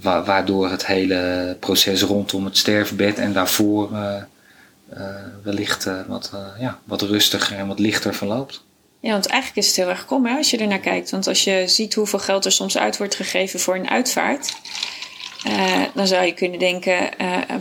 Wa 0.02 0.24
waardoor 0.24 0.70
het 0.70 0.86
hele 0.86 1.58
proces 1.60 2.02
rondom 2.02 2.46
het 2.46 2.58
sterfbed 2.58 3.18
en 3.18 3.34
daarvoor 3.34 3.92
uh, 3.92 4.16
uh, 4.94 5.06
wellicht 5.44 5.86
uh, 5.86 6.00
wat, 6.08 6.32
ja, 6.60 6.80
wat 6.84 7.02
rustiger 7.02 7.58
en 7.58 7.68
wat 7.68 7.80
lichter 7.80 8.16
verloopt. 8.16 8.64
Ja, 9.00 9.12
want 9.12 9.26
eigenlijk 9.26 9.62
is 9.62 9.68
het 9.68 9.76
heel 9.76 9.90
erg 9.90 10.06
kom 10.06 10.26
hè, 10.26 10.38
als 10.38 10.50
je 10.50 10.58
er 10.58 10.68
naar 10.68 10.80
kijkt. 10.80 11.10
Want 11.10 11.28
als 11.28 11.44
je 11.44 11.64
ziet 11.68 11.94
hoeveel 11.94 12.20
geld 12.20 12.46
er 12.46 12.52
soms 12.52 12.78
uit 12.78 12.98
wordt 12.98 13.16
gegeven 13.16 13.60
voor 13.60 13.76
een 13.76 13.90
uitvaart. 13.90 14.54
dan 15.94 16.08
zou 16.08 16.26
je 16.26 16.34
kunnen 16.34 16.60
denken, 16.60 17.10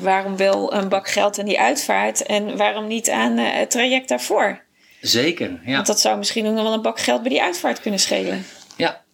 waarom 0.00 0.36
wel 0.36 0.74
een 0.74 0.88
bak 0.88 1.08
geld 1.08 1.38
aan 1.38 1.44
die 1.44 1.60
uitvaart 1.60 2.22
en 2.22 2.56
waarom 2.56 2.86
niet 2.86 3.10
aan 3.10 3.36
het 3.36 3.70
traject 3.70 4.08
daarvoor? 4.08 4.60
Zeker, 5.00 5.60
ja. 5.64 5.74
Want 5.74 5.86
dat 5.86 6.00
zou 6.00 6.18
misschien 6.18 6.46
ook 6.46 6.54
nog 6.54 6.62
wel 6.62 6.72
een 6.72 6.82
bak 6.82 7.00
geld 7.00 7.22
bij 7.22 7.30
die 7.30 7.42
uitvaart 7.42 7.80
kunnen 7.80 8.00
schelen. 8.00 8.44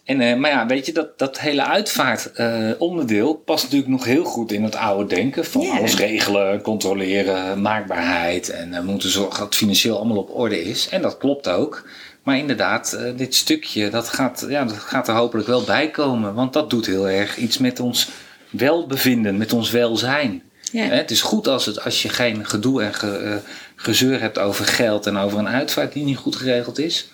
En, 0.05 0.21
uh, 0.21 0.37
maar 0.37 0.51
ja, 0.51 0.67
weet 0.67 0.87
je, 0.87 0.93
dat, 0.93 1.19
dat 1.19 1.41
hele 1.41 1.65
uitvaartonderdeel 1.65 3.33
uh, 3.33 3.45
past 3.45 3.63
natuurlijk 3.65 3.91
nog 3.91 4.05
heel 4.05 4.25
goed 4.25 4.53
in 4.53 4.63
het 4.63 4.77
oude 4.77 5.15
denken. 5.15 5.45
Van 5.45 5.63
yeah. 5.63 5.77
alles 5.79 5.97
regelen, 5.97 6.61
controleren, 6.61 7.63
maakbaarheid. 7.63 8.51
En 8.51 8.71
we 8.71 8.77
uh, 8.77 8.83
moeten 8.83 9.11
zorgen 9.11 9.39
dat 9.39 9.47
het 9.47 9.55
financieel 9.55 9.97
allemaal 9.97 10.17
op 10.17 10.35
orde 10.35 10.65
is. 10.65 10.89
En 10.89 11.03
dat 11.03 11.19
klopt 11.19 11.49
ook. 11.49 11.85
Maar 12.25 12.39
inderdaad, 12.39 12.93
eh, 12.93 13.17
dit 13.17 13.35
stukje, 13.35 13.91
dat 13.91 14.09
gaat, 14.09 14.47
ja, 14.49 14.65
dat 14.65 14.77
gaat 14.77 15.09
er 15.09 15.15
hopelijk 15.15 15.49
wel 15.49 15.65
bij 15.65 15.91
komen. 15.91 16.35
Want 16.35 16.53
dat 16.53 16.71
doet 16.71 16.87
heel 16.87 17.09
erg 17.09 17.37
iets 17.37 17.59
met 17.59 17.81
ons 17.81 18.09
welbevinden, 18.51 19.37
met 19.37 19.53
ons 19.53 19.71
welzijn. 19.71 20.43
Yeah. 20.73 20.91
het 20.91 21.11
is 21.11 21.23
goed 21.23 21.49
als, 21.49 21.67
het, 21.67 21.85
als 21.85 22.03
je 22.03 22.09
geen 22.09 22.47
gedoe 22.47 22.83
en 22.83 22.95
ge, 22.95 23.17
eh, 23.17 23.35
gezeur 23.77 24.21
hebt 24.21 24.39
over 24.39 24.65
geld 24.65 25.07
en 25.07 25.17
over 25.17 25.39
een 25.39 25.49
uitvaart 25.49 25.93
die 25.93 26.05
niet 26.05 26.17
goed 26.17 26.37
geregeld 26.37 26.79
is. 26.79 27.09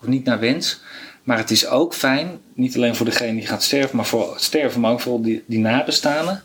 Of 0.00 0.06
niet 0.06 0.24
naar 0.24 0.40
wens. 0.40 0.80
Maar 1.22 1.38
het 1.38 1.50
is 1.50 1.66
ook 1.66 1.94
fijn, 1.94 2.40
niet 2.54 2.76
alleen 2.76 2.96
voor 2.96 3.06
degene 3.06 3.32
die 3.32 3.46
gaat 3.46 3.62
sterven, 3.62 3.96
maar 3.96 4.06
voor 4.06 4.34
sterven, 4.36 4.80
maar 4.80 4.92
ook 4.92 5.00
voor 5.00 5.22
die, 5.22 5.44
die 5.46 5.58
nabestaanden. 5.58 6.42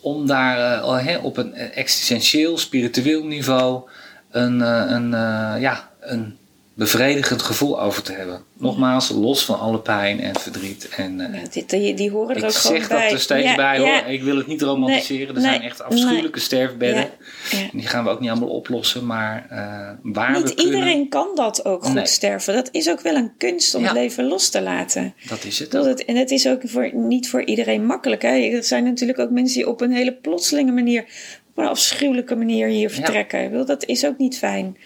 Om 0.00 0.26
daar 0.26 0.82
uh, 0.82 1.24
op 1.24 1.36
een 1.36 1.54
existentieel, 1.54 2.58
spiritueel 2.58 3.24
niveau 3.24 3.88
een, 4.30 4.58
uh, 4.58 4.84
een, 4.86 5.06
uh, 5.12 5.54
ja, 5.58 5.90
een 6.00 6.38
bevredigend 6.74 7.42
gevoel 7.42 7.80
over 7.80 8.02
te 8.02 8.12
hebben. 8.12 8.42
Nogmaals, 8.58 9.08
los 9.08 9.44
van 9.44 9.58
alle 9.58 9.78
pijn 9.78 10.20
en 10.20 10.38
verdriet. 10.38 10.88
En, 10.96 11.18
uh, 11.20 11.42
ja, 11.52 11.66
die, 11.66 11.94
die, 11.94 12.10
horen 12.10 12.36
er 12.36 12.44
ook 12.44 12.52
gewoon 12.52 12.72
bij. 12.72 12.80
Ik 12.80 12.88
zeg 12.88 13.02
dat 13.02 13.12
er 13.12 13.20
steeds 13.20 13.54
bij 13.54 13.78
hoor. 13.78 14.12
Ik 14.12 14.22
wil 14.22 14.36
het 14.36 14.46
niet 14.46 14.62
romantiseren. 14.62 15.34
er 15.34 15.40
zijn 15.40 15.62
echt 15.62 15.82
afschuwelijke 15.82 16.40
sterfbedden. 16.40 17.10
En 17.52 17.78
die 17.78 17.86
gaan 17.86 18.04
we 18.04 18.10
ook 18.10 18.20
niet 18.20 18.30
allemaal 18.30 18.48
oplossen. 18.48 19.06
Maar 19.06 19.46
uh, 19.50 20.12
waar 20.12 20.32
niet 20.32 20.54
we 20.54 20.62
iedereen 20.62 21.08
kan 21.08 21.28
dat 21.34 21.64
ook 21.64 21.84
goed 21.84 22.08
sterven. 22.08 22.54
Dat 22.54 22.68
is 22.72 22.90
ook 22.90 23.00
wel 23.00 23.14
een 23.14 23.32
kunst 23.36 23.74
om 23.74 23.84
het 23.84 23.92
leven 23.92 24.24
los 24.24 24.48
te 24.48 24.62
laten. 24.62 25.14
Dat 25.28 25.44
is 25.44 25.58
het. 25.58 25.70
Dat 25.70 25.84
het 25.84 26.04
en 26.04 26.16
het 26.16 26.30
is 26.30 26.48
ook 26.48 26.60
voor, 26.64 26.94
niet 26.94 27.28
voor 27.28 27.44
iedereen 27.44 27.86
makkelijk. 27.86 28.22
Hè? 28.22 28.28
Er 28.28 28.64
zijn 28.64 28.84
natuurlijk 28.84 29.18
ook 29.18 29.30
mensen 29.30 29.58
die 29.58 29.68
op 29.68 29.80
een 29.80 29.92
hele 29.92 30.12
plotselinge 30.12 30.72
manier 30.72 31.04
op 31.50 31.58
een 31.58 31.70
afschuwelijke 31.70 32.36
manier 32.36 32.68
hier 32.68 32.90
vertrekken. 32.90 33.66
Dat 33.66 33.84
is 33.84 34.06
ook 34.06 34.18
niet 34.18 34.38
fijn. 34.38 34.76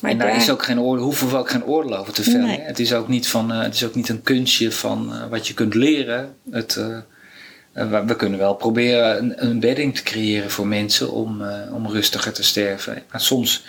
Maar 0.00 0.10
en 0.10 0.18
daar, 0.18 0.36
is 0.36 0.50
ook 0.50 0.62
geen 0.62 0.80
oordeel, 0.80 1.04
hoeven 1.04 1.28
we 1.28 1.36
ook 1.36 1.50
geen 1.50 1.64
oordeel 1.64 1.96
over 1.96 2.12
te 2.12 2.22
vellen. 2.22 2.62
Het, 2.62 2.78
is 2.78 2.92
ook 2.92 3.08
niet 3.08 3.28
van, 3.28 3.52
uh, 3.52 3.62
het 3.62 3.74
is 3.74 3.84
ook 3.84 3.94
niet 3.94 4.08
een 4.08 4.22
kunstje 4.22 4.72
van 4.72 5.12
uh, 5.12 5.26
wat 5.30 5.48
je 5.48 5.54
kunt 5.54 5.74
leren. 5.74 6.34
Het, 6.50 6.76
uh, 6.78 6.98
we 8.06 8.16
kunnen 8.16 8.38
wel 8.38 8.54
proberen 8.54 9.18
een, 9.18 9.44
een, 9.46 9.60
bedding 9.60 9.94
te 9.94 10.02
creëren 10.02 10.50
voor 10.50 10.66
mensen 10.66 11.12
om, 11.12 11.42
om 11.72 11.86
rustiger 11.90 12.32
te 12.32 12.42
sterven. 12.42 13.02
Maar 13.10 13.20
soms 13.20 13.64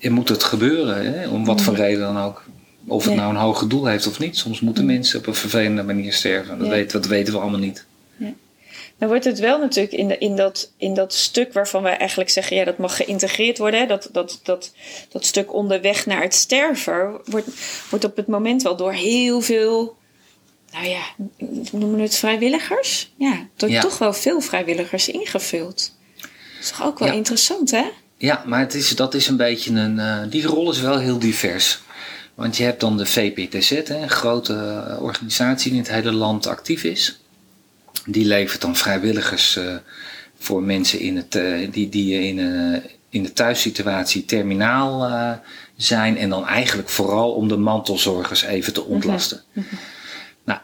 moet 0.00 0.28
het 0.28 0.42
gebeuren, 0.42 1.12
hè, 1.12 1.28
om 1.28 1.44
wat 1.44 1.62
voor 1.62 1.74
reden 1.74 2.00
dan 2.00 2.18
ook. 2.18 2.44
Of 2.86 3.04
het 3.04 3.14
nou 3.14 3.30
een 3.30 3.40
hoger 3.40 3.68
doel 3.68 3.86
heeft 3.86 4.06
of 4.06 4.18
niet. 4.18 4.36
Soms 4.36 4.60
moeten 4.60 4.86
mensen 4.86 5.18
op 5.18 5.26
een 5.26 5.34
vervelende 5.34 5.82
manier 5.82 6.12
sterven. 6.12 6.58
Dat, 6.58 6.68
weten, 6.68 7.00
dat 7.00 7.10
weten 7.10 7.32
we 7.32 7.40
allemaal 7.40 7.60
niet. 7.60 7.86
Dan 8.98 9.08
wordt 9.08 9.24
het 9.24 9.38
wel 9.38 9.58
natuurlijk 9.58 9.94
in, 9.94 10.08
de, 10.08 10.18
in, 10.18 10.36
dat, 10.36 10.72
in 10.76 10.94
dat 10.94 11.14
stuk 11.14 11.52
waarvan 11.52 11.82
wij 11.82 11.96
eigenlijk 11.96 12.30
zeggen, 12.30 12.56
ja, 12.56 12.64
dat 12.64 12.78
mag 12.78 12.96
geïntegreerd 12.96 13.58
worden. 13.58 13.88
Dat, 13.88 14.08
dat, 14.12 14.40
dat, 14.42 14.72
dat 15.08 15.24
stuk 15.24 15.54
onderweg 15.54 16.06
naar 16.06 16.22
het 16.22 16.34
sterven 16.34 17.20
wordt, 17.24 17.48
wordt 17.90 18.04
op 18.04 18.16
het 18.16 18.26
moment 18.26 18.62
wel 18.62 18.76
door 18.76 18.92
heel 18.92 19.40
veel, 19.40 19.96
nou 20.72 20.86
ja, 20.86 21.02
noemen 21.70 21.96
we 21.96 22.02
het 22.02 22.16
vrijwilligers? 22.16 23.12
Ja, 23.16 23.46
door 23.56 23.80
toch 23.80 23.98
wel 23.98 24.12
veel 24.12 24.40
vrijwilligers 24.40 25.08
ingevuld. 25.08 25.92
Dat 26.16 26.30
is 26.60 26.68
toch 26.68 26.86
ook 26.86 26.98
wel 26.98 27.12
interessant, 27.12 27.70
hè? 27.70 27.84
Ja, 28.16 28.42
maar 28.46 28.60
het 28.60 28.74
is, 28.74 28.96
dat 28.96 29.14
is 29.14 29.28
een 29.28 29.36
beetje 29.36 29.70
een. 29.74 29.96
Uh, 29.96 30.18
die 30.30 30.46
rol 30.46 30.70
is 30.70 30.80
wel 30.80 30.98
heel 30.98 31.18
divers. 31.18 31.80
Want 32.34 32.56
je 32.56 32.64
hebt 32.64 32.80
dan 32.80 32.96
de 32.96 33.06
VPTZ, 33.06 33.70
hè, 33.70 33.96
een 33.96 34.10
grote 34.10 34.96
organisatie 35.00 35.70
die 35.70 35.80
in 35.80 35.86
het 35.86 35.94
hele 35.94 36.12
land 36.12 36.46
actief 36.46 36.84
is. 36.84 37.20
Die 38.06 38.26
levert 38.26 38.60
dan 38.60 38.76
vrijwilligers 38.76 39.56
uh, 39.56 39.76
voor 40.38 40.62
mensen 40.62 41.00
in 41.00 41.16
het, 41.16 41.34
uh, 41.34 41.72
die, 41.72 41.88
die 41.88 42.20
in, 42.20 42.38
uh, 42.38 42.78
in 43.08 43.22
de 43.22 43.32
thuissituatie 43.32 44.24
terminaal 44.24 45.10
zijn. 45.76 46.16
En 46.16 46.28
dan 46.28 46.46
eigenlijk 46.46 46.88
vooral 46.88 47.32
om 47.32 47.48
de 47.48 47.56
mantelzorgers 47.56 48.42
even 48.42 48.72
te 48.72 48.84
ontlasten. 48.84 49.42
Mm 49.52 49.64
-hmm. 49.68 49.78
Nou, 50.44 50.60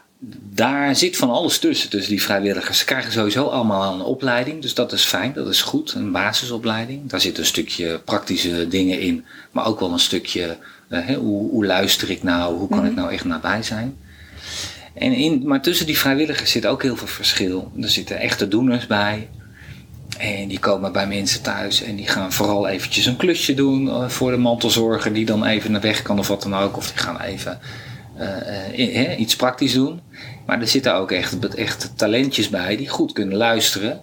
daar 0.53 0.95
zit 0.95 1.17
van 1.17 1.29
alles 1.29 1.59
tussen, 1.59 1.89
tussen 1.89 2.11
die 2.11 2.21
vrijwilligers. 2.21 2.79
Ze 2.79 2.85
krijgen 2.85 3.11
sowieso 3.11 3.45
allemaal 3.45 3.93
een 3.93 4.01
opleiding, 4.01 4.61
dus 4.61 4.73
dat 4.73 4.91
is 4.91 5.03
fijn, 5.03 5.33
dat 5.33 5.47
is 5.47 5.61
goed. 5.61 5.93
Een 5.93 6.11
basisopleiding. 6.11 7.09
Daar 7.09 7.21
zit 7.21 7.37
een 7.37 7.45
stukje 7.45 7.99
praktische 7.99 8.67
dingen 8.67 8.99
in, 8.99 9.25
maar 9.51 9.65
ook 9.65 9.79
wel 9.79 9.91
een 9.91 9.99
stukje 9.99 10.57
hoe, 10.89 11.49
hoe, 11.49 11.65
luister 11.65 12.09
ik 12.09 12.23
nou, 12.23 12.57
hoe 12.57 12.69
kan 12.69 12.85
ik 12.85 12.91
mhm. 12.91 12.99
nou 12.99 13.13
echt 13.13 13.25
nabij 13.25 13.63
zijn. 13.63 13.97
En 14.95 15.13
in, 15.13 15.41
maar 15.45 15.61
tussen 15.61 15.85
die 15.85 15.97
vrijwilligers 15.97 16.51
zit 16.51 16.65
ook 16.65 16.83
heel 16.83 16.95
veel 16.95 17.07
verschil. 17.07 17.71
Er 17.81 17.89
zitten 17.89 18.19
echte 18.19 18.47
doeners 18.47 18.87
bij. 18.87 19.27
En 20.17 20.47
die 20.47 20.59
komen 20.59 20.91
bij 20.91 21.07
mensen 21.07 21.41
thuis 21.41 21.83
en 21.83 21.95
die 21.95 22.07
gaan 22.07 22.33
vooral 22.33 22.67
eventjes 22.67 23.05
een 23.05 23.15
klusje 23.15 23.53
doen 23.53 23.85
uh, 23.85 24.09
voor 24.09 24.31
de 24.31 24.37
mantelzorger 24.37 25.13
die 25.13 25.25
dan 25.25 25.45
even 25.45 25.71
naar 25.71 25.81
weg 25.81 26.01
kan 26.01 26.19
of 26.19 26.27
wat 26.27 26.41
dan 26.41 26.55
ook. 26.55 26.77
Of 26.77 26.91
die 26.91 26.97
gaan 26.97 27.21
even 27.21 27.59
uh, 28.19 28.95
uh, 28.95 29.19
iets 29.19 29.35
praktisch 29.35 29.73
doen. 29.73 30.01
Maar 30.45 30.61
er 30.61 30.67
zitten 30.67 30.95
ook 30.95 31.11
echt, 31.11 31.55
echt 31.55 31.91
talentjes 31.95 32.49
bij 32.49 32.77
die 32.77 32.89
goed 32.89 33.13
kunnen 33.13 33.37
luisteren. 33.37 33.99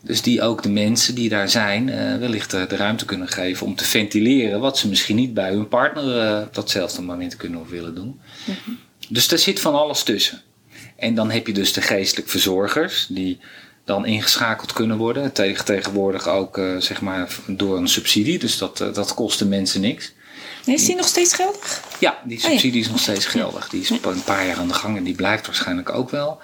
Dus 0.00 0.22
die 0.22 0.42
ook 0.42 0.62
de 0.62 0.68
mensen 0.68 1.14
die 1.14 1.28
daar 1.28 1.48
zijn 1.48 1.86
wellicht 2.18 2.50
de 2.50 2.76
ruimte 2.76 3.04
kunnen 3.04 3.28
geven 3.28 3.66
om 3.66 3.74
te 3.74 3.84
ventileren 3.84 4.60
wat 4.60 4.78
ze 4.78 4.88
misschien 4.88 5.16
niet 5.16 5.34
bij 5.34 5.50
hun 5.50 5.68
partner 5.68 6.42
op 6.42 6.54
datzelfde 6.54 7.02
moment 7.02 7.36
kunnen 7.36 7.60
of 7.60 7.68
willen 7.68 7.94
doen. 7.94 8.20
Mm 8.44 8.78
dus 9.08 9.30
er 9.30 9.38
zit 9.38 9.60
van 9.60 9.74
alles 9.74 10.02
tussen. 10.02 10.42
En 10.96 11.14
dan 11.14 11.30
heb 11.30 11.46
je 11.46 11.52
dus 11.52 11.72
de 11.72 11.82
geestelijk 11.82 12.28
verzorgers, 12.28 13.06
die 13.08 13.38
dan 13.84 14.06
ingeschakeld 14.06 14.72
kunnen 14.72 14.96
worden. 14.96 15.32
Tegen, 15.32 15.64
tegenwoordig 15.64 16.28
ook 16.28 16.58
uh, 16.58 16.80
zeg 16.80 17.00
maar 17.00 17.36
door 17.46 17.76
een 17.76 17.88
subsidie, 17.88 18.38
dus 18.38 18.58
dat, 18.58 18.80
uh, 18.80 18.94
dat 18.94 19.14
kost 19.14 19.38
de 19.38 19.44
mensen 19.44 19.80
niks. 19.80 20.12
is 20.64 20.86
die 20.86 20.96
nog 20.96 21.06
steeds 21.06 21.34
geldig? 21.34 21.82
Ja, 21.98 22.18
die 22.24 22.40
subsidie 22.40 22.68
oh, 22.68 22.74
ja. 22.74 22.82
is 22.82 22.88
nog 22.88 23.00
steeds 23.00 23.26
geldig. 23.26 23.68
Die 23.68 23.80
is 23.80 23.90
een 23.90 24.24
paar 24.24 24.46
jaar 24.46 24.56
aan 24.56 24.68
de 24.68 24.74
gang 24.74 24.96
en 24.96 25.04
die 25.04 25.14
blijft 25.14 25.46
waarschijnlijk 25.46 25.90
ook 25.90 26.10
wel. 26.10 26.40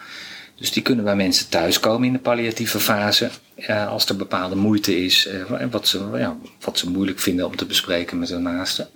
Dus 0.54 0.72
die 0.72 0.82
kunnen 0.82 1.04
bij 1.04 1.16
mensen 1.16 1.48
thuiskomen 1.48 2.06
in 2.06 2.12
de 2.12 2.18
palliatieve 2.18 2.80
fase. 2.80 3.30
Uh, 3.56 3.88
als 3.88 4.06
er 4.06 4.16
bepaalde 4.16 4.56
moeite 4.56 5.04
is, 5.04 5.28
wat, 5.70 5.88
ze, 5.88 6.08
ja, 6.14 6.36
wat 6.60 6.78
ze 6.78 6.90
moeilijk 6.90 7.18
vinden 7.18 7.46
om 7.46 7.56
te 7.56 7.66
bespreken 7.66 8.18
met 8.18 8.28
hun 8.28 8.42
naasten. 8.42 8.88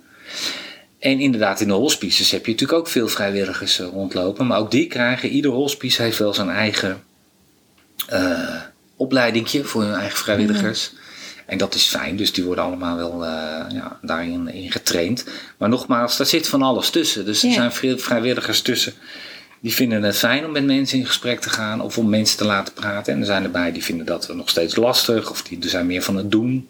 En 0.99 1.19
inderdaad, 1.19 1.59
in 1.59 1.67
de 1.67 1.73
hospices 1.73 2.31
heb 2.31 2.45
je 2.45 2.51
natuurlijk 2.51 2.79
ook 2.79 2.87
veel 2.87 3.07
vrijwilligers 3.07 3.79
eh, 3.79 3.87
rondlopen. 3.87 4.47
Maar 4.47 4.59
ook 4.59 4.71
die 4.71 4.87
krijgen, 4.87 5.29
ieder 5.29 5.51
hospice 5.51 6.01
heeft 6.01 6.17
wel 6.17 6.33
zijn 6.33 6.49
eigen 6.49 7.03
uh, 8.13 8.61
opleidingje 8.95 9.63
voor 9.63 9.81
hun 9.81 9.93
eigen 9.93 10.17
vrijwilligers. 10.17 10.91
Mhm. 10.91 11.01
En 11.45 11.57
dat 11.57 11.75
is 11.75 11.83
fijn, 11.83 12.15
dus 12.15 12.33
die 12.33 12.43
worden 12.43 12.63
allemaal 12.63 12.97
wel 12.97 13.23
uh, 13.23 13.29
ja, 13.69 13.99
daarin 14.01 14.53
in 14.53 14.71
getraind. 14.71 15.25
Maar 15.57 15.69
nogmaals, 15.69 16.17
daar 16.17 16.27
zit 16.27 16.47
van 16.47 16.61
alles 16.61 16.89
tussen. 16.89 17.25
Dus 17.25 17.43
er 17.43 17.51
zijn 17.51 17.71
veel 17.71 17.97
vrijwilligers 17.97 18.61
tussen. 18.61 18.93
Die 19.59 19.73
vinden 19.73 20.03
het 20.03 20.17
fijn 20.17 20.45
om 20.45 20.51
met 20.51 20.65
mensen 20.65 20.97
in 20.97 21.05
gesprek 21.05 21.39
te 21.39 21.49
gaan 21.49 21.81
of 21.81 21.97
om 21.97 22.09
mensen 22.09 22.37
te 22.37 22.45
laten 22.45 22.73
praten. 22.73 23.13
En 23.13 23.19
er 23.19 23.25
zijn 23.25 23.43
erbij 23.43 23.71
die 23.71 23.83
vinden 23.83 24.05
dat 24.05 24.33
nog 24.33 24.49
steeds 24.49 24.75
lastig 24.75 25.29
of 25.29 25.41
die 25.41 25.63
er 25.63 25.69
zijn 25.69 25.85
meer 25.85 26.01
van 26.01 26.15
het 26.15 26.31
doen. 26.31 26.69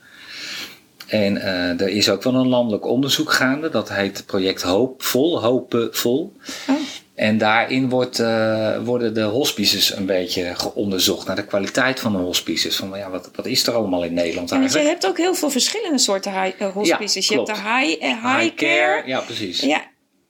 En 1.08 1.36
uh, 1.36 1.82
er 1.82 1.90
is 1.90 2.10
ook 2.10 2.24
wel 2.24 2.36
een 2.36 2.48
landelijk 2.48 2.86
onderzoek 2.86 3.32
gaande, 3.32 3.70
dat 3.70 3.90
heet 3.90 4.24
project 4.26 4.62
Hoopvol, 4.62 5.42
Hoopvol. 5.42 6.34
Oh. 6.68 6.76
En 7.16 7.38
daarin 7.38 7.90
wordt, 7.90 8.20
uh, 8.20 8.78
worden 8.84 9.14
de 9.14 9.22
hospices 9.22 9.96
een 9.96 10.06
beetje 10.06 10.56
onderzocht 10.74 11.28
naar 11.28 11.36
de 11.36 11.46
kwaliteit 11.46 12.00
van 12.00 12.12
de 12.12 12.18
hospices. 12.18 12.76
Van 12.76 12.98
ja, 12.98 13.10
wat, 13.10 13.30
wat 13.36 13.46
is 13.46 13.68
er 13.68 13.74
allemaal 13.74 14.04
in 14.04 14.14
Nederland 14.14 14.52
eigenlijk? 14.52 14.80
En 14.80 14.86
je 14.86 14.94
hebt 14.94 15.08
ook 15.08 15.18
heel 15.18 15.36
veel 15.36 15.50
verschillende 15.50 15.98
soorten 15.98 16.42
high, 16.42 16.62
uh, 16.62 16.68
hospices. 16.68 17.28
Ja, 17.28 17.36
je 17.36 17.42
hebt 17.42 17.58
de 17.58 17.64
high, 17.64 18.02
high, 18.02 18.40
high 18.40 18.56
care. 18.56 18.56
care. 18.56 19.04
Ja, 19.06 19.20
precies. 19.20 19.60
Ja, 19.60 19.82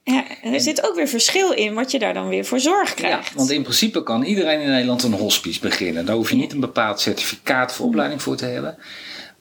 er 0.07 0.53
en, 0.53 0.61
zit 0.61 0.87
ook 0.87 0.95
weer 0.95 1.07
verschil 1.07 1.51
in 1.51 1.73
wat 1.73 1.91
je 1.91 1.99
daar 1.99 2.13
dan 2.13 2.27
weer 2.27 2.45
voor 2.45 2.59
zorg 2.59 2.93
krijgt. 2.93 3.29
Ja, 3.29 3.35
want 3.35 3.51
in 3.51 3.61
principe 3.61 4.03
kan 4.03 4.23
iedereen 4.23 4.61
in 4.61 4.69
Nederland 4.69 5.03
een 5.03 5.13
hospice 5.13 5.59
beginnen. 5.59 6.05
Daar 6.05 6.15
hoef 6.15 6.29
je 6.29 6.35
niet 6.35 6.53
een 6.53 6.59
bepaald 6.59 6.99
certificaat 6.99 7.71
of 7.71 7.81
opleiding 7.81 8.21
voor 8.21 8.35
te 8.35 8.45
hebben. 8.45 8.77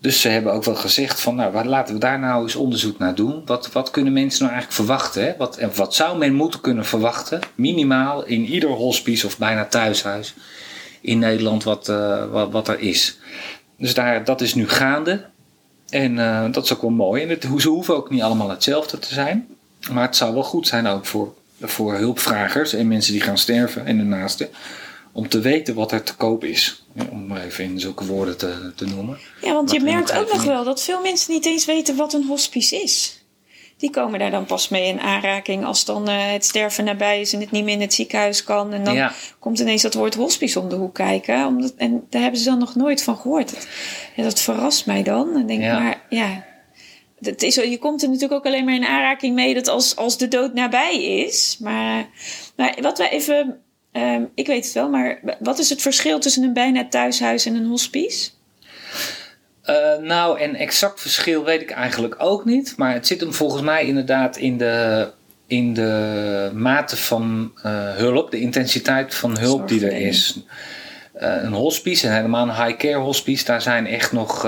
Dus 0.07 0.21
ze 0.21 0.29
hebben 0.29 0.53
ook 0.53 0.65
wel 0.65 0.75
gezegd 0.75 1.21
van, 1.21 1.35
nou, 1.35 1.65
laten 1.65 1.95
we 1.95 2.01
daar 2.01 2.19
nou 2.19 2.43
eens 2.43 2.57
onderzoek 2.57 2.99
naar 2.99 3.15
doen. 3.15 3.43
Wat, 3.45 3.73
wat 3.73 3.91
kunnen 3.91 4.13
mensen 4.13 4.43
nou 4.43 4.55
eigenlijk 4.55 4.87
verwachten? 4.87 5.25
Hè? 5.25 5.35
Wat, 5.39 5.57
en 5.57 5.71
wat 5.75 5.95
zou 5.95 6.19
men 6.19 6.35
moeten 6.35 6.61
kunnen 6.61 6.85
verwachten, 6.85 7.41
minimaal 7.55 8.25
in 8.25 8.45
ieder 8.45 8.71
hospice 8.71 9.27
of 9.27 9.39
bijna 9.39 9.65
thuishuis 9.65 10.35
in 11.01 11.19
Nederland 11.19 11.65
wat, 11.65 11.89
uh, 11.89 12.25
wat, 12.31 12.51
wat, 12.51 12.69
er 12.69 12.81
is. 12.81 13.19
Dus 13.79 13.95
daar, 13.95 14.25
dat 14.25 14.41
is 14.41 14.55
nu 14.55 14.69
gaande. 14.69 15.25
En 15.89 16.17
uh, 16.17 16.45
dat 16.51 16.65
is 16.65 16.73
ook 16.73 16.81
wel 16.81 16.91
mooi. 16.91 17.23
En 17.23 17.29
het, 17.29 17.47
ze 17.59 17.69
hoeven 17.69 17.97
ook 17.97 18.11
niet 18.11 18.23
allemaal 18.23 18.51
hetzelfde 18.51 18.99
te 18.99 19.15
zijn. 19.15 19.47
Maar 19.91 20.07
het 20.07 20.17
zou 20.17 20.35
wel 20.35 20.43
goed 20.43 20.67
zijn 20.67 20.87
ook 20.87 21.07
voor, 21.07 21.35
voor 21.61 21.95
hulpvragers 21.95 22.73
en 22.73 22.89
mensen 22.89 23.13
die 23.13 23.23
gaan 23.23 23.39
sterven 23.39 23.87
en 23.87 23.97
de 23.97 24.05
om 25.17 25.29
te 25.29 25.41
weten 25.41 25.75
wat 25.75 25.93
er 25.93 26.03
te 26.03 26.17
koop 26.17 26.45
is. 26.45 26.85
Om 27.11 27.27
maar 27.27 27.45
even 27.45 27.65
in 27.65 27.81
zulke 27.81 28.07
woorden 28.07 28.37
te, 28.39 28.73
te 28.75 28.87
noemen. 28.87 29.19
Ja, 29.43 29.53
want 29.53 29.71
je 29.71 29.81
merkt 29.81 30.13
ook 30.13 30.33
nog 30.33 30.45
wel 30.45 30.65
dat 30.65 30.83
veel 30.83 31.01
mensen 31.01 31.33
niet 31.33 31.47
eens 31.47 31.65
weten 31.65 31.97
wat 31.97 32.13
een 32.13 32.25
hospice 32.25 32.83
is. 32.83 33.25
Die 33.77 33.91
komen 33.91 34.19
daar 34.19 34.31
dan 34.31 34.47
pas 34.47 34.69
mee 34.69 34.87
in 34.87 35.01
aanraking 35.01 35.65
als 35.65 35.85
dan 35.85 36.09
uh, 36.09 36.33
het 36.33 36.45
sterven 36.45 36.85
nabij 36.85 37.21
is 37.21 37.33
en 37.33 37.41
het 37.41 37.51
niet 37.51 37.65
meer 37.65 37.75
in 37.75 37.81
het 37.81 37.95
ziekenhuis 37.95 38.45
kan. 38.45 38.73
En 38.73 38.85
dan 38.85 38.95
ja. 38.95 39.13
komt 39.39 39.59
ineens 39.59 39.83
dat 39.83 39.95
woord 39.95 40.15
hospice 40.15 40.61
om 40.61 40.69
de 40.69 40.77
hoek 40.77 40.95
kijken. 40.95 41.47
Omdat, 41.47 41.75
en 41.77 42.07
daar 42.11 42.23
hebben 42.23 42.41
ze 42.41 42.49
dan 42.49 42.59
nog 42.59 42.75
nooit 42.75 43.03
van 43.03 43.17
gehoord. 43.17 43.55
Dat, 43.55 43.67
ja, 44.17 44.23
dat 44.23 44.41
verrast 44.41 44.87
mij 44.87 45.03
dan. 45.03 45.37
En 45.37 45.47
denk 45.47 45.63
ja. 45.63 45.79
maar, 45.79 46.03
ja, 46.09 46.45
dat 47.19 47.43
is, 47.43 47.55
je 47.55 47.79
komt 47.79 48.03
er 48.03 48.09
natuurlijk 48.09 48.35
ook 48.41 48.47
alleen 48.47 48.65
maar 48.65 48.75
in 48.75 48.85
aanraking 48.85 49.35
mee 49.35 49.55
dat 49.55 49.69
als, 49.69 49.97
als 49.97 50.19
de 50.19 50.29
dood 50.29 50.55
nabij 50.55 51.05
is. 51.05 51.57
Maar, 51.61 52.09
maar 52.57 52.79
wat 52.81 52.99
we 52.99 53.09
even 53.09 53.61
Um, 53.97 54.31
ik 54.35 54.47
weet 54.47 54.65
het 54.65 54.75
wel, 54.75 54.89
maar 54.89 55.21
wat 55.39 55.59
is 55.59 55.71
het 55.71 55.83
verschil 55.83 56.19
tussen 56.19 56.43
een 56.43 56.53
bijna 56.53 56.89
thuishuis 56.89 57.47
en 57.47 57.55
een 57.55 57.67
hospice? 57.67 58.31
Uh, 59.65 59.97
nou, 59.97 60.41
een 60.41 60.57
exact 60.57 61.01
verschil 61.01 61.45
weet 61.45 61.61
ik 61.61 61.71
eigenlijk 61.71 62.15
ook 62.19 62.45
niet. 62.45 62.75
Maar 62.77 62.93
het 62.93 63.07
zit 63.07 63.21
hem 63.21 63.33
volgens 63.33 63.63
mij 63.63 63.87
inderdaad 63.87 64.37
in 64.37 64.59
de, 64.59 65.09
in 65.47 65.75
de 65.75 66.51
mate 66.55 66.97
van 66.97 67.53
uh, 67.57 67.63
hulp, 67.95 68.31
de 68.31 68.41
intensiteit 68.41 69.15
van 69.15 69.39
hulp 69.39 69.69
die 69.69 69.87
er 69.87 70.07
is. 70.07 70.41
Uh, 71.21 71.43
een 71.43 71.53
hospice, 71.53 72.07
en 72.07 72.15
helemaal 72.15 72.49
een 72.49 72.65
high-care 72.65 72.99
hospice, 72.99 73.45
daar 73.45 73.63
zijn 73.63 73.87
echt 73.87 74.13
nog 74.13 74.45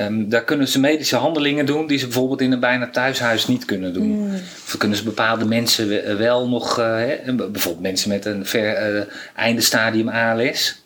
Um, 0.00 0.28
daar 0.28 0.44
kunnen 0.44 0.68
ze 0.68 0.80
medische 0.80 1.16
handelingen 1.16 1.66
doen 1.66 1.86
die 1.86 1.98
ze 1.98 2.04
bijvoorbeeld 2.04 2.40
in 2.40 2.52
een 2.52 2.60
bijna 2.60 2.90
thuishuis 2.90 3.46
niet 3.46 3.64
kunnen 3.64 3.92
doen. 3.92 4.06
Mm. 4.06 4.34
Of 4.34 4.74
kunnen 4.78 4.98
ze 4.98 5.04
bepaalde 5.04 5.44
mensen 5.44 6.18
wel 6.18 6.48
nog, 6.48 6.78
uh, 6.78 6.84
hè, 6.84 7.34
bijvoorbeeld 7.34 7.80
mensen 7.80 8.08
met 8.08 8.24
een 8.24 8.46
ver, 8.46 8.94
uh, 8.94 9.02
einde 9.34 9.60
stadium 9.60 10.08
ALS. 10.08 10.82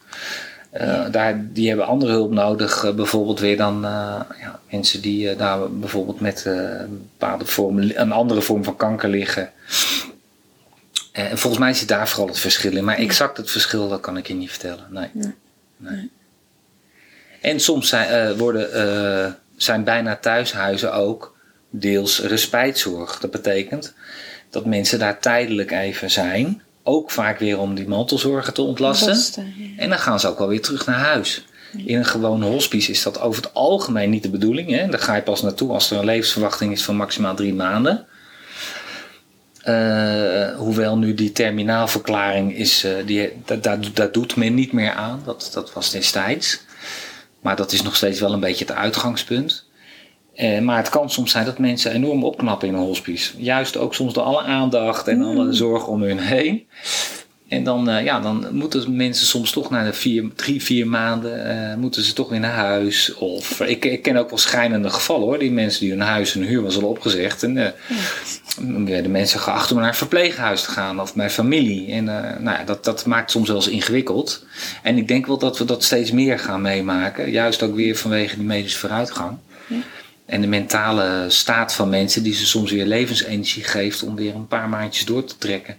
Uh, 0.74 0.86
ja. 0.86 1.08
daar, 1.08 1.46
die 1.52 1.68
hebben 1.68 1.86
andere 1.86 2.12
hulp 2.12 2.30
nodig, 2.32 2.94
bijvoorbeeld 2.94 3.40
weer 3.40 3.56
dan 3.56 3.80
ja, 4.40 4.60
mensen 4.70 5.00
die 5.00 5.36
daar 5.36 5.70
bijvoorbeeld 5.70 6.20
met 6.20 6.44
een 6.44 7.08
bepaalde 7.18 7.46
vorm, 7.46 7.78
een 7.78 8.12
andere 8.12 8.42
vorm 8.42 8.64
van 8.64 8.76
kanker 8.76 9.08
liggen. 9.08 9.50
En 11.12 11.38
volgens 11.38 11.62
mij 11.62 11.74
zit 11.74 11.88
daar 11.88 12.08
vooral 12.08 12.28
het 12.28 12.38
verschil 12.38 12.76
in. 12.76 12.84
Maar 12.84 12.96
exact 12.96 13.36
het 13.36 13.50
verschil, 13.50 13.88
dat 13.88 14.00
kan 14.00 14.16
ik 14.16 14.26
je 14.26 14.34
niet 14.34 14.50
vertellen. 14.50 14.86
Nee. 14.90 15.10
nee. 15.12 15.34
nee. 15.76 16.10
En 17.46 17.60
soms 17.60 17.88
zijn, 17.88 18.36
worden, 18.36 19.36
zijn 19.56 19.84
bijna 19.84 20.16
thuishuizen 20.16 20.92
ook 20.92 21.36
deels 21.70 22.20
respijtzorg. 22.20 23.18
Dat 23.18 23.30
betekent 23.30 23.94
dat 24.50 24.64
mensen 24.64 24.98
daar 24.98 25.18
tijdelijk 25.18 25.70
even 25.70 26.10
zijn. 26.10 26.62
Ook 26.82 27.10
vaak 27.10 27.38
weer 27.38 27.58
om 27.58 27.74
die 27.74 27.88
mantelzorgen 27.88 28.54
te 28.54 28.62
ontlasten. 28.62 29.44
En 29.76 29.88
dan 29.88 29.98
gaan 29.98 30.20
ze 30.20 30.28
ook 30.28 30.38
wel 30.38 30.48
weer 30.48 30.62
terug 30.62 30.86
naar 30.86 30.98
huis. 30.98 31.44
In 31.84 31.96
een 31.96 32.04
gewone 32.04 32.46
hospice 32.46 32.90
is 32.90 33.02
dat 33.02 33.20
over 33.20 33.42
het 33.42 33.54
algemeen 33.54 34.10
niet 34.10 34.22
de 34.22 34.30
bedoeling. 34.30 34.70
Hè? 34.70 34.86
Daar 34.88 35.00
ga 35.00 35.14
je 35.14 35.22
pas 35.22 35.42
naartoe 35.42 35.72
als 35.72 35.90
er 35.90 35.98
een 35.98 36.04
levensverwachting 36.04 36.72
is 36.72 36.84
van 36.84 36.96
maximaal 36.96 37.34
drie 37.34 37.54
maanden. 37.54 38.06
Uh, 39.68 40.56
hoewel 40.56 40.98
nu 40.98 41.14
die 41.14 41.32
terminaalverklaring 41.32 42.56
is, 42.56 42.84
uh, 42.84 42.92
die, 43.06 43.32
dat, 43.44 43.94
dat, 43.94 44.14
doet 44.14 44.36
men 44.36 44.54
niet 44.54 44.72
meer 44.72 44.92
aan. 44.92 45.22
Dat, 45.24 45.50
dat 45.54 45.72
was 45.72 45.90
destijds. 45.90 46.64
Maar 47.46 47.56
dat 47.56 47.72
is 47.72 47.82
nog 47.82 47.96
steeds 47.96 48.20
wel 48.20 48.32
een 48.32 48.40
beetje 48.40 48.64
het 48.64 48.74
uitgangspunt. 48.74 49.64
Uh, 50.36 50.58
maar 50.60 50.76
het 50.76 50.88
kan 50.88 51.10
soms 51.10 51.30
zijn 51.30 51.44
dat 51.44 51.58
mensen 51.58 51.92
enorm 51.92 52.24
opknappen 52.24 52.68
in 52.68 52.74
een 52.74 52.80
hospice. 52.80 53.32
Juist 53.42 53.76
ook 53.76 53.94
soms 53.94 54.12
door 54.12 54.22
alle 54.22 54.42
aandacht 54.42 55.08
en 55.08 55.22
alle 55.22 55.44
mm. 55.44 55.52
zorg 55.52 55.86
om 55.86 56.02
hun 56.02 56.18
heen. 56.18 56.66
En 57.48 57.64
dan, 57.64 57.90
uh, 57.90 58.04
ja, 58.04 58.20
dan 58.20 58.46
moeten 58.52 58.96
mensen 58.96 59.26
soms 59.26 59.50
toch 59.50 59.70
na 59.70 59.84
de 59.84 59.92
vier, 59.92 60.30
drie, 60.34 60.62
vier 60.62 60.88
maanden 60.88 61.56
uh, 61.56 61.74
moeten 61.74 62.02
ze 62.02 62.12
toch 62.12 62.28
weer 62.28 62.40
naar 62.40 62.54
huis. 62.54 63.14
Of 63.14 63.60
ik, 63.60 63.84
ik 63.84 64.02
ken 64.02 64.16
ook 64.16 64.28
wel 64.28 64.38
schijnende 64.38 64.90
gevallen 64.90 65.26
hoor. 65.26 65.38
Die 65.38 65.52
mensen 65.52 65.80
die 65.80 65.90
hun 65.90 66.00
huis 66.00 66.34
en 66.34 66.42
huur 66.42 66.62
was 66.62 66.76
al 66.76 66.88
opgezegd. 66.88 67.42
En 67.42 67.56
uh, 67.56 67.68
werden 68.84 69.10
mensen 69.10 69.40
geacht 69.40 69.70
om 69.70 69.78
naar 69.78 69.88
een 69.88 69.94
verpleeghuis 69.94 70.62
te 70.62 70.70
gaan 70.70 71.00
of 71.00 71.14
bij 71.14 71.30
familie. 71.30 71.92
En 71.92 72.04
nou 72.04 72.58
ja, 72.58 72.64
dat, 72.64 72.84
dat 72.84 73.06
maakt 73.06 73.30
soms 73.30 73.48
wel 73.48 73.56
eens 73.56 73.68
ingewikkeld. 73.68 74.44
En 74.82 74.96
ik 74.96 75.08
denk 75.08 75.26
wel 75.26 75.38
dat 75.38 75.58
we 75.58 75.64
dat 75.64 75.84
steeds 75.84 76.10
meer 76.10 76.38
gaan 76.38 76.60
meemaken. 76.60 77.30
Juist 77.30 77.62
ook 77.62 77.74
weer 77.74 77.96
vanwege 77.96 78.36
die 78.36 78.44
medische 78.44 78.78
vooruitgang. 78.78 79.38
Ja. 79.66 79.76
En 80.26 80.40
de 80.40 80.46
mentale 80.46 81.24
staat 81.28 81.74
van 81.74 81.88
mensen 81.88 82.22
die 82.22 82.34
ze 82.34 82.46
soms 82.46 82.70
weer 82.70 82.86
levensenergie 82.86 83.64
geeft 83.64 84.02
om 84.02 84.16
weer 84.16 84.34
een 84.34 84.46
paar 84.46 84.68
maandjes 84.68 85.04
door 85.04 85.24
te 85.24 85.38
trekken. 85.38 85.76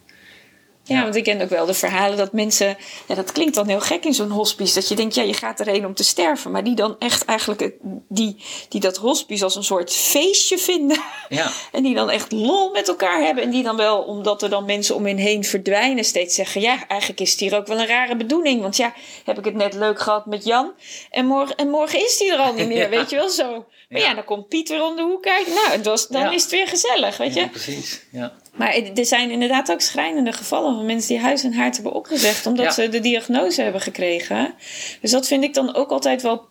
Ja, 0.88 1.03
want 1.03 1.15
ik 1.15 1.23
ken 1.23 1.41
ook 1.41 1.49
wel 1.49 1.65
de 1.65 1.73
verhalen 1.73 2.17
dat 2.17 2.33
mensen, 2.33 2.77
ja, 3.07 3.15
dat 3.15 3.31
klinkt 3.31 3.55
dan 3.55 3.67
heel 3.67 3.79
gek 3.79 4.05
in 4.05 4.13
zo'n 4.13 4.29
hospice, 4.29 4.73
dat 4.73 4.88
je 4.88 4.95
denkt, 4.95 5.15
ja, 5.15 5.23
je 5.23 5.33
gaat 5.33 5.59
erheen 5.59 5.85
om 5.85 5.93
te 5.93 6.03
sterven, 6.03 6.51
maar 6.51 6.63
die 6.63 6.75
dan 6.75 6.95
echt 6.99 7.25
eigenlijk, 7.25 7.71
die, 8.07 8.43
die 8.69 8.79
dat 8.81 8.97
hospice 8.97 9.43
als 9.43 9.55
een 9.55 9.63
soort 9.63 9.93
feestje 9.93 10.57
vinden. 10.57 11.01
Ja. 11.29 11.51
En 11.71 11.83
die 11.83 11.95
dan 11.95 12.09
echt 12.09 12.31
lol 12.31 12.71
met 12.71 12.88
elkaar 12.88 13.21
hebben 13.21 13.43
en 13.43 13.49
die 13.49 13.63
dan 13.63 13.75
wel, 13.75 14.01
omdat 14.01 14.41
er 14.41 14.49
dan 14.49 14.65
mensen 14.65 14.95
om 14.95 15.05
hen 15.05 15.17
heen 15.17 15.43
verdwijnen, 15.43 16.03
steeds 16.03 16.35
zeggen, 16.35 16.61
ja, 16.61 16.88
eigenlijk 16.88 17.21
is 17.21 17.31
het 17.31 17.39
hier 17.39 17.55
ook 17.55 17.67
wel 17.67 17.79
een 17.79 17.88
rare 17.88 18.15
bedoeling, 18.15 18.61
want 18.61 18.77
ja, 18.77 18.93
heb 19.23 19.38
ik 19.38 19.45
het 19.45 19.53
net 19.53 19.73
leuk 19.73 19.99
gehad 19.99 20.25
met 20.25 20.45
Jan 20.45 20.71
en 21.09 21.25
morgen, 21.25 21.55
en 21.55 21.69
morgen 21.69 22.05
is 22.05 22.17
die 22.17 22.31
er 22.31 22.39
al 22.39 22.53
niet 22.53 22.67
meer, 22.67 22.89
weet 22.97 23.09
je 23.09 23.15
wel 23.15 23.29
zo. 23.29 23.65
Maar 23.89 24.01
ja. 24.01 24.13
dan 24.13 24.23
komt 24.23 24.47
Pieter 24.47 24.83
om 24.83 24.95
de 24.95 25.01
hoek 25.01 25.21
kijken, 25.21 25.53
nou, 25.53 25.69
het 25.69 25.85
was, 25.85 26.07
dan 26.07 26.33
is 26.33 26.41
het 26.41 26.51
weer 26.51 26.67
gezellig, 26.67 27.17
weet 27.17 27.33
je. 27.33 27.49
precies, 27.49 28.01
ja. 28.11 28.33
Maar 28.58 28.74
er 28.95 29.05
zijn 29.05 29.32
inderdaad 29.32 29.72
ook 29.72 29.82
schrijnende 29.82 30.32
gevallen 30.32 30.76
van 30.76 30.86
mensen 30.86 31.10
die 31.10 31.20
huis 31.20 31.43
en 31.43 31.53
haard 31.53 31.76
hebben 31.76 31.93
opgezegd 31.93 32.45
omdat 32.45 32.74
ze 32.74 32.89
de 32.89 32.99
diagnose 32.99 33.62
hebben 33.62 33.82
gekregen. 33.82 34.53
Dus 35.01 35.12
dat 35.12 35.28
vind 35.28 35.43
ik 35.43 35.53
dan 35.53 35.76
ook 35.76 35.89
altijd 35.89 36.22
wel, 36.22 36.47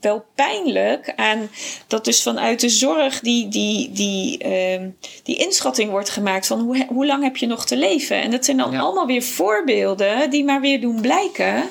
wel 0.00 0.24
pijnlijk 0.34 1.12
aan 1.16 1.50
dat 1.86 2.04
dus 2.04 2.22
vanuit 2.22 2.60
de 2.60 2.68
zorg 2.68 3.20
die, 3.20 3.48
die, 3.48 3.90
die, 3.92 4.44
uh, 4.44 4.86
die 5.22 5.36
inschatting 5.36 5.90
wordt 5.90 6.10
gemaakt 6.10 6.46
van 6.46 6.60
hoe, 6.60 6.86
hoe 6.88 7.06
lang 7.06 7.22
heb 7.22 7.36
je 7.36 7.46
nog 7.46 7.66
te 7.66 7.76
leven. 7.76 8.22
En 8.22 8.30
dat 8.30 8.44
zijn 8.44 8.56
dan 8.56 8.76
allemaal 8.76 9.06
weer 9.06 9.22
voorbeelden 9.22 10.30
die 10.30 10.44
maar 10.44 10.60
weer 10.60 10.80
doen 10.80 11.00
blijken 11.00 11.64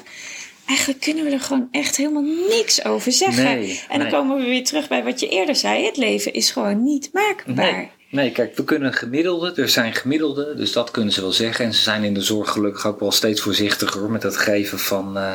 eigenlijk 0.69 0.99
kunnen 0.99 1.25
we 1.25 1.31
er 1.31 1.39
gewoon 1.39 1.67
echt 1.71 1.97
helemaal 1.97 2.47
niks 2.49 2.85
over 2.85 3.11
zeggen. 3.11 3.43
Nee, 3.43 3.81
en 3.89 3.99
dan 3.99 4.09
komen 4.09 4.37
we 4.37 4.43
weer 4.43 4.63
terug 4.63 4.87
bij 4.87 5.03
wat 5.03 5.19
je 5.19 5.29
eerder 5.29 5.55
zei. 5.55 5.85
Het 5.85 5.97
leven 5.97 6.33
is 6.33 6.51
gewoon 6.51 6.83
niet 6.83 7.09
maakbaar. 7.13 7.73
Nee. 7.73 7.89
Nee, 8.11 8.31
kijk, 8.31 8.55
we 8.55 8.63
kunnen 8.63 8.93
gemiddelde, 8.93 9.61
er 9.61 9.69
zijn 9.69 9.93
gemiddelde, 9.93 10.55
dus 10.55 10.71
dat 10.71 10.91
kunnen 10.91 11.13
ze 11.13 11.21
wel 11.21 11.31
zeggen. 11.31 11.65
En 11.65 11.73
ze 11.73 11.81
zijn 11.81 12.03
in 12.03 12.13
de 12.13 12.21
zorg 12.21 12.51
gelukkig 12.51 12.87
ook 12.87 12.99
wel 12.99 13.11
steeds 13.11 13.41
voorzichtiger 13.41 14.11
met 14.11 14.23
het 14.23 14.37
geven 14.37 14.79
van 14.79 15.17
uh, 15.17 15.33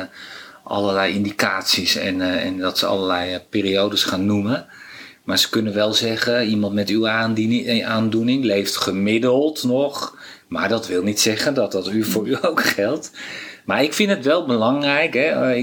allerlei 0.63 1.13
indicaties 1.13 1.95
en, 1.95 2.15
uh, 2.15 2.45
en 2.45 2.57
dat 2.57 2.77
ze 2.77 2.85
allerlei 2.85 3.33
uh, 3.33 3.39
periodes 3.49 4.03
gaan 4.03 4.25
noemen. 4.25 4.65
Maar 5.23 5.39
ze 5.39 5.49
kunnen 5.49 5.73
wel 5.73 5.93
zeggen, 5.93 6.47
iemand 6.47 6.73
met 6.73 6.89
uw 6.89 7.07
aandoening 7.07 8.43
leeft 8.43 8.75
gemiddeld 8.75 9.63
nog. 9.63 10.17
Maar 10.47 10.69
dat 10.69 10.87
wil 10.87 11.03
niet 11.03 11.19
zeggen 11.19 11.53
dat 11.53 11.71
dat 11.71 11.89
u 11.89 12.03
voor 12.03 12.27
u 12.27 12.37
ook 12.47 12.63
geldt. 12.63 13.11
Maar 13.65 13.83
ik 13.83 13.93
vind 13.93 14.09
het 14.09 14.25
wel 14.25 14.45
belangrijk, 14.45 15.13
hè, 15.13 15.55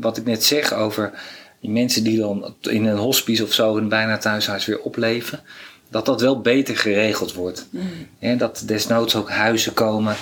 wat 0.00 0.16
ik 0.16 0.24
net 0.24 0.44
zeg 0.44 0.72
over 0.74 1.12
die 1.60 1.70
mensen 1.70 2.04
die 2.04 2.18
dan 2.18 2.54
in 2.60 2.84
een 2.84 2.96
hospice 2.96 3.42
of 3.42 3.52
zo 3.52 3.76
een 3.76 3.88
bijna 3.88 4.18
thuishuis 4.18 4.66
weer 4.66 4.80
opleven 4.80 5.40
dat 5.94 6.06
dat 6.06 6.20
wel 6.20 6.40
beter 6.40 6.76
geregeld 6.76 7.32
wordt. 7.32 7.66
Mm. 7.70 8.38
dat 8.38 8.62
desnoods 8.66 9.16
ook 9.16 9.30
huizen 9.30 9.72
komen. 9.72 10.16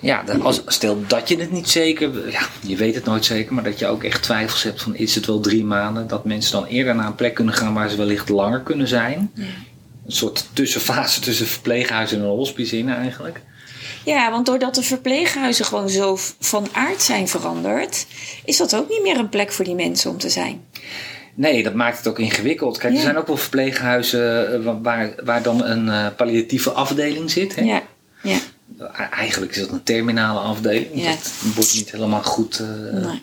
Ja, 0.00 0.24
als, 0.42 0.62
stel 0.66 1.04
dat 1.06 1.28
je 1.28 1.36
het 1.36 1.52
niet 1.52 1.68
zeker, 1.68 2.30
ja, 2.30 2.40
je 2.60 2.76
weet 2.76 2.94
het 2.94 3.04
nooit 3.04 3.24
zeker, 3.24 3.54
maar 3.54 3.64
dat 3.64 3.78
je 3.78 3.86
ook 3.86 4.04
echt 4.04 4.22
twijfels 4.22 4.62
hebt 4.62 4.82
van 4.82 4.96
is 4.96 5.14
het 5.14 5.26
wel 5.26 5.40
drie 5.40 5.64
maanden, 5.64 6.08
dat 6.08 6.24
mensen 6.24 6.52
dan 6.52 6.64
eerder 6.64 6.94
naar 6.94 7.06
een 7.06 7.14
plek 7.14 7.34
kunnen 7.34 7.54
gaan 7.54 7.74
waar 7.74 7.88
ze 7.88 7.96
wellicht 7.96 8.28
langer 8.28 8.60
kunnen 8.60 8.88
zijn. 8.88 9.30
Een 9.34 10.12
soort 10.12 10.48
tussenfase 10.52 11.20
tussen 11.30 11.46
verpleeghuis 11.46 12.12
en 12.12 12.20
een 12.20 12.26
hospice 12.26 12.78
in 12.78 12.88
eigenlijk. 12.88 13.40
Ja, 14.04 14.30
want 14.30 14.46
doordat 14.46 14.74
de 14.74 14.82
verpleeghuizen 14.82 15.64
gewoon 15.64 15.90
zo 15.90 16.18
van 16.40 16.68
aard 16.72 17.02
zijn 17.02 17.28
veranderd, 17.28 18.06
is 18.44 18.56
dat 18.56 18.76
ook 18.76 18.88
niet 18.88 19.02
meer 19.02 19.18
een 19.18 19.28
plek 19.28 19.52
voor 19.52 19.64
die 19.64 19.74
mensen 19.74 20.10
om 20.10 20.18
te 20.18 20.30
zijn. 20.30 20.64
Nee, 21.40 21.62
dat 21.62 21.74
maakt 21.74 21.98
het 21.98 22.06
ook 22.08 22.18
ingewikkeld. 22.18 22.78
Kijk, 22.78 22.94
er 22.94 23.00
zijn 23.00 23.16
ook 23.16 23.26
wel 23.26 23.36
verpleeghuizen 23.36 24.52
eh, 24.52 24.72
waar, 24.82 25.12
waar 25.24 25.42
dan 25.42 25.64
een 25.64 25.86
uh, 25.86 26.06
palliatieve 26.16 26.70
afdeling 26.70 27.30
zit. 27.30 27.54
Hè? 27.54 27.62
Ja. 27.62 27.82
ja. 28.22 28.38
Eigenlijk 29.10 29.52
is 29.52 29.60
dat 29.60 29.70
een 29.70 29.82
terminale 29.82 30.38
afdeling. 30.38 30.88
Ja. 30.92 31.10
Dat 31.10 31.32
wordt 31.54 31.74
niet 31.74 31.90
helemaal 31.90 32.22
goed. 32.22 32.62
Uh, 32.62 33.04
nee. 33.04 33.22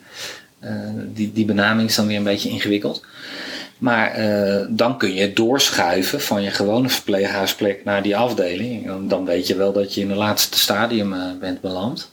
die, 1.13 1.31
die 1.33 1.45
benaming 1.45 1.89
is 1.89 1.95
dan 1.95 2.07
weer 2.07 2.17
een 2.17 2.23
beetje 2.23 2.49
ingewikkeld. 2.49 3.05
Maar 3.77 4.19
dan 4.69 4.97
kun 4.97 5.13
je 5.13 5.33
doorschuiven 5.33 6.21
van 6.21 6.43
je 6.43 6.51
gewone 6.51 6.89
verpleeghuisplek 6.89 7.83
naar 7.83 8.03
die 8.03 8.17
afdeling. 8.17 8.85
Dan, 8.85 9.07
dan 9.07 9.25
weet 9.25 9.47
je 9.47 9.55
wel 9.55 9.73
dat 9.73 9.93
je 9.93 10.01
in 10.01 10.09
het 10.09 10.17
laatste 10.17 10.59
stadium 10.59 11.15
bent 11.39 11.61
beland. 11.61 12.11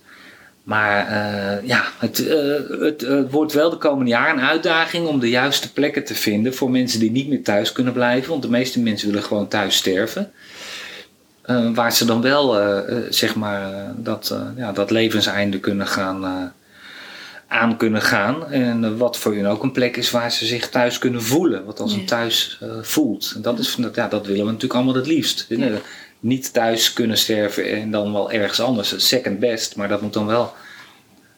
Maar 0.65 1.11
uh, 1.11 1.69
ja, 1.69 1.85
het, 1.99 2.21
uh, 2.21 2.81
het 2.81 3.03
uh, 3.03 3.21
wordt 3.31 3.53
wel 3.53 3.71
de 3.71 3.77
komende 3.77 4.11
jaren 4.11 4.39
een 4.39 4.49
uitdaging 4.49 5.07
om 5.07 5.21
de 5.21 5.29
juiste 5.29 5.73
plekken 5.73 6.05
te 6.05 6.15
vinden 6.15 6.55
voor 6.55 6.71
mensen 6.71 7.01
die 7.01 7.11
niet 7.11 7.29
meer 7.29 7.43
thuis 7.43 7.73
kunnen 7.73 7.93
blijven. 7.93 8.31
Want 8.31 8.43
de 8.43 8.51
meeste 8.51 8.81
mensen 8.81 9.09
willen 9.09 9.23
gewoon 9.23 9.49
thuis 9.49 9.77
sterven. 9.77 10.33
waar 11.75 11.93
ze 11.93 12.05
dan 12.05 12.23
wel, 12.23 12.57
zeg 13.11 13.35
maar, 13.35 13.93
dat, 13.97 14.37
ja, 14.57 14.73
dat 14.73 14.91
levenseinde 14.91 15.61
kunnen 15.61 15.87
gaan, 15.87 16.53
aan 17.49 17.77
kunnen 17.77 18.03
gaan. 18.03 18.51
En 18.51 18.97
wat 18.97 19.19
voor 19.19 19.35
hun 19.35 19.47
ook 19.47 19.63
een 19.63 19.73
plek 19.73 19.97
is 19.97 20.11
waar 20.11 20.33
ze 20.33 20.47
zich 20.47 20.69
thuis 20.69 20.99
kunnen 20.99 21.23
voelen. 21.23 21.65
Wat 21.65 21.81
als 21.81 21.93
een 21.93 22.07
thuis 22.07 22.61
voelt. 22.81 23.33
En 23.37 23.43
dat, 23.43 23.59
is, 23.59 23.79
ja, 23.95 24.09
dat 24.09 24.27
willen 24.27 24.45
we 24.45 24.53
natuurlijk 24.53 24.75
allemaal 24.75 24.95
het 24.95 25.07
liefst. 25.07 25.47
Ja 25.49 25.81
niet 26.25 26.53
thuis 26.53 26.93
kunnen 26.93 27.19
sterven 27.19 27.71
en 27.71 27.91
dan 27.91 28.13
wel 28.13 28.31
ergens 28.31 28.61
anders. 28.61 29.09
Second 29.09 29.39
best, 29.39 29.77
maar 29.77 29.89
dat 29.89 30.01
moet 30.01 30.13
dan 30.13 30.27
wel 30.27 30.53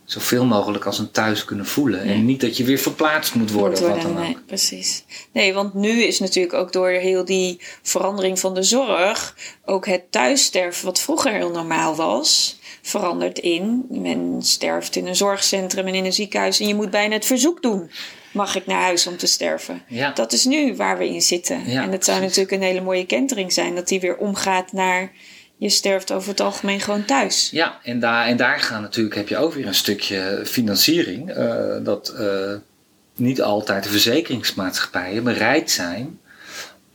zoveel 0.05 0.45
mogelijk 0.45 0.84
als 0.84 0.99
een 0.99 1.11
thuis 1.11 1.45
kunnen 1.45 1.66
voelen. 1.66 2.01
En 2.01 2.24
niet 2.24 2.41
dat 2.41 2.57
je 2.57 2.64
weer 2.64 2.78
verplaatst 2.78 3.34
moet 3.34 3.51
worden. 3.51 3.70
Moet 3.70 3.80
worden 3.80 4.05
wat 4.05 4.14
dan 4.14 4.22
nee, 4.22 4.37
precies. 4.47 5.05
Nee, 5.32 5.55
want 5.55 5.74
nu 5.74 6.03
is 6.03 6.18
natuurlijk 6.18 6.55
ook 6.55 6.72
door 6.72 6.89
heel 6.89 7.24
die 7.24 7.61
verandering 7.82 8.39
van 8.39 8.55
de 8.55 8.62
zorg... 8.62 9.37
ook 9.64 9.87
het 9.87 10.12
thuissterven, 10.12 10.84
wat 10.84 11.01
vroeger 11.01 11.32
heel 11.32 11.51
normaal 11.51 11.97
was... 11.97 12.59
veranderd 12.82 13.39
in. 13.39 13.87
Men 13.89 14.43
sterft 14.43 14.97
in 14.97 15.07
een 15.07 15.16
zorgcentrum 15.16 15.87
en 15.87 15.95
in 15.95 16.05
een 16.05 16.12
ziekenhuis... 16.12 16.61
en 16.61 16.68
je 16.68 16.74
moet 16.74 16.91
bijna 16.91 17.14
het 17.14 17.26
verzoek 17.26 17.62
doen 17.62 17.91
mag 18.37 18.57
ik 18.57 18.66
naar 18.66 18.82
huis 18.82 19.07
om 19.07 19.16
te 19.16 19.26
sterven. 19.26 19.82
Ja. 19.89 20.11
Dat 20.11 20.32
is 20.32 20.45
nu 20.45 20.76
waar 20.76 20.99
we 20.99 21.09
in 21.09 21.22
zitten. 21.22 21.64
en 21.64 21.93
het 21.93 22.05
zou 22.05 22.20
natuurlijk 22.20 22.51
een 22.51 22.62
hele 22.62 22.80
mooie 22.80 23.07
kentering 23.07 23.53
zijn 23.53 23.74
dat 23.74 23.89
die 23.89 24.01
weer 24.01 24.16
omgaat 24.16 24.72
naar 24.72 25.12
je 25.57 25.68
sterft 25.68 26.12
over 26.12 26.28
het 26.28 26.41
algemeen 26.41 26.80
gewoon 26.80 27.05
thuis. 27.05 27.49
Ja, 27.53 27.78
en 27.82 28.01
daar, 28.01 28.26
en 28.26 28.37
daar 28.37 28.61
gaan 28.61 28.82
natuurlijk, 28.82 29.14
heb 29.14 29.28
je 29.28 29.37
ook 29.37 29.55
weer 29.55 29.66
een 29.66 29.74
stukje 29.74 30.43
financiering. 30.45 31.37
Uh, 31.37 31.76
dat 31.82 32.14
uh, 32.18 32.53
niet 33.14 33.43
altijd 33.43 33.84
de 33.84 33.91
verzekeringsmaatschappijen 33.91 35.24
bereid 35.24 35.70
zijn 35.70 36.20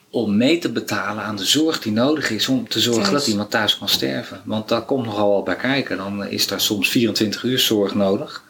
om 0.10 0.38
mee 0.38 0.58
te 0.58 0.72
betalen 0.72 1.24
aan 1.24 1.36
de 1.36 1.46
zorg 1.46 1.82
die 1.82 1.92
nodig 1.92 2.30
is 2.30 2.48
om 2.48 2.68
te 2.68 2.80
zorgen 2.80 3.14
dat 3.14 3.28
iemand 3.28 3.50
thuis 3.50 3.78
kan 3.78 3.90
sterven. 3.90 4.42
Want 4.46 4.68
daar 4.68 4.82
komt 4.82 5.06
nogal 5.06 5.30
wel 5.30 5.44
bij 5.44 5.56
kijken. 5.56 5.98
Dan 5.98 6.28
is 6.28 6.48
daar 6.48 6.62
soms 6.62 6.90
24 6.90 7.44
uur 7.44 7.60
zorg 7.60 7.94
nodig 7.96 8.44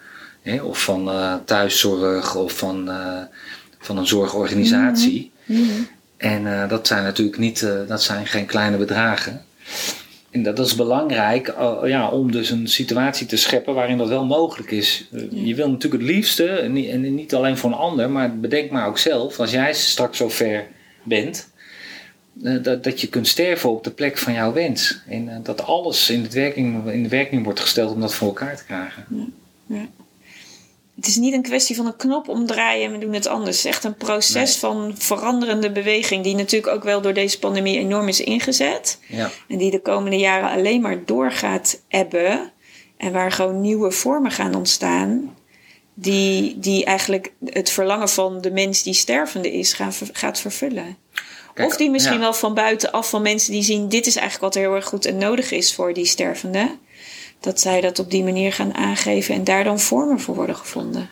of 0.44 0.84
van 0.84 1.08
uh, 1.08 1.36
thuiszorg 1.46 2.36
of 2.36 2.58
van, 2.58 2.90
uh, 2.90 3.22
van 3.80 3.98
een 3.98 4.08
zorgorganisatie. 4.08 5.32
Mm 5.46 5.56
-hmm. 5.56 5.88
En 6.18 6.46
uh, 6.46 6.70
dat 6.70 6.88
zijn 6.88 7.04
natuurlijk 7.04 7.38
niet, 7.38 7.68
dat 7.88 8.04
zijn 8.04 8.28
geen 8.28 8.46
kleine 8.46 8.78
bedragen. 8.78 9.46
En 10.30 10.44
dat 10.44 10.60
is 10.60 10.76
belangrijk 10.76 11.54
ja, 11.84 12.10
om 12.10 12.32
dus 12.32 12.50
een 12.50 12.68
situatie 12.68 13.28
te 13.28 13.38
scheppen 13.38 13.74
waarin 13.74 13.98
dat 13.98 14.08
wel 14.08 14.26
mogelijk 14.26 14.72
is. 14.72 15.08
Je 15.30 15.56
wil 15.56 15.70
natuurlijk 15.70 16.04
het 16.04 16.12
liefste, 16.12 16.48
en 16.48 16.74
niet, 16.74 16.90
en 16.90 17.16
niet, 17.16 17.34
alleen 17.34 17.58
voor 17.58 17.70
een 17.70 17.78
ander, 17.78 18.10
maar 18.10 18.40
bedenk 18.40 18.72
maar 18.72 18.88
ook 18.88 18.98
zelf, 18.98 19.40
als 19.40 19.52
jij 19.52 19.74
straks 19.74 20.18
zo 20.18 20.30
ver 20.30 20.68
bent, 21.04 21.50
dat, 22.34 22.84
dat 22.84 23.02
je 23.02 23.08
kunt 23.08 23.28
sterven 23.28 23.70
op 23.70 23.84
de 23.84 23.92
plek 23.92 24.18
van 24.18 24.34
jouw 24.34 24.54
wens. 24.54 25.02
En 25.08 25.40
dat 25.44 25.64
alles 25.64 26.10
in, 26.10 26.24
het 26.24 26.34
werking, 26.34 26.92
in 26.92 27.04
de 27.04 27.10
werking 27.10 27.44
wordt 27.44 27.60
gesteld 27.60 27.94
om 27.94 28.02
dat 28.02 28.14
voor 28.14 28.28
elkaar 28.28 28.58
te 28.58 28.66
krijgen. 28.66 29.06
Ja. 29.10 29.26
Ja 29.78 29.88
het 31.02 31.10
is 31.10 31.16
niet 31.16 31.34
een 31.34 31.42
kwestie 31.42 31.76
van 31.76 31.86
een 31.86 31.96
knop 31.96 32.28
omdraaien 32.28 32.86
en 32.86 32.92
we 32.92 32.98
doen 32.98 33.14
het 33.14 33.28
anders. 33.28 33.58
Het 33.58 33.66
is 33.66 33.72
echt 33.72 33.84
een 33.84 33.96
proces 33.96 34.34
nee. 34.34 34.60
van 34.60 34.94
veranderende 34.98 35.72
beweging, 35.72 36.24
die 36.24 36.36
natuurlijk 36.36 36.74
ook 36.74 36.84
wel 36.84 37.02
door 37.02 37.14
deze 37.14 37.40
pandemie 37.40 37.80
enorm 37.80 38.08
is 38.08 38.22
ingezet. 38.22 39.00
Ja. 39.08 39.32
En 39.48 39.58
die 39.58 39.72
de 39.72 39.82
komende 39.82 40.18
jaren 40.18 40.50
alleen 40.50 40.82
maar 40.82 41.06
doorgaat 41.06 41.82
ebben. 41.88 42.52
En 42.98 43.12
waar 43.12 43.32
gewoon 43.32 43.62
nieuwe 43.62 43.92
vormen 43.92 44.32
gaan 44.32 44.56
ontstaan. 44.56 45.36
Die, 45.94 46.60
die 46.60 46.86
eigenlijk 46.86 47.34
het 47.46 47.70
verlangen 47.70 48.10
van 48.10 48.42
de 48.42 48.52
mens 48.52 48.84
die 48.84 48.94
stervende 48.94 49.52
is 49.52 49.74
gaan, 49.74 49.94
gaat 50.12 50.40
vervullen. 50.40 50.98
Kijk, 51.54 51.68
of 51.68 51.78
die 51.78 51.90
misschien 51.90 52.14
ja. 52.14 52.20
wel 52.20 52.34
van 52.34 52.54
buitenaf 52.54 53.10
van 53.10 53.22
mensen 53.22 53.52
die 53.52 53.64
zien: 53.64 53.90
dit 53.90 54.08
is 54.08 54.16
eigenlijk 54.16 54.54
wat 54.54 54.56
er 54.56 54.70
heel 54.70 54.76
erg 54.76 54.86
goed 54.86 55.06
en 55.06 55.18
nodig 55.18 55.52
is 55.52 55.74
voor 55.74 55.94
die 55.94 56.06
stervende 56.06 56.78
dat 57.42 57.60
zij 57.60 57.82
dat 57.82 58.00
op 58.00 58.12
die 58.12 58.24
manier 58.24 58.54
gaan 58.54 58.74
aangeven 58.74 59.36
en 59.36 59.44
daar 59.44 59.64
dan 59.64 59.80
vormen 59.80 60.20
voor 60.20 60.36
worden 60.36 60.56
gevonden. 60.56 61.10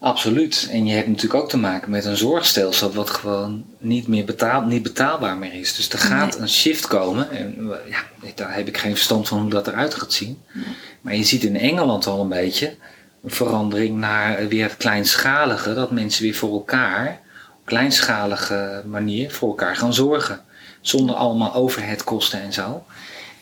Absoluut. 0.00 0.68
En 0.70 0.86
je 0.86 0.94
hebt 0.94 1.08
natuurlijk 1.08 1.42
ook 1.42 1.48
te 1.48 1.58
maken 1.58 1.90
met 1.90 2.04
een 2.04 2.16
zorgstelsel 2.16 2.92
wat 2.92 3.10
gewoon 3.10 3.64
niet 3.78 4.08
meer 4.08 4.24
betaal, 4.24 4.62
niet 4.62 4.82
betaalbaar 4.82 5.36
meer 5.36 5.52
is. 5.52 5.76
Dus 5.76 5.88
er 5.88 5.98
gaat 5.98 6.32
nee. 6.32 6.40
een 6.40 6.48
shift 6.48 6.86
komen. 6.86 7.30
En 7.30 7.72
ja, 7.88 8.30
daar 8.34 8.54
heb 8.54 8.68
ik 8.68 8.78
geen 8.78 8.94
verstand 8.94 9.28
van 9.28 9.40
hoe 9.40 9.50
dat 9.50 9.66
eruit 9.66 9.94
gaat 9.94 10.12
zien. 10.12 10.42
Nee. 10.52 10.64
Maar 11.00 11.16
je 11.16 11.24
ziet 11.24 11.44
in 11.44 11.56
Engeland 11.56 12.06
al 12.06 12.20
een 12.20 12.28
beetje 12.28 12.76
een 13.24 13.30
verandering 13.30 13.96
naar 13.96 14.48
weer 14.48 14.64
het 14.64 14.76
kleinschalige. 14.76 15.74
Dat 15.74 15.90
mensen 15.90 16.22
weer 16.22 16.34
voor 16.34 16.52
elkaar, 16.52 17.20
op 17.58 17.66
kleinschalige 17.66 18.82
manier, 18.86 19.30
voor 19.30 19.48
elkaar 19.48 19.76
gaan 19.76 19.94
zorgen. 19.94 20.40
Zonder 20.80 21.14
allemaal 21.14 21.54
overheadkosten 21.54 22.40
en 22.40 22.52
zo. 22.52 22.84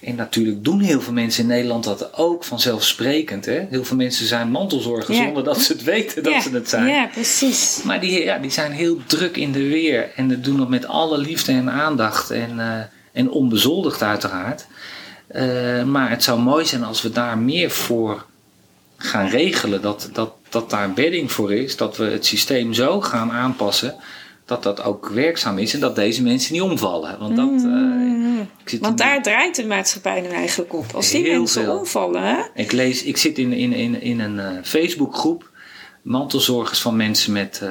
En 0.07 0.15
natuurlijk 0.15 0.65
doen 0.65 0.81
heel 0.81 1.01
veel 1.01 1.13
mensen 1.13 1.43
in 1.43 1.49
Nederland 1.49 1.85
dat 1.85 2.15
ook 2.15 2.45
vanzelfsprekend. 2.45 3.45
Hè? 3.45 3.67
Heel 3.71 3.85
veel 3.85 3.97
mensen 3.97 4.27
zijn 4.27 4.51
mantelzorger 4.51 5.15
ja. 5.15 5.25
zonder 5.25 5.45
dat 5.45 5.61
ze 5.61 5.73
het 5.73 5.83
weten 5.83 6.23
dat 6.23 6.33
ja. 6.33 6.41
ze 6.41 6.51
het 6.51 6.69
zijn. 6.69 6.87
Ja, 6.87 7.07
precies. 7.07 7.81
Maar 7.85 8.01
die, 8.01 8.25
ja, 8.25 8.39
die 8.39 8.51
zijn 8.51 8.73
heel 8.73 8.99
druk 9.07 9.37
in 9.37 9.53
de 9.53 9.69
weer. 9.69 10.11
En 10.17 10.29
dat 10.29 10.45
doen 10.45 10.57
dat 10.57 10.69
met 10.69 10.87
alle 10.87 11.19
liefde 11.19 11.53
en 11.53 11.71
aandacht. 11.71 12.31
En, 12.31 12.51
uh, 12.57 12.81
en 13.13 13.31
onbezoldigd 13.31 14.03
uiteraard. 14.03 14.67
Uh, 15.31 15.83
maar 15.83 16.11
het 16.11 16.23
zou 16.23 16.41
mooi 16.41 16.67
zijn 16.67 16.85
als 16.85 17.03
we 17.03 17.11
daar 17.11 17.39
meer 17.39 17.71
voor 17.71 18.25
gaan 18.97 19.29
regelen. 19.29 19.83
Dat, 19.83 20.11
dat, 20.13 20.33
dat 20.49 20.71
daar 20.71 20.93
bedding 20.93 21.33
voor 21.33 21.53
is. 21.53 21.77
Dat 21.77 21.97
we 21.97 22.05
het 22.05 22.27
systeem 22.27 22.75
zo 22.75 23.01
gaan 23.01 23.33
aanpassen 23.33 23.95
dat 24.47 24.63
dat 24.63 24.83
ook 24.83 25.09
werkzaam 25.09 25.59
is 25.59 25.75
en 25.75 25.81
dat 25.81 25.95
deze 25.95 26.23
mensen 26.23 26.53
niet 26.53 26.63
omvallen. 26.63 27.19
Want, 27.19 27.37
dat, 27.37 27.51
uh, 27.65 28.41
ik 28.63 28.69
zit 28.69 28.81
Want 28.81 28.99
daar 28.99 29.23
draait 29.23 29.57
de 29.57 29.67
maatschappij 29.67 30.21
nu 30.21 30.29
eigenlijk 30.29 30.75
op. 30.75 30.87
Als 30.95 31.11
die 31.11 31.31
mensen 31.31 31.63
veel. 31.63 31.79
omvallen. 31.79 32.23
Hè? 32.23 32.43
Ik, 32.55 32.73
lees, 32.73 33.03
ik 33.03 33.17
zit 33.17 33.39
in, 33.39 33.53
in, 33.53 33.73
in, 33.73 34.01
in 34.01 34.21
een 34.21 34.35
uh, 34.35 34.49
Facebookgroep. 34.63 35.51
Mantelzorgers 36.03 36.81
van 36.81 36.97
mensen 36.97 37.33
met, 37.33 37.61
uh, 37.63 37.71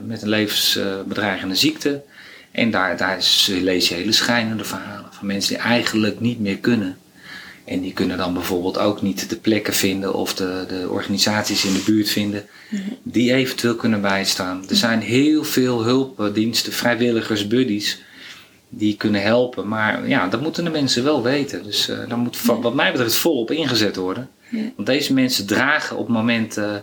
met 0.00 0.22
een 0.22 0.28
levensbedreigende 0.28 1.54
ziekte. 1.54 2.02
En 2.50 2.70
daar, 2.70 2.96
daar 2.96 3.16
is, 3.16 3.50
lees 3.60 3.88
je 3.88 3.94
hele 3.94 4.12
schijnende 4.12 4.64
verhalen 4.64 5.12
van 5.12 5.26
mensen 5.26 5.54
die 5.54 5.62
eigenlijk 5.62 6.20
niet 6.20 6.40
meer 6.40 6.58
kunnen. 6.58 6.98
En 7.66 7.80
die 7.80 7.92
kunnen 7.92 8.18
dan 8.18 8.34
bijvoorbeeld 8.34 8.78
ook 8.78 9.02
niet 9.02 9.30
de 9.30 9.36
plekken 9.36 9.74
vinden 9.74 10.14
of 10.14 10.34
de, 10.34 10.64
de 10.68 10.88
organisaties 10.90 11.64
in 11.64 11.72
de 11.72 11.82
buurt 11.86 12.08
vinden 12.08 12.46
die 13.02 13.32
eventueel 13.32 13.74
kunnen 13.76 14.00
bijstaan. 14.00 14.64
Er 14.68 14.76
zijn 14.76 15.00
heel 15.00 15.44
veel 15.44 15.84
hulpdiensten, 15.84 16.72
vrijwilligers, 16.72 17.46
buddies 17.46 18.02
die 18.68 18.96
kunnen 18.96 19.22
helpen. 19.22 19.68
Maar 19.68 20.08
ja, 20.08 20.28
dat 20.28 20.40
moeten 20.40 20.64
de 20.64 20.70
mensen 20.70 21.04
wel 21.04 21.22
weten. 21.22 21.62
Dus 21.62 21.88
uh, 21.88 22.08
daar 22.08 22.18
moet 22.18 22.42
wat 22.42 22.74
mij 22.74 22.92
betreft 22.92 23.14
volop 23.14 23.50
ingezet 23.50 23.96
worden. 23.96 24.30
Want 24.50 24.86
deze 24.86 25.12
mensen 25.12 25.46
dragen 25.46 25.96
op 25.96 26.06
het 26.06 26.16
moment 26.16 26.58
uh, 26.58 26.74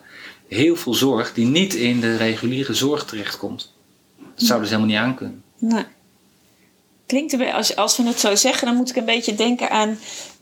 heel 0.48 0.76
veel 0.76 0.94
zorg 0.94 1.34
die 1.34 1.46
niet 1.46 1.74
in 1.74 2.00
de 2.00 2.18
reguliere 2.18 2.74
zorg 2.74 3.06
terechtkomt. 3.06 3.74
Dat 4.36 4.46
zouden 4.48 4.68
ze 4.68 4.76
helemaal 4.76 4.96
niet 4.96 5.06
aankunnen. 5.06 5.44
Nee. 5.58 5.86
Klinkt 7.06 7.54
als, 7.54 7.76
als 7.76 7.98
we 7.98 8.04
het 8.04 8.20
zo 8.20 8.36
zeggen, 8.36 8.68
dan 8.68 8.76
moet 8.76 8.90
ik 8.90 8.96
een 8.96 9.06
beetje 9.06 9.36
denken 9.36 9.70
aan 9.70 9.98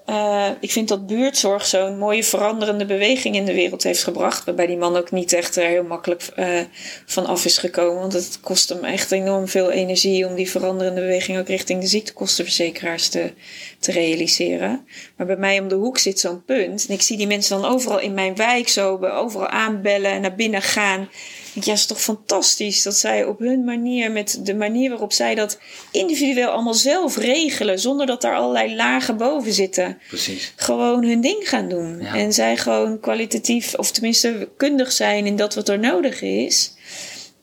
uh, 0.06 0.50
ik 0.60 0.72
vind 0.72 0.88
dat 0.88 1.08
buurtzorg 1.08 1.66
zo'n 1.66 1.98
mooie 1.98 2.24
veranderende 2.24 2.86
beweging 2.86 3.36
in 3.36 3.46
de 3.46 3.54
wereld 3.54 3.84
heeft 3.84 4.04
gebracht. 4.04 4.46
Waarbij 4.46 4.68
die 4.68 4.78
man 4.78 4.98
ook 4.98 5.12
niet 5.12 5.34
echt 5.34 5.56
heel 5.56 5.84
makkelijk 5.84 6.30
uh, 6.36 6.60
van 7.06 7.26
af 7.26 7.46
is 7.46 7.58
gekomen. 7.58 8.00
Want 8.00 8.14
het 8.14 8.40
kost 8.42 8.70
hem 8.70 8.84
echt 8.84 9.12
enorm 9.12 9.48
veel 9.48 9.72
energie 9.72 10.28
om 10.28 10.36
die 10.36 10.50
veranderende 10.50 11.02
beweging 11.02 11.40
ook 11.40 11.48
richting 11.48 11.82
de 11.82 11.88
ziektekostenverzekeraars 11.88 13.10
te, 13.10 13.34
te 13.80 13.92
realiseren. 13.92 14.86
Maar 15.16 15.28
bij 15.28 15.38
mij 15.38 15.60
om 15.60 15.68
de 15.68 15.76
hoek 15.76 15.98
zit 15.98 16.20
zo'n 16.20 16.44
punt. 16.46 16.86
En 16.88 16.94
ik 16.94 17.02
zie 17.02 17.18
die 17.18 17.28
mensen 17.28 17.62
dan 17.62 17.72
overal 17.72 18.00
in 18.00 18.14
mijn 18.14 18.36
wijk 18.36 18.70
zo 18.70 19.06
overal 19.06 19.48
aanbellen 19.48 20.12
en 20.12 20.22
naar 20.22 20.36
binnen 20.36 20.62
gaan. 20.62 21.10
Ik 21.54 21.64
ja, 21.64 21.72
het 21.72 21.80
is 21.80 21.86
toch 21.86 22.02
fantastisch 22.02 22.84
dat 22.84 22.96
zij 22.96 23.26
op 23.26 23.40
hun 23.40 23.64
manier, 23.64 24.12
met 24.12 24.40
de 24.44 24.56
manier 24.56 24.90
waarop 24.90 25.14
zij 25.14 25.36
dat 25.36 25.60
individueel 25.92 26.50
allemaal 26.50 26.74
zelf 26.74 27.18
regelen, 27.18 27.80
zonder 27.80 28.06
dat 28.06 28.22
daar 28.22 28.36
allerlei 28.36 28.76
lagen 28.76 29.18
boven 29.18 29.54
zitten. 29.54 30.00
Precies. 30.08 30.54
Gewoon 30.56 31.04
hun 31.04 31.22
ding 31.22 31.50
gaan 31.50 31.70
doen. 31.70 32.00
Ja. 32.02 32.16
En 32.16 32.34
zij 32.34 32.58
gewoon 32.58 33.00
kwalitatief, 33.00 33.74
of 33.74 33.92
tenminste 33.92 34.50
kundig 34.58 34.92
zijn 34.92 35.26
in 35.26 35.36
dat 35.36 35.56
wat 35.56 35.70
er 35.70 35.80
nodig 35.80 36.22
is. 36.22 36.74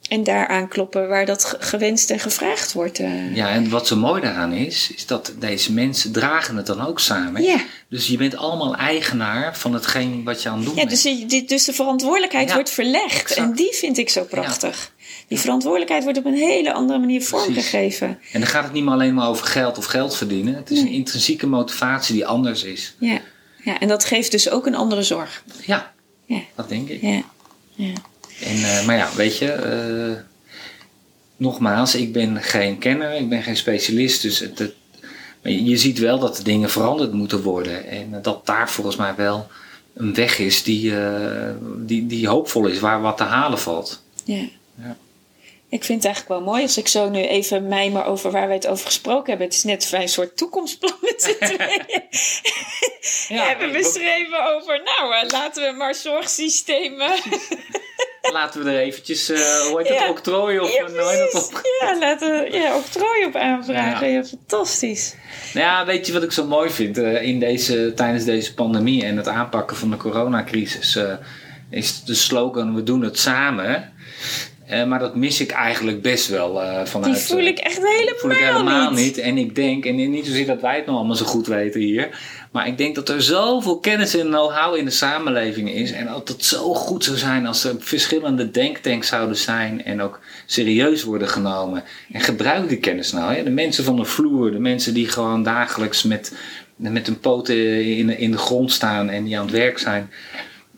En 0.09 0.25
daar 0.25 0.47
aankloppen 0.49 1.09
waar 1.09 1.27
dat 1.27 1.57
gewenst 1.59 2.11
en 2.11 2.19
gevraagd 2.19 2.73
wordt. 2.73 2.99
Uh. 2.99 3.37
Ja, 3.37 3.49
en 3.51 3.71
wat 3.71 3.87
zo 3.87 3.97
mooi 3.97 4.21
daaraan 4.23 4.53
is, 4.53 4.91
is 4.95 5.07
dat 5.07 5.33
deze 5.39 5.73
mensen 5.73 6.13
dragen 6.13 6.57
het 6.57 6.67
dan 6.67 6.87
ook 6.87 7.01
samen. 7.01 7.43
Ja. 7.43 7.61
Dus 7.89 8.07
je 8.07 8.17
bent 8.17 8.37
allemaal 8.37 8.75
eigenaar 8.77 9.57
van 9.57 9.73
hetgeen 9.75 10.25
wat 10.25 10.43
je 10.43 10.49
aan 10.49 10.57
het 10.57 10.65
doen 10.67 10.75
Ja, 10.77 10.85
bent. 10.87 11.03
dus, 11.03 11.03
je- 11.29 11.45
dus 11.45 11.65
de 11.65 11.73
verantwoordelijkheid 11.73 12.49
Ja, 12.49 12.55
wordt 12.55 12.71
verlegd. 12.71 13.21
exact. 13.21 13.41
En 13.41 13.53
die 13.53 13.73
vind 13.75 13.99
ik 13.99 14.09
zo 14.09 14.25
prachtig. 14.25 14.93
Die 15.29 15.39
verantwoordelijkheid 15.39 16.03
wordt 16.05 16.19
op 16.19 16.25
een 16.25 16.35
hele 16.35 16.73
andere 16.73 16.99
manier 16.99 17.23
vormgegeven. 17.23 18.09
En 18.33 18.41
dan 18.41 18.49
gaat 18.49 18.65
het 18.65 18.73
niet 18.73 18.85
meer 18.85 18.93
alleen 18.93 19.15
maar 19.15 19.29
over 19.29 19.47
geld 19.47 19.79
of 19.79 19.85
geld 19.85 20.17
verdienen. 20.17 20.55
Het 20.55 20.71
is 20.71 20.81
een 20.81 20.89
intrinsieke 20.89 21.47
motivatie 21.47 22.15
die 22.15 22.27
anders 22.27 22.63
is. 22.65 22.95
Ja. 22.99 23.21
ja, 23.65 23.79
en 23.81 23.89
dat 23.89 24.05
geeft 24.05 24.31
dus 24.31 24.51
ook 24.51 24.67
een 24.67 24.75
andere 24.75 25.03
zorg. 25.03 25.43
Ja, 25.67 25.93
Ja, 26.27 26.41
dat 26.55 26.69
denk 26.69 26.89
ik. 26.89 27.01
ja, 27.03 27.23
ja. 27.75 27.93
En, 28.41 28.57
eh, 28.57 28.87
maar 28.87 28.97
ja, 28.97 29.09
weet 29.15 29.39
je, 29.39 29.53
eh, 29.53 30.23
nogmaals, 31.37 31.95
ik 31.95 32.13
ben 32.13 32.43
geen 32.43 32.79
kenner, 32.79 33.15
ik 33.15 33.29
ben 33.29 33.43
geen 33.43 33.57
specialist. 33.57 34.23
Dus 34.23 34.39
het, 34.39 34.73
je 35.43 35.77
ziet 35.77 35.99
wel 35.99 36.19
dat 36.19 36.37
de 36.37 36.43
dingen 36.43 36.71
veranderd 36.71 37.13
moeten 37.13 37.43
worden. 37.43 37.87
En 37.87 38.15
eh, 38.15 38.23
dat 38.23 38.47
daar 38.47 38.71
volgens 38.71 38.97
mij 38.97 39.15
wel 39.15 39.47
een 39.95 40.15
weg 40.15 40.39
is 40.39 40.63
die, 40.63 40.93
die, 41.77 42.07
die 42.07 42.29
hoopvol 42.29 42.67
is, 42.67 42.81
waar 42.81 43.01
wat 43.01 43.17
te 43.17 43.23
halen 43.23 43.59
valt. 43.59 44.03
Ja. 44.25 44.49
Ja. 44.75 44.97
Ik 45.71 45.85
vind 45.85 46.03
het 46.03 46.13
eigenlijk 46.13 46.41
wel 46.41 46.53
mooi 46.53 46.63
als 46.63 46.79
ik 46.79 46.89
zo 46.89 47.09
nu 47.09 47.21
even 47.23 47.69
mijmer 47.69 48.05
over 48.05 48.31
waar 48.31 48.47
wij 48.47 48.57
het 48.57 48.67
over 48.67 48.87
gesproken 48.87 49.29
hebben. 49.29 49.47
Het 49.47 49.57
is 49.57 49.65
net 49.65 49.93
een 49.93 50.09
soort 50.09 50.37
toekomstplan 50.37 50.97
met 51.01 51.23
z'n 51.23 51.45
tweeën. 51.45 52.03
Ja, 53.29 53.47
hebben 53.47 53.73
beschreven 53.73 54.55
over, 54.55 54.83
nou, 54.85 55.27
laten 55.27 55.71
we 55.71 55.77
maar 55.77 55.95
zorgsystemen. 55.95 57.11
Laten 58.33 58.65
we 58.65 58.71
er 58.71 58.79
eventjes, 58.79 59.31
eh 59.31 59.39
hoe 59.39 59.79
heet 59.79 59.89
het, 59.89 59.99
Ja. 59.99 60.11
octrooi 60.11 60.59
of 60.59 60.73
Ja, 60.73 60.85
eh, 60.87 61.35
op? 61.35 61.61
Ja, 61.81 61.99
laten 61.99 62.31
we 62.31 62.57
ja, 62.57 62.77
octrooi 62.77 63.25
op 63.25 63.35
aanvragen. 63.37 64.09
Ja. 64.09 64.15
Ja. 64.15 64.25
fantastisch. 64.25 65.15
Nou 65.55 65.67
ja, 65.67 65.87
weet 65.87 66.07
je 66.07 66.13
wat 66.13 66.23
ik 66.23 66.33
zo 66.33 66.47
mooi 66.47 66.71
vind 66.71 66.99
eh, 66.99 67.23
in 67.23 67.41
deze, 67.41 67.93
tijdens 67.97 68.25
deze 68.25 68.55
pandemie 68.55 69.05
en 69.05 69.17
het 69.17 69.29
aanpakken 69.29 69.77
van 69.77 69.91
de 69.91 69.97
coronacrisis? 69.97 70.99
is 71.71 72.05
de 72.05 72.15
slogan: 72.15 72.75
we 72.75 72.83
doen 72.83 73.03
het 73.03 73.19
samen. 73.19 73.93
Maar 74.87 74.99
dat 74.99 75.17
mis 75.17 75.41
ik 75.41 75.51
eigenlijk 75.51 76.03
best 76.03 76.29
wel 76.29 76.63
eh, 76.63 76.85
vanuit. 76.85 77.15
Die 77.15 77.23
voel 77.23 77.45
ik 77.45 77.59
echt 77.59 77.77
helemaal, 77.77 78.19
voel 78.19 78.31
ik 78.31 78.37
helemaal 78.39 78.91
niet. 78.91 78.99
niet. 79.05 79.19
En 79.19 79.39
ik 79.39 79.55
denk, 79.55 79.85
en 79.85 80.11
niet 80.11 80.27
zozeer 80.27 80.47
dat 80.47 80.61
wij 80.61 80.77
het 80.77 80.87
nog 80.87 80.97
allemaal 80.97 81.17
zo 81.17 81.25
goed 81.25 81.47
weten 81.47 81.81
hier. 81.81 82.09
Maar 82.53 82.67
ik 82.67 82.79
denk 82.79 82.95
dat 82.95 83.09
er 83.09 83.23
zoveel 83.23 83.79
kennis 83.79 84.17
en 84.17 84.27
know-how 84.27 84.77
in 84.77 84.85
de 84.85 84.91
samenleving 84.91 85.71
is. 85.71 85.93
En 85.93 86.07
dat 86.07 86.29
het 86.29 86.45
zo 86.45 86.75
goed 86.75 87.05
zou 87.05 87.17
zijn 87.17 87.47
als 87.47 87.65
er 87.65 87.75
verschillende 87.79 88.51
denktanks 88.51 89.09
zouden 89.09 89.37
zijn. 89.37 89.85
En 89.85 90.03
ook 90.03 90.21
serieus 90.47 91.03
worden 91.03 91.29
genomen. 91.29 91.85
En 92.13 92.21
gebruik 92.21 92.69
die 92.69 92.79
kennis 92.79 93.13
nou. 93.13 93.35
Hè? 93.35 93.43
De 93.43 93.51
mensen 93.51 93.85
van 93.85 93.97
de 93.97 94.05
vloer. 94.05 94.51
De 94.51 94.59
mensen 94.59 94.95
die 94.95 95.09
gewoon 95.09 95.43
dagelijks 95.43 96.03
met, 96.03 96.35
met 96.77 97.07
hun 97.07 97.21
poten 97.21 97.85
in, 97.97 98.07
de- 98.07 98.17
in 98.19 98.31
de 98.31 98.39
grond 98.39 98.73
staan. 98.73 99.09
En 99.11 99.25
die 99.25 99.39
aan 99.39 99.45
het 99.47 99.55
werk 99.55 99.79
zijn. 99.79 100.11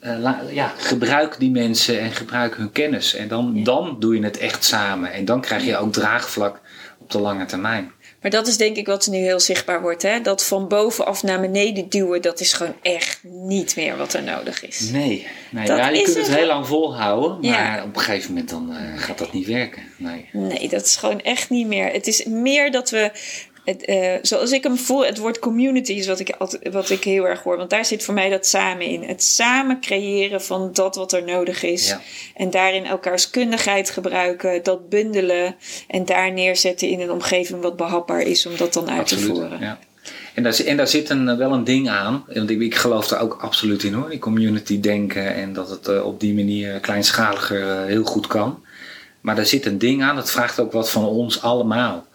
Eh, 0.01 0.35
ja, 0.53 0.73
gebruik 0.79 1.37
die 1.39 1.51
mensen 1.51 2.01
en 2.01 2.11
gebruik 2.11 2.57
hun 2.57 2.73
kennis. 2.73 3.15
En 3.15 3.29
dan, 3.29 3.65
dan 3.65 3.97
doe 3.99 4.17
je 4.17 4.23
het 4.25 4.39
echt 4.39 4.65
samen. 4.65 5.13
En 5.13 5.25
dan 5.25 5.41
krijg 5.41 5.65
je 5.65 5.77
ook 5.77 5.93
draagvlak 5.93 6.61
op 6.99 7.11
de 7.11 7.21
lange 7.21 7.45
termijn. 7.45 7.93
Maar 8.21 8.31
dat 8.31 8.47
is 8.47 8.57
denk 8.57 8.77
ik 8.77 8.87
wat 8.87 9.07
nu 9.07 9.17
heel 9.17 9.41
zichtbaar 9.41 9.81
wordt. 9.81 10.03
Hè? 10.03 10.21
Dat 10.21 10.45
van 10.45 10.69
bovenaf 10.69 11.23
naar 11.23 11.41
beneden 11.41 11.89
duwen, 11.89 12.23
dat 12.23 12.41
is 12.41 12.53
gewoon 12.53 12.75
echt 12.83 13.19
niet 13.23 13.77
meer 13.77 13.97
wat 13.97 14.13
er 14.13 14.23
nodig 14.23 14.67
is. 14.67 14.81
Nee, 14.81 15.27
nee 15.51 15.67
Dat 15.67 15.77
ja, 15.79 15.89
je 15.89 16.03
kunt 16.03 16.17
het 16.17 16.27
het. 16.27 16.37
heel 16.37 16.47
lang 16.47 16.67
volhouden, 16.67 17.51
maar 17.51 17.77
Ja. 17.77 17.83
op 17.85 17.97
een 17.97 18.03
gegeven 18.03 18.29
moment 18.33 18.51
dan 18.51 18.73
eh, 18.75 18.99
gaat 19.03 19.19
dat 19.19 19.33
niet 19.33 19.47
werken. 19.47 19.83
Nee. 19.97 20.29
Nee, 20.33 20.69
dat 20.69 20.85
is 20.85 20.97
gewoon 20.97 21.21
echt 21.21 21.51
niet 21.51 21.67
meer. 21.67 21.93
Het 21.93 22.07
is 22.07 22.25
meer 22.25 22.71
dat 22.71 22.91
we. 22.91 23.11
Het, 23.71 23.85
eh, 23.85 24.15
zoals 24.23 24.53
ik 24.53 24.63
hem 24.63 24.77
voel, 24.77 25.05
het 25.05 25.19
woord 25.19 25.39
community 25.39 25.93
is 25.93 26.07
wat 26.07 26.21
ik, 26.21 26.31
altijd, 26.39 26.73
wat 26.73 26.91
ik 26.91 27.05
heel 27.05 27.25
erg 27.25 27.43
hoor. 27.43 27.57
Want 27.57 27.71
daar 27.71 27.85
zit 27.85 28.03
voor 28.03 28.15
mij 28.15 28.29
dat 28.29 28.47
samen 28.47 28.87
in. 28.87 29.03
Het 29.03 29.23
samen 29.23 29.81
creëren 29.81 30.43
van 30.43 30.71
dat 30.73 30.97
wat 30.97 31.13
er 31.13 31.25
nodig 31.25 31.63
is. 31.63 31.89
Ja. 31.89 32.01
En 32.35 32.51
daarin 32.51 32.85
elkaars 32.85 33.31
kundigheid 33.31 33.91
gebruiken, 33.91 34.63
dat 34.63 34.89
bundelen. 34.89 35.57
En 35.89 36.05
daar 36.05 36.33
neerzetten 36.33 36.89
in 36.89 37.01
een 37.01 37.11
omgeving 37.11 37.63
wat 37.63 37.77
behapbaar 37.77 38.21
is 38.21 38.47
om 38.47 38.57
dat 38.57 38.73
dan 38.73 38.91
uit 38.91 39.07
te 39.07 39.19
voeren. 39.19 39.61
Ja. 39.61 39.79
En 40.35 40.43
daar, 40.43 40.61
en 40.61 40.77
daar 40.77 40.89
zit 40.89 41.11
een, 41.11 41.29
eh, 41.29 41.37
wel 41.37 41.53
een 41.53 41.65
ding 41.65 41.89
aan. 41.89 42.25
Want 42.27 42.51
ik, 42.51 42.61
ik 42.61 42.75
geloof 42.75 43.09
daar 43.09 43.21
ook 43.21 43.39
absoluut 43.41 43.83
in 43.83 43.93
hoor. 43.93 44.11
Die 44.11 44.19
community 44.19 44.81
denken 44.81 45.35
en 45.35 45.53
dat 45.53 45.71
het 45.71 45.89
eh, 45.89 46.07
op 46.07 46.21
die 46.21 46.35
manier 46.35 46.81
kleinschaliger 46.81 47.87
heel 47.87 48.05
goed 48.05 48.27
kan. 48.27 48.65
Maar 49.21 49.37
daar 49.37 49.47
zit 49.47 49.67
een 49.67 49.79
ding 49.79 50.03
aan. 50.03 50.17
Dat 50.17 50.31
vraagt 50.31 50.61
ook 50.61 50.73
wat 50.73 50.91
van 50.91 51.05
ons 51.05 51.43
allemaal. 51.43 52.09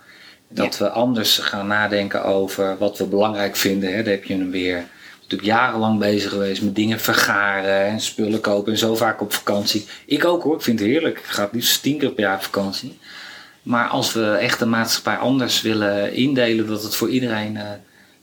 Dat 0.55 0.77
we 0.77 0.89
anders 0.89 1.37
gaan 1.37 1.67
nadenken 1.67 2.23
over 2.25 2.77
wat 2.77 2.97
we 2.97 3.05
belangrijk 3.05 3.55
vinden. 3.55 3.93
Hè. 3.95 4.03
Daar 4.03 4.13
heb 4.13 4.23
je 4.23 4.33
hem 4.33 4.51
weer. 4.51 4.83
Natuurlijk 5.21 5.49
jarenlang 5.57 5.99
bezig 5.99 6.29
geweest 6.31 6.61
met 6.61 6.75
dingen 6.75 6.99
vergaren 6.99 7.85
en 7.85 7.99
spullen 8.01 8.41
kopen. 8.41 8.71
En 8.71 8.77
zo 8.77 8.95
vaak 8.95 9.21
op 9.21 9.33
vakantie. 9.33 9.85
Ik 10.05 10.25
ook 10.25 10.43
hoor. 10.43 10.55
Ik 10.55 10.61
vind 10.61 10.79
het 10.79 10.87
heerlijk. 10.87 11.17
Ik 11.17 11.25
ga 11.25 11.43
het 11.43 11.53
liefst 11.53 11.81
tien 11.81 11.97
keer 11.97 12.09
per 12.11 12.23
jaar 12.23 12.35
op 12.35 12.43
vakantie. 12.43 12.97
Maar 13.63 13.87
als 13.87 14.13
we 14.13 14.31
echt 14.31 14.59
de 14.59 14.65
maatschappij 14.65 15.15
anders 15.15 15.61
willen 15.61 16.13
indelen, 16.13 16.67
dat 16.67 16.83
het 16.83 16.95
voor 16.95 17.09
iedereen 17.09 17.57
eh, 17.57 17.63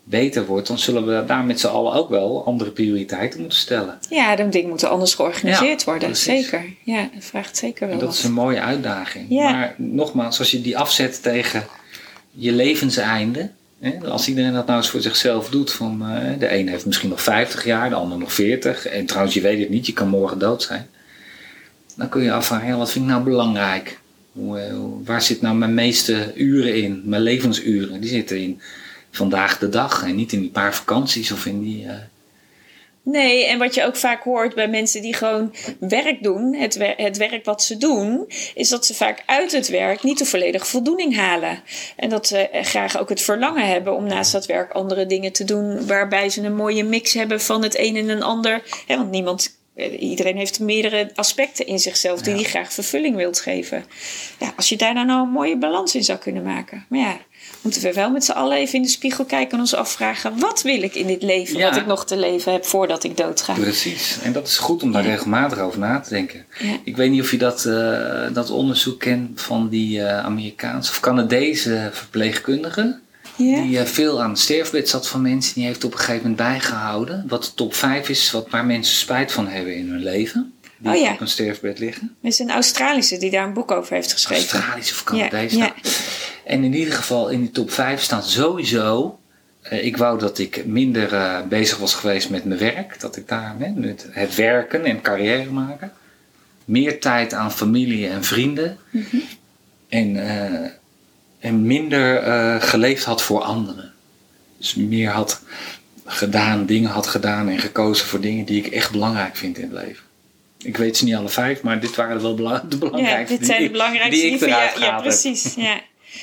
beter 0.04 0.46
wordt, 0.46 0.66
dan 0.68 0.78
zullen 0.78 1.06
we 1.06 1.24
daar 1.26 1.44
met 1.44 1.60
z'n 1.60 1.66
allen 1.66 1.92
ook 1.92 2.08
wel 2.08 2.44
andere 2.46 2.70
prioriteiten 2.70 3.40
moeten 3.40 3.58
stellen. 3.58 3.98
Ja, 4.08 4.36
de 4.36 4.48
dingen 4.48 4.68
moeten 4.68 4.90
anders 4.90 5.14
georganiseerd 5.14 5.78
Ja, 5.80 5.84
worden. 5.90 6.08
precies. 6.08 6.48
Zeker. 6.48 6.64
Ja, 6.84 7.08
dat 7.14 7.24
vraagt 7.24 7.56
zeker 7.56 7.80
wel 7.86 7.94
En 7.94 7.98
dat 7.98 8.08
wat. 8.08 8.18
is 8.18 8.24
een 8.24 8.32
mooie 8.32 8.60
uitdaging. 8.60 9.26
Ja. 9.28 9.50
Maar 9.50 9.74
nogmaals, 9.76 10.38
als 10.38 10.50
je 10.50 10.60
die 10.60 10.78
afzet 10.78 11.22
tegen 11.22 11.64
je 12.32 12.52
levenseinde. 12.52 13.50
Hè, 13.80 13.98
als 14.08 14.28
iedereen 14.28 14.52
dat 14.52 14.66
nou 14.66 14.78
eens 14.78 14.90
voor 14.90 15.00
zichzelf 15.00 15.48
doet. 15.48 15.72
Van, 15.72 16.06
eh, 16.06 16.38
de 16.38 16.54
een 16.54 16.68
heeft 16.68 16.86
misschien 16.86 17.08
nog 17.08 17.22
50 17.22 17.64
jaar, 17.64 17.88
de 17.88 17.94
ander 17.94 18.18
nog 18.18 18.32
40. 18.32 18.86
En 18.86 19.06
trouwens, 19.06 19.34
je 19.34 19.40
weet 19.40 19.60
het 19.60 19.68
niet, 19.68 19.86
je 19.86 19.92
kan 19.92 20.08
morgen 20.08 20.38
dood 20.38 20.62
zijn. 20.62 20.88
Dan 21.96 22.08
kun 22.08 22.22
je 22.22 22.32
afvragen, 22.32 22.78
wat 22.78 22.90
vind 22.90 23.04
ik 23.04 23.10
nou 23.10 23.22
belangrijk? 23.22 23.98
Eh, 24.36 24.74
waar 25.04 25.22
zit 25.22 25.40
nou 25.40 25.56
mijn 25.56 25.74
meeste 25.74 26.32
uren 26.34 26.82
in? 26.82 27.02
Mijn 27.04 27.22
levensuren? 27.22 28.00
Die 28.00 28.10
zitten 28.10 28.38
in 28.38 28.60
vandaag 29.10 29.58
de 29.58 29.68
dag. 29.68 30.02
En 30.04 30.14
niet 30.16 30.32
in 30.32 30.40
die 30.40 30.50
paar 30.50 30.74
vakanties 30.74 31.32
of 31.32 31.46
in 31.46 31.60
die... 31.60 31.86
eh, 31.86 31.94
Nee, 33.04 33.46
en 33.46 33.58
wat 33.58 33.74
je 33.74 33.84
ook 33.84 33.96
vaak 33.96 34.22
hoort 34.22 34.54
bij 34.54 34.68
mensen 34.68 35.02
die 35.02 35.14
gewoon 35.14 35.54
werk 35.78 36.22
doen, 36.22 36.54
het, 36.54 36.94
het 36.96 37.16
werk 37.16 37.44
wat 37.44 37.62
ze 37.62 37.76
doen, 37.76 38.24
is 38.54 38.68
dat 38.68 38.86
ze 38.86 38.94
vaak 38.94 39.22
uit 39.26 39.52
het 39.52 39.68
werk 39.68 40.02
niet 40.02 40.18
de 40.18 40.24
volledige 40.24 40.66
voldoening 40.66 41.16
halen. 41.16 41.62
En 41.96 42.08
dat 42.08 42.26
ze 42.26 42.48
eh, 42.48 42.64
graag 42.64 42.98
ook 42.98 43.08
het 43.08 43.22
verlangen 43.22 43.66
hebben 43.66 43.94
om 43.94 44.04
naast 44.04 44.32
dat 44.32 44.46
werk 44.46 44.72
andere 44.72 45.06
dingen 45.06 45.32
te 45.32 45.44
doen, 45.44 45.86
waarbij 45.86 46.28
ze 46.28 46.42
een 46.42 46.56
mooie 46.56 46.84
mix 46.84 47.12
hebben 47.12 47.40
van 47.40 47.62
het 47.62 47.78
een 47.78 47.96
en 47.96 48.08
een 48.08 48.22
ander. 48.22 48.62
Want 48.86 49.10
niemand. 49.10 49.60
Eh, 49.74 50.02
Iedereen 50.02 50.36
heeft 50.36 50.60
meerdere 50.60 51.10
aspecten 51.14 51.66
in 51.66 51.78
zichzelf 51.78 52.20
die 52.20 52.32
Ja. 52.34 52.40
hij 52.40 52.48
graag 52.50 52.72
vervulling 52.72 53.16
wilt 53.16 53.40
geven. 53.40 53.84
Ja, 54.38 54.52
als 54.56 54.68
je 54.68 54.76
daar 54.76 54.94
nou, 54.94 55.06
nou 55.06 55.22
een 55.26 55.32
mooie 55.32 55.56
balans 55.58 55.94
in 55.94 56.04
zou 56.04 56.18
kunnen 56.18 56.42
maken. 56.42 56.84
Maar 56.88 56.98
ja, 57.00 57.16
moeten 57.60 57.82
we 57.82 57.92
wel 57.92 58.10
met 58.10 58.24
z'n 58.24 58.30
allen 58.32 58.56
even 58.56 58.74
in 58.74 58.82
de 58.82 58.88
spiegel 58.88 59.24
kijken 59.24 59.52
en 59.52 59.58
ons 59.60 59.74
afvragen: 59.74 60.38
wat 60.38 60.62
wil 60.62 60.82
ik 60.82 60.94
in 60.94 61.06
dit 61.06 61.22
leven 61.22 61.56
Ja. 61.58 61.68
wat 61.68 61.78
ik 61.78 61.86
nog 61.86 62.06
te 62.06 62.16
leven 62.16 62.52
heb 62.52 62.64
voordat 62.64 63.04
ik 63.04 63.16
doodga? 63.16 63.52
Precies. 63.52 64.18
En 64.22 64.32
dat 64.32 64.46
is 64.48 64.58
goed 64.58 64.82
om 64.82 64.92
daar 64.92 65.02
Ja. 65.04 65.10
regelmatig 65.10 65.58
over 65.58 65.78
na 65.78 66.00
te 66.00 66.08
denken. 66.10 66.46
Ja. 66.58 66.76
Ik 66.84 66.96
weet 66.96 67.10
niet 67.10 67.20
of 67.20 67.30
je 67.30 67.38
dat, 67.38 67.64
eh, 67.64 68.26
dat 68.32 68.50
onderzoek 68.50 69.00
kent 69.00 69.40
van 69.40 69.68
die 69.68 70.02
eh, 70.02 70.24
Amerikaanse 70.24 70.90
of 70.90 71.00
Canadese 71.00 71.90
verpleegkundige. 71.92 73.00
Ja? 73.50 73.62
Die 73.62 73.78
eh, 73.78 73.84
veel 73.84 74.22
aan 74.22 74.30
het 74.30 74.38
sterfbed 74.38 74.88
zat 74.88 75.08
van 75.08 75.22
mensen. 75.22 75.54
Die 75.54 75.64
heeft 75.64 75.84
op 75.84 75.92
een 75.92 75.98
gegeven 75.98 76.20
moment 76.20 76.36
bijgehouden. 76.36 77.24
Wat 77.28 77.44
de 77.44 77.54
top 77.54 77.74
5 77.74 78.08
is, 78.08 78.30
wat 78.30 78.50
waar 78.50 78.64
mensen 78.66 78.96
spijt 78.96 79.32
van 79.32 79.48
hebben 79.48 79.76
in 79.76 79.88
hun 79.90 80.02
leven. 80.02 80.52
Die 80.78 80.92
Oh 80.92 80.98
ja. 81.00 81.12
op 81.12 81.20
een 81.20 81.28
sterfbed 81.28 81.78
liggen. 81.78 82.16
Er 82.22 82.28
is 82.28 82.38
een 82.38 82.50
Australische 82.50 83.18
die 83.18 83.30
daar 83.30 83.46
een 83.46 83.52
boek 83.52 83.70
over 83.70 83.94
heeft 83.94 84.12
geschreven. 84.12 84.58
Australisch 84.58 84.92
of 84.92 85.04
Canadees. 85.04 85.52
Ja, 85.52 85.58
nou. 85.58 85.72
En 86.44 86.64
in 86.64 86.74
ieder 86.74 86.94
geval 86.94 87.28
in 87.28 87.40
die 87.40 87.50
top 87.50 87.70
5 87.70 88.02
staat 88.02 88.28
sowieso. 88.28 89.18
eh, 89.62 89.84
ik 89.84 89.96
wou 89.96 90.18
dat 90.18 90.38
ik 90.38 90.64
minder 90.66 91.14
eh, 91.14 91.38
bezig 91.48 91.78
was 91.78 91.94
geweest 91.94 92.30
met 92.30 92.44
mijn 92.44 92.58
werk. 92.60 93.00
Dat 93.00 93.16
ik 93.16 93.28
daar 93.28 93.54
hè, 93.58 93.68
met 93.70 94.06
het 94.10 94.34
werken 94.34 94.84
en 94.84 95.00
carrière 95.00 95.50
maken. 95.50 95.92
Meer 96.64 97.00
tijd 97.00 97.34
aan 97.34 97.52
familie 97.52 98.08
en 98.08 98.24
vrienden. 98.24 98.78
En, 99.88 100.28
eh, 100.28 100.70
en 101.42 101.66
minder 101.66 102.16
eh, 102.16 102.56
geleefd 102.62 103.04
had 103.04 103.22
voor 103.22 103.40
anderen. 103.42 103.92
Dus 104.58 104.74
meer 104.74 105.10
had 105.10 105.42
gedaan, 106.04 106.66
dingen 106.66 106.90
had 106.90 107.06
gedaan 107.06 107.48
en 107.48 107.58
gekozen 107.58 108.06
voor 108.06 108.20
dingen 108.20 108.44
die 108.44 108.64
ik 108.64 108.72
echt 108.72 108.90
belangrijk 108.90 109.36
vind 109.36 109.58
in 109.58 109.70
het 109.74 109.84
leven. 109.84 110.04
Ik 110.58 110.76
weet 110.76 110.96
ze 110.96 111.04
niet 111.04 111.14
alle 111.14 111.28
vijf, 111.28 111.62
maar 111.62 111.80
dit 111.80 111.96
waren 111.96 112.22
wel 112.22 112.36
de 112.36 112.42
Ja, 112.42 112.62
belangrijkste 112.78 113.36
dit 113.38 113.46
zijn 113.46 113.58
die 113.58 113.68
de 113.68 113.74
ik- 113.74 113.78
belangrijkste 113.80 114.22
die 114.22 114.32
ik 114.32 114.38
van 114.38 114.48
eruit 114.48 114.78
ja, 114.78 114.84
ja, 114.86 115.00
precies. 115.00 115.54
Ja. 115.54 115.80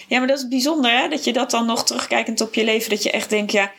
ja, 0.08 0.18
maar 0.20 0.28
dat 0.28 0.38
is 0.38 0.48
bijzonder 0.48 0.92
hè, 0.92 1.08
dat 1.10 1.24
je 1.24 1.34
dat 1.34 1.52
dan 1.52 1.66
nog 1.66 1.86
terugkijkend 1.86 2.42
op 2.42 2.54
je 2.54 2.64
leven, 2.64 2.90
dat 2.90 3.04
je 3.04 3.12
echt 3.12 3.30
denkt, 3.30 3.52
ja, 3.52 3.72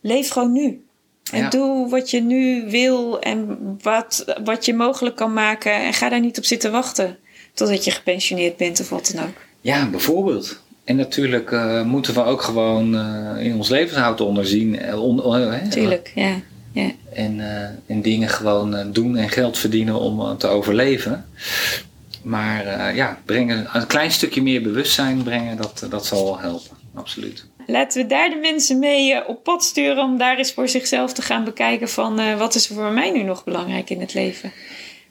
leef 0.00 0.28
gewoon 0.28 0.52
nu. 0.52 0.84
En 1.32 1.38
Ja. 1.38 1.48
doe 1.48 1.88
wat 1.90 2.10
je 2.10 2.20
nu 2.20 2.64
wil 2.70 3.20
en 3.20 3.58
wat, 3.82 4.24
wat 4.44 4.64
je 4.64 4.74
mogelijk 4.74 5.16
kan 5.16 5.32
maken. 5.32 5.72
En 5.72 5.94
ga 5.94 6.08
daar 6.08 6.20
niet 6.20 6.38
op 6.38 6.44
zitten 6.44 6.72
wachten 6.72 7.18
totdat 7.54 7.84
je 7.84 7.90
gepensioneerd 7.90 8.56
bent 8.56 8.80
of 8.80 8.88
wat 8.88 9.12
dan 9.14 9.24
ook. 9.24 9.34
Ja, 9.60 9.86
bijvoorbeeld. 9.86 10.61
En 10.84 10.96
natuurlijk 10.96 11.52
eh, 11.52 11.82
moeten 11.82 12.14
we 12.14 12.24
ook 12.24 12.42
gewoon 12.42 12.94
eh, 12.96 13.44
in 13.46 13.54
ons 13.56 13.68
levenshoud 13.68 14.20
onderzien. 14.20 14.78
eh, 14.78 15.02
on- 15.02 15.68
Tuurlijk, 15.70 16.12
ja. 16.14 16.34
ja. 16.72 16.90
En, 17.12 17.40
en 17.86 18.02
dingen 18.02 18.28
gewoon 18.28 18.92
doen 18.92 19.16
en 19.16 19.28
geld 19.28 19.58
verdienen 19.58 19.94
om 20.00 20.38
te 20.38 20.46
overleven. 20.46 21.24
Maar 22.22 22.94
ja, 22.94 23.18
brengen, 23.24 23.68
een 23.72 23.86
klein 23.86 24.10
stukje 24.10 24.42
meer 24.42 24.62
bewustzijn 24.62 25.22
brengen, 25.22 25.56
dat, 25.56 25.86
dat 25.90 26.06
zal 26.06 26.24
wel 26.24 26.38
helpen. 26.40 26.76
Absoluut. 26.94 27.46
Laten 27.66 28.02
we 28.02 28.08
daar 28.08 28.30
de 28.30 28.36
mensen 28.36 28.78
mee 28.78 29.26
op 29.28 29.44
pad 29.44 29.64
sturen 29.64 30.04
om 30.04 30.18
daar 30.18 30.38
eens 30.38 30.52
voor 30.52 30.68
zichzelf 30.68 31.12
te 31.12 31.22
gaan 31.22 31.44
bekijken 31.44 31.88
van 31.88 32.36
wat 32.38 32.54
is 32.54 32.68
er 32.68 32.74
voor 32.74 32.92
mij 32.92 33.10
nu 33.10 33.22
nog 33.22 33.44
belangrijk 33.44 33.90
in 33.90 34.00
het 34.00 34.14
leven. 34.14 34.52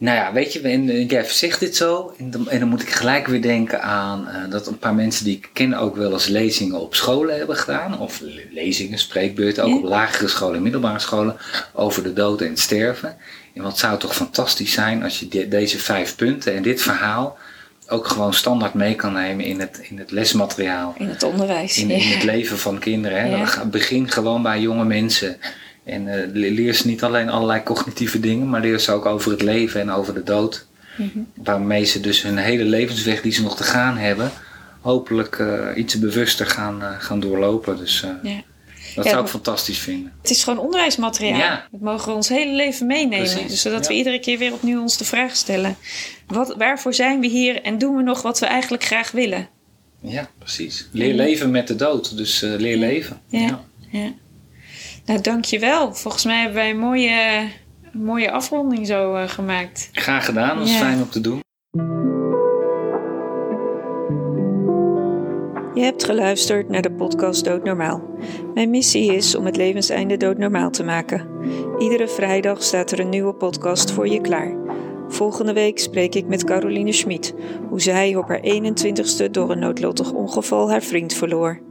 Nou 0.02 0.18
ja, 0.18 0.34
weet 0.34 0.54
je, 0.54 0.60
en, 0.62 1.06
jij 1.06 1.24
zegt 1.24 1.60
dit 1.60 1.76
zo. 1.76 2.14
En 2.18 2.32
dan, 2.32 2.50
en 2.50 2.60
dan 2.60 2.68
moet 2.70 2.82
ik 2.82 2.90
gelijk 2.90 3.28
weer 3.28 3.42
denken 3.42 3.82
aan 3.82 4.28
eh, 4.28 4.36
dat 4.50 4.68
een 4.68 4.78
paar 4.78 4.94
mensen 4.96 5.26
die 5.26 5.38
ik 5.38 5.50
ken 5.54 5.74
ook 5.74 5.96
wel 5.96 6.12
eens 6.14 6.28
lezingen 6.28 6.80
op 6.80 6.96
scholen 6.96 7.38
hebben 7.38 7.56
gedaan. 7.56 8.00
Of 8.00 8.20
le- 8.20 8.42
lezingen, 8.52 8.98
spreekbeurten, 9.00 9.64
ook 9.64 9.70
Ja. 9.70 9.76
op 9.76 9.84
lagere 9.84 10.28
scholen 10.28 10.56
en 10.56 10.62
middelbare 10.62 11.00
scholen. 11.00 11.36
Over 11.74 12.04
de 12.04 12.14
dood 12.14 12.42
en 12.42 12.48
het 12.50 12.60
sterven. 12.60 13.18
En 13.54 13.62
wat 13.64 13.78
zou 13.78 14.00
toch 14.00 14.16
fantastisch 14.16 14.72
zijn 14.74 15.04
als 15.04 15.20
je 15.20 15.28
de- 15.28 15.48
deze 15.48 15.80
vijf 15.80 16.16
punten 16.16 16.54
en 16.56 16.62
dit 16.62 16.82
verhaal 16.82 17.38
ook 17.88 18.08
gewoon 18.08 18.34
standaard 18.34 18.74
mee 18.74 18.96
kan 18.96 19.14
nemen 19.14 19.46
in 19.46 19.60
het, 19.60 19.80
in 19.90 19.98
het 19.98 20.12
lesmateriaal. 20.12 20.96
In 20.98 21.08
het 21.10 21.24
onderwijs. 21.24 21.78
In, 21.78 21.90
in 21.90 22.12
het 22.12 22.24
leven 22.24 22.58
van 22.58 22.80
kinderen. 22.80 23.22
Hè? 23.22 23.28
Ja. 23.36 23.66
Begin 23.66 24.10
gewoon 24.12 24.42
bij 24.44 24.60
jonge 24.60 24.86
mensen. 24.86 25.38
En 25.84 26.04
le- 26.06 26.50
leer 26.50 26.74
ze 26.74 26.88
niet 26.88 27.04
alleen 27.04 27.30
allerlei 27.30 27.64
cognitieve 27.64 28.20
dingen, 28.20 28.50
maar 28.50 28.62
leer 28.62 28.80
ze 28.80 28.92
ook 28.92 29.06
over 29.06 29.32
het 29.32 29.42
leven 29.42 29.82
en 29.82 29.92
over 29.92 30.14
de 30.14 30.24
dood. 30.24 30.66
Mhm. 30.98 31.20
Waarmee 31.36 31.84
ze 31.84 32.00
dus 32.00 32.22
hun 32.22 32.38
hele 32.38 32.64
levensweg 32.64 33.22
die 33.22 33.32
ze 33.32 33.42
nog 33.42 33.56
te 33.58 33.64
gaan 33.64 33.98
hebben, 33.98 34.32
hopelijk 34.82 35.40
eh, 35.40 35.68
iets 35.76 36.00
bewuster 36.00 36.46
gaan, 36.46 36.82
eh, 36.82 36.90
gaan 37.00 37.20
doorlopen. 37.20 37.78
Dus 37.78 38.00
Ja. 38.24 38.42
dat 38.96 39.04
Ja, 39.06 39.12
zou 39.12 39.24
ik 39.24 39.30
fantastisch 39.30 39.78
vinden. 39.80 40.12
Het 40.22 40.32
is 40.32 40.44
gewoon 40.44 40.60
onderwijsmateriaal. 40.60 41.38
Ja. 41.40 41.68
Dat 41.72 41.82
mogen 41.82 42.08
we 42.10 42.14
ons 42.16 42.30
hele 42.30 42.56
leven 42.56 42.88
meenemen. 42.88 43.30
Precies, 43.34 43.62
zodat 43.62 43.88
we 43.88 43.94
iedere 43.94 44.20
keer 44.20 44.38
weer 44.38 44.54
opnieuw 44.54 44.82
ons 44.82 44.98
de 44.98 45.06
vraag 45.06 45.36
stellen. 45.36 45.76
Wat, 46.28 46.56
waarvoor 46.58 46.94
zijn 46.94 47.20
we 47.20 47.28
hier 47.28 47.62
en 47.62 47.78
doen 47.78 47.96
we 47.96 48.02
nog 48.04 48.22
wat 48.22 48.40
we 48.40 48.46
eigenlijk 48.46 48.84
graag 48.84 49.12
willen? 49.12 49.48
Ja, 50.02 50.30
precies. 50.38 50.88
Leer 50.92 51.14
leven 51.14 51.52
met 51.52 51.68
de 51.68 51.76
dood. 51.76 52.18
Dus 52.18 52.40
leer 52.42 52.78
leven. 52.78 53.22
Ja. 53.28 53.64
Nou, 55.06 55.22
dankjewel. 55.22 55.94
Volgens 55.94 56.26
mij 56.26 56.36
hebben 56.38 56.56
wij 56.56 56.70
een 56.70 56.80
mooie, 56.80 57.48
een 57.94 58.04
mooie 58.04 58.32
afronding 58.32 58.88
zo 58.88 59.16
eh, 59.16 59.28
gemaakt. 59.30 59.90
Graag 59.92 60.26
gedaan, 60.26 60.58
dat 60.58 60.68
is 60.68 60.74
Ja. 60.74 60.80
fijn 60.80 61.02
om 61.02 61.10
te 61.10 61.22
doen. 61.22 61.40
Je 65.74 65.82
hebt 65.88 66.04
geluisterd 66.04 66.70
naar 66.70 66.82
de 66.82 66.92
podcast 66.92 67.46
Doodnormaal. 67.46 68.02
Mijn 68.54 68.70
missie 68.70 69.16
is 69.16 69.36
om 69.36 69.46
het 69.46 69.56
levenseinde 69.56 70.18
doodnormaal 70.18 70.70
te 70.70 70.84
maken. 70.84 71.28
Iedere 71.80 72.08
vrijdag 72.08 72.64
staat 72.64 72.92
er 72.92 73.00
een 73.00 73.10
nieuwe 73.10 73.34
podcast 73.34 73.92
voor 73.92 74.08
je 74.08 74.22
klaar. 74.22 74.56
Volgende 75.08 75.54
week 75.54 75.80
spreek 75.80 76.16
ik 76.16 76.28
met 76.28 76.44
Caroline 76.44 76.92
Schmid, 76.92 77.34
hoe 77.70 77.82
zij 77.82 78.16
op 78.16 78.28
haar 78.28 78.42
21ste 78.44 79.32
door 79.32 79.52
een 79.52 79.60
noodlottig 79.60 80.12
ongeval 80.12 80.70
haar 80.70 80.82
vriend 80.82 81.14
verloor. 81.14 81.62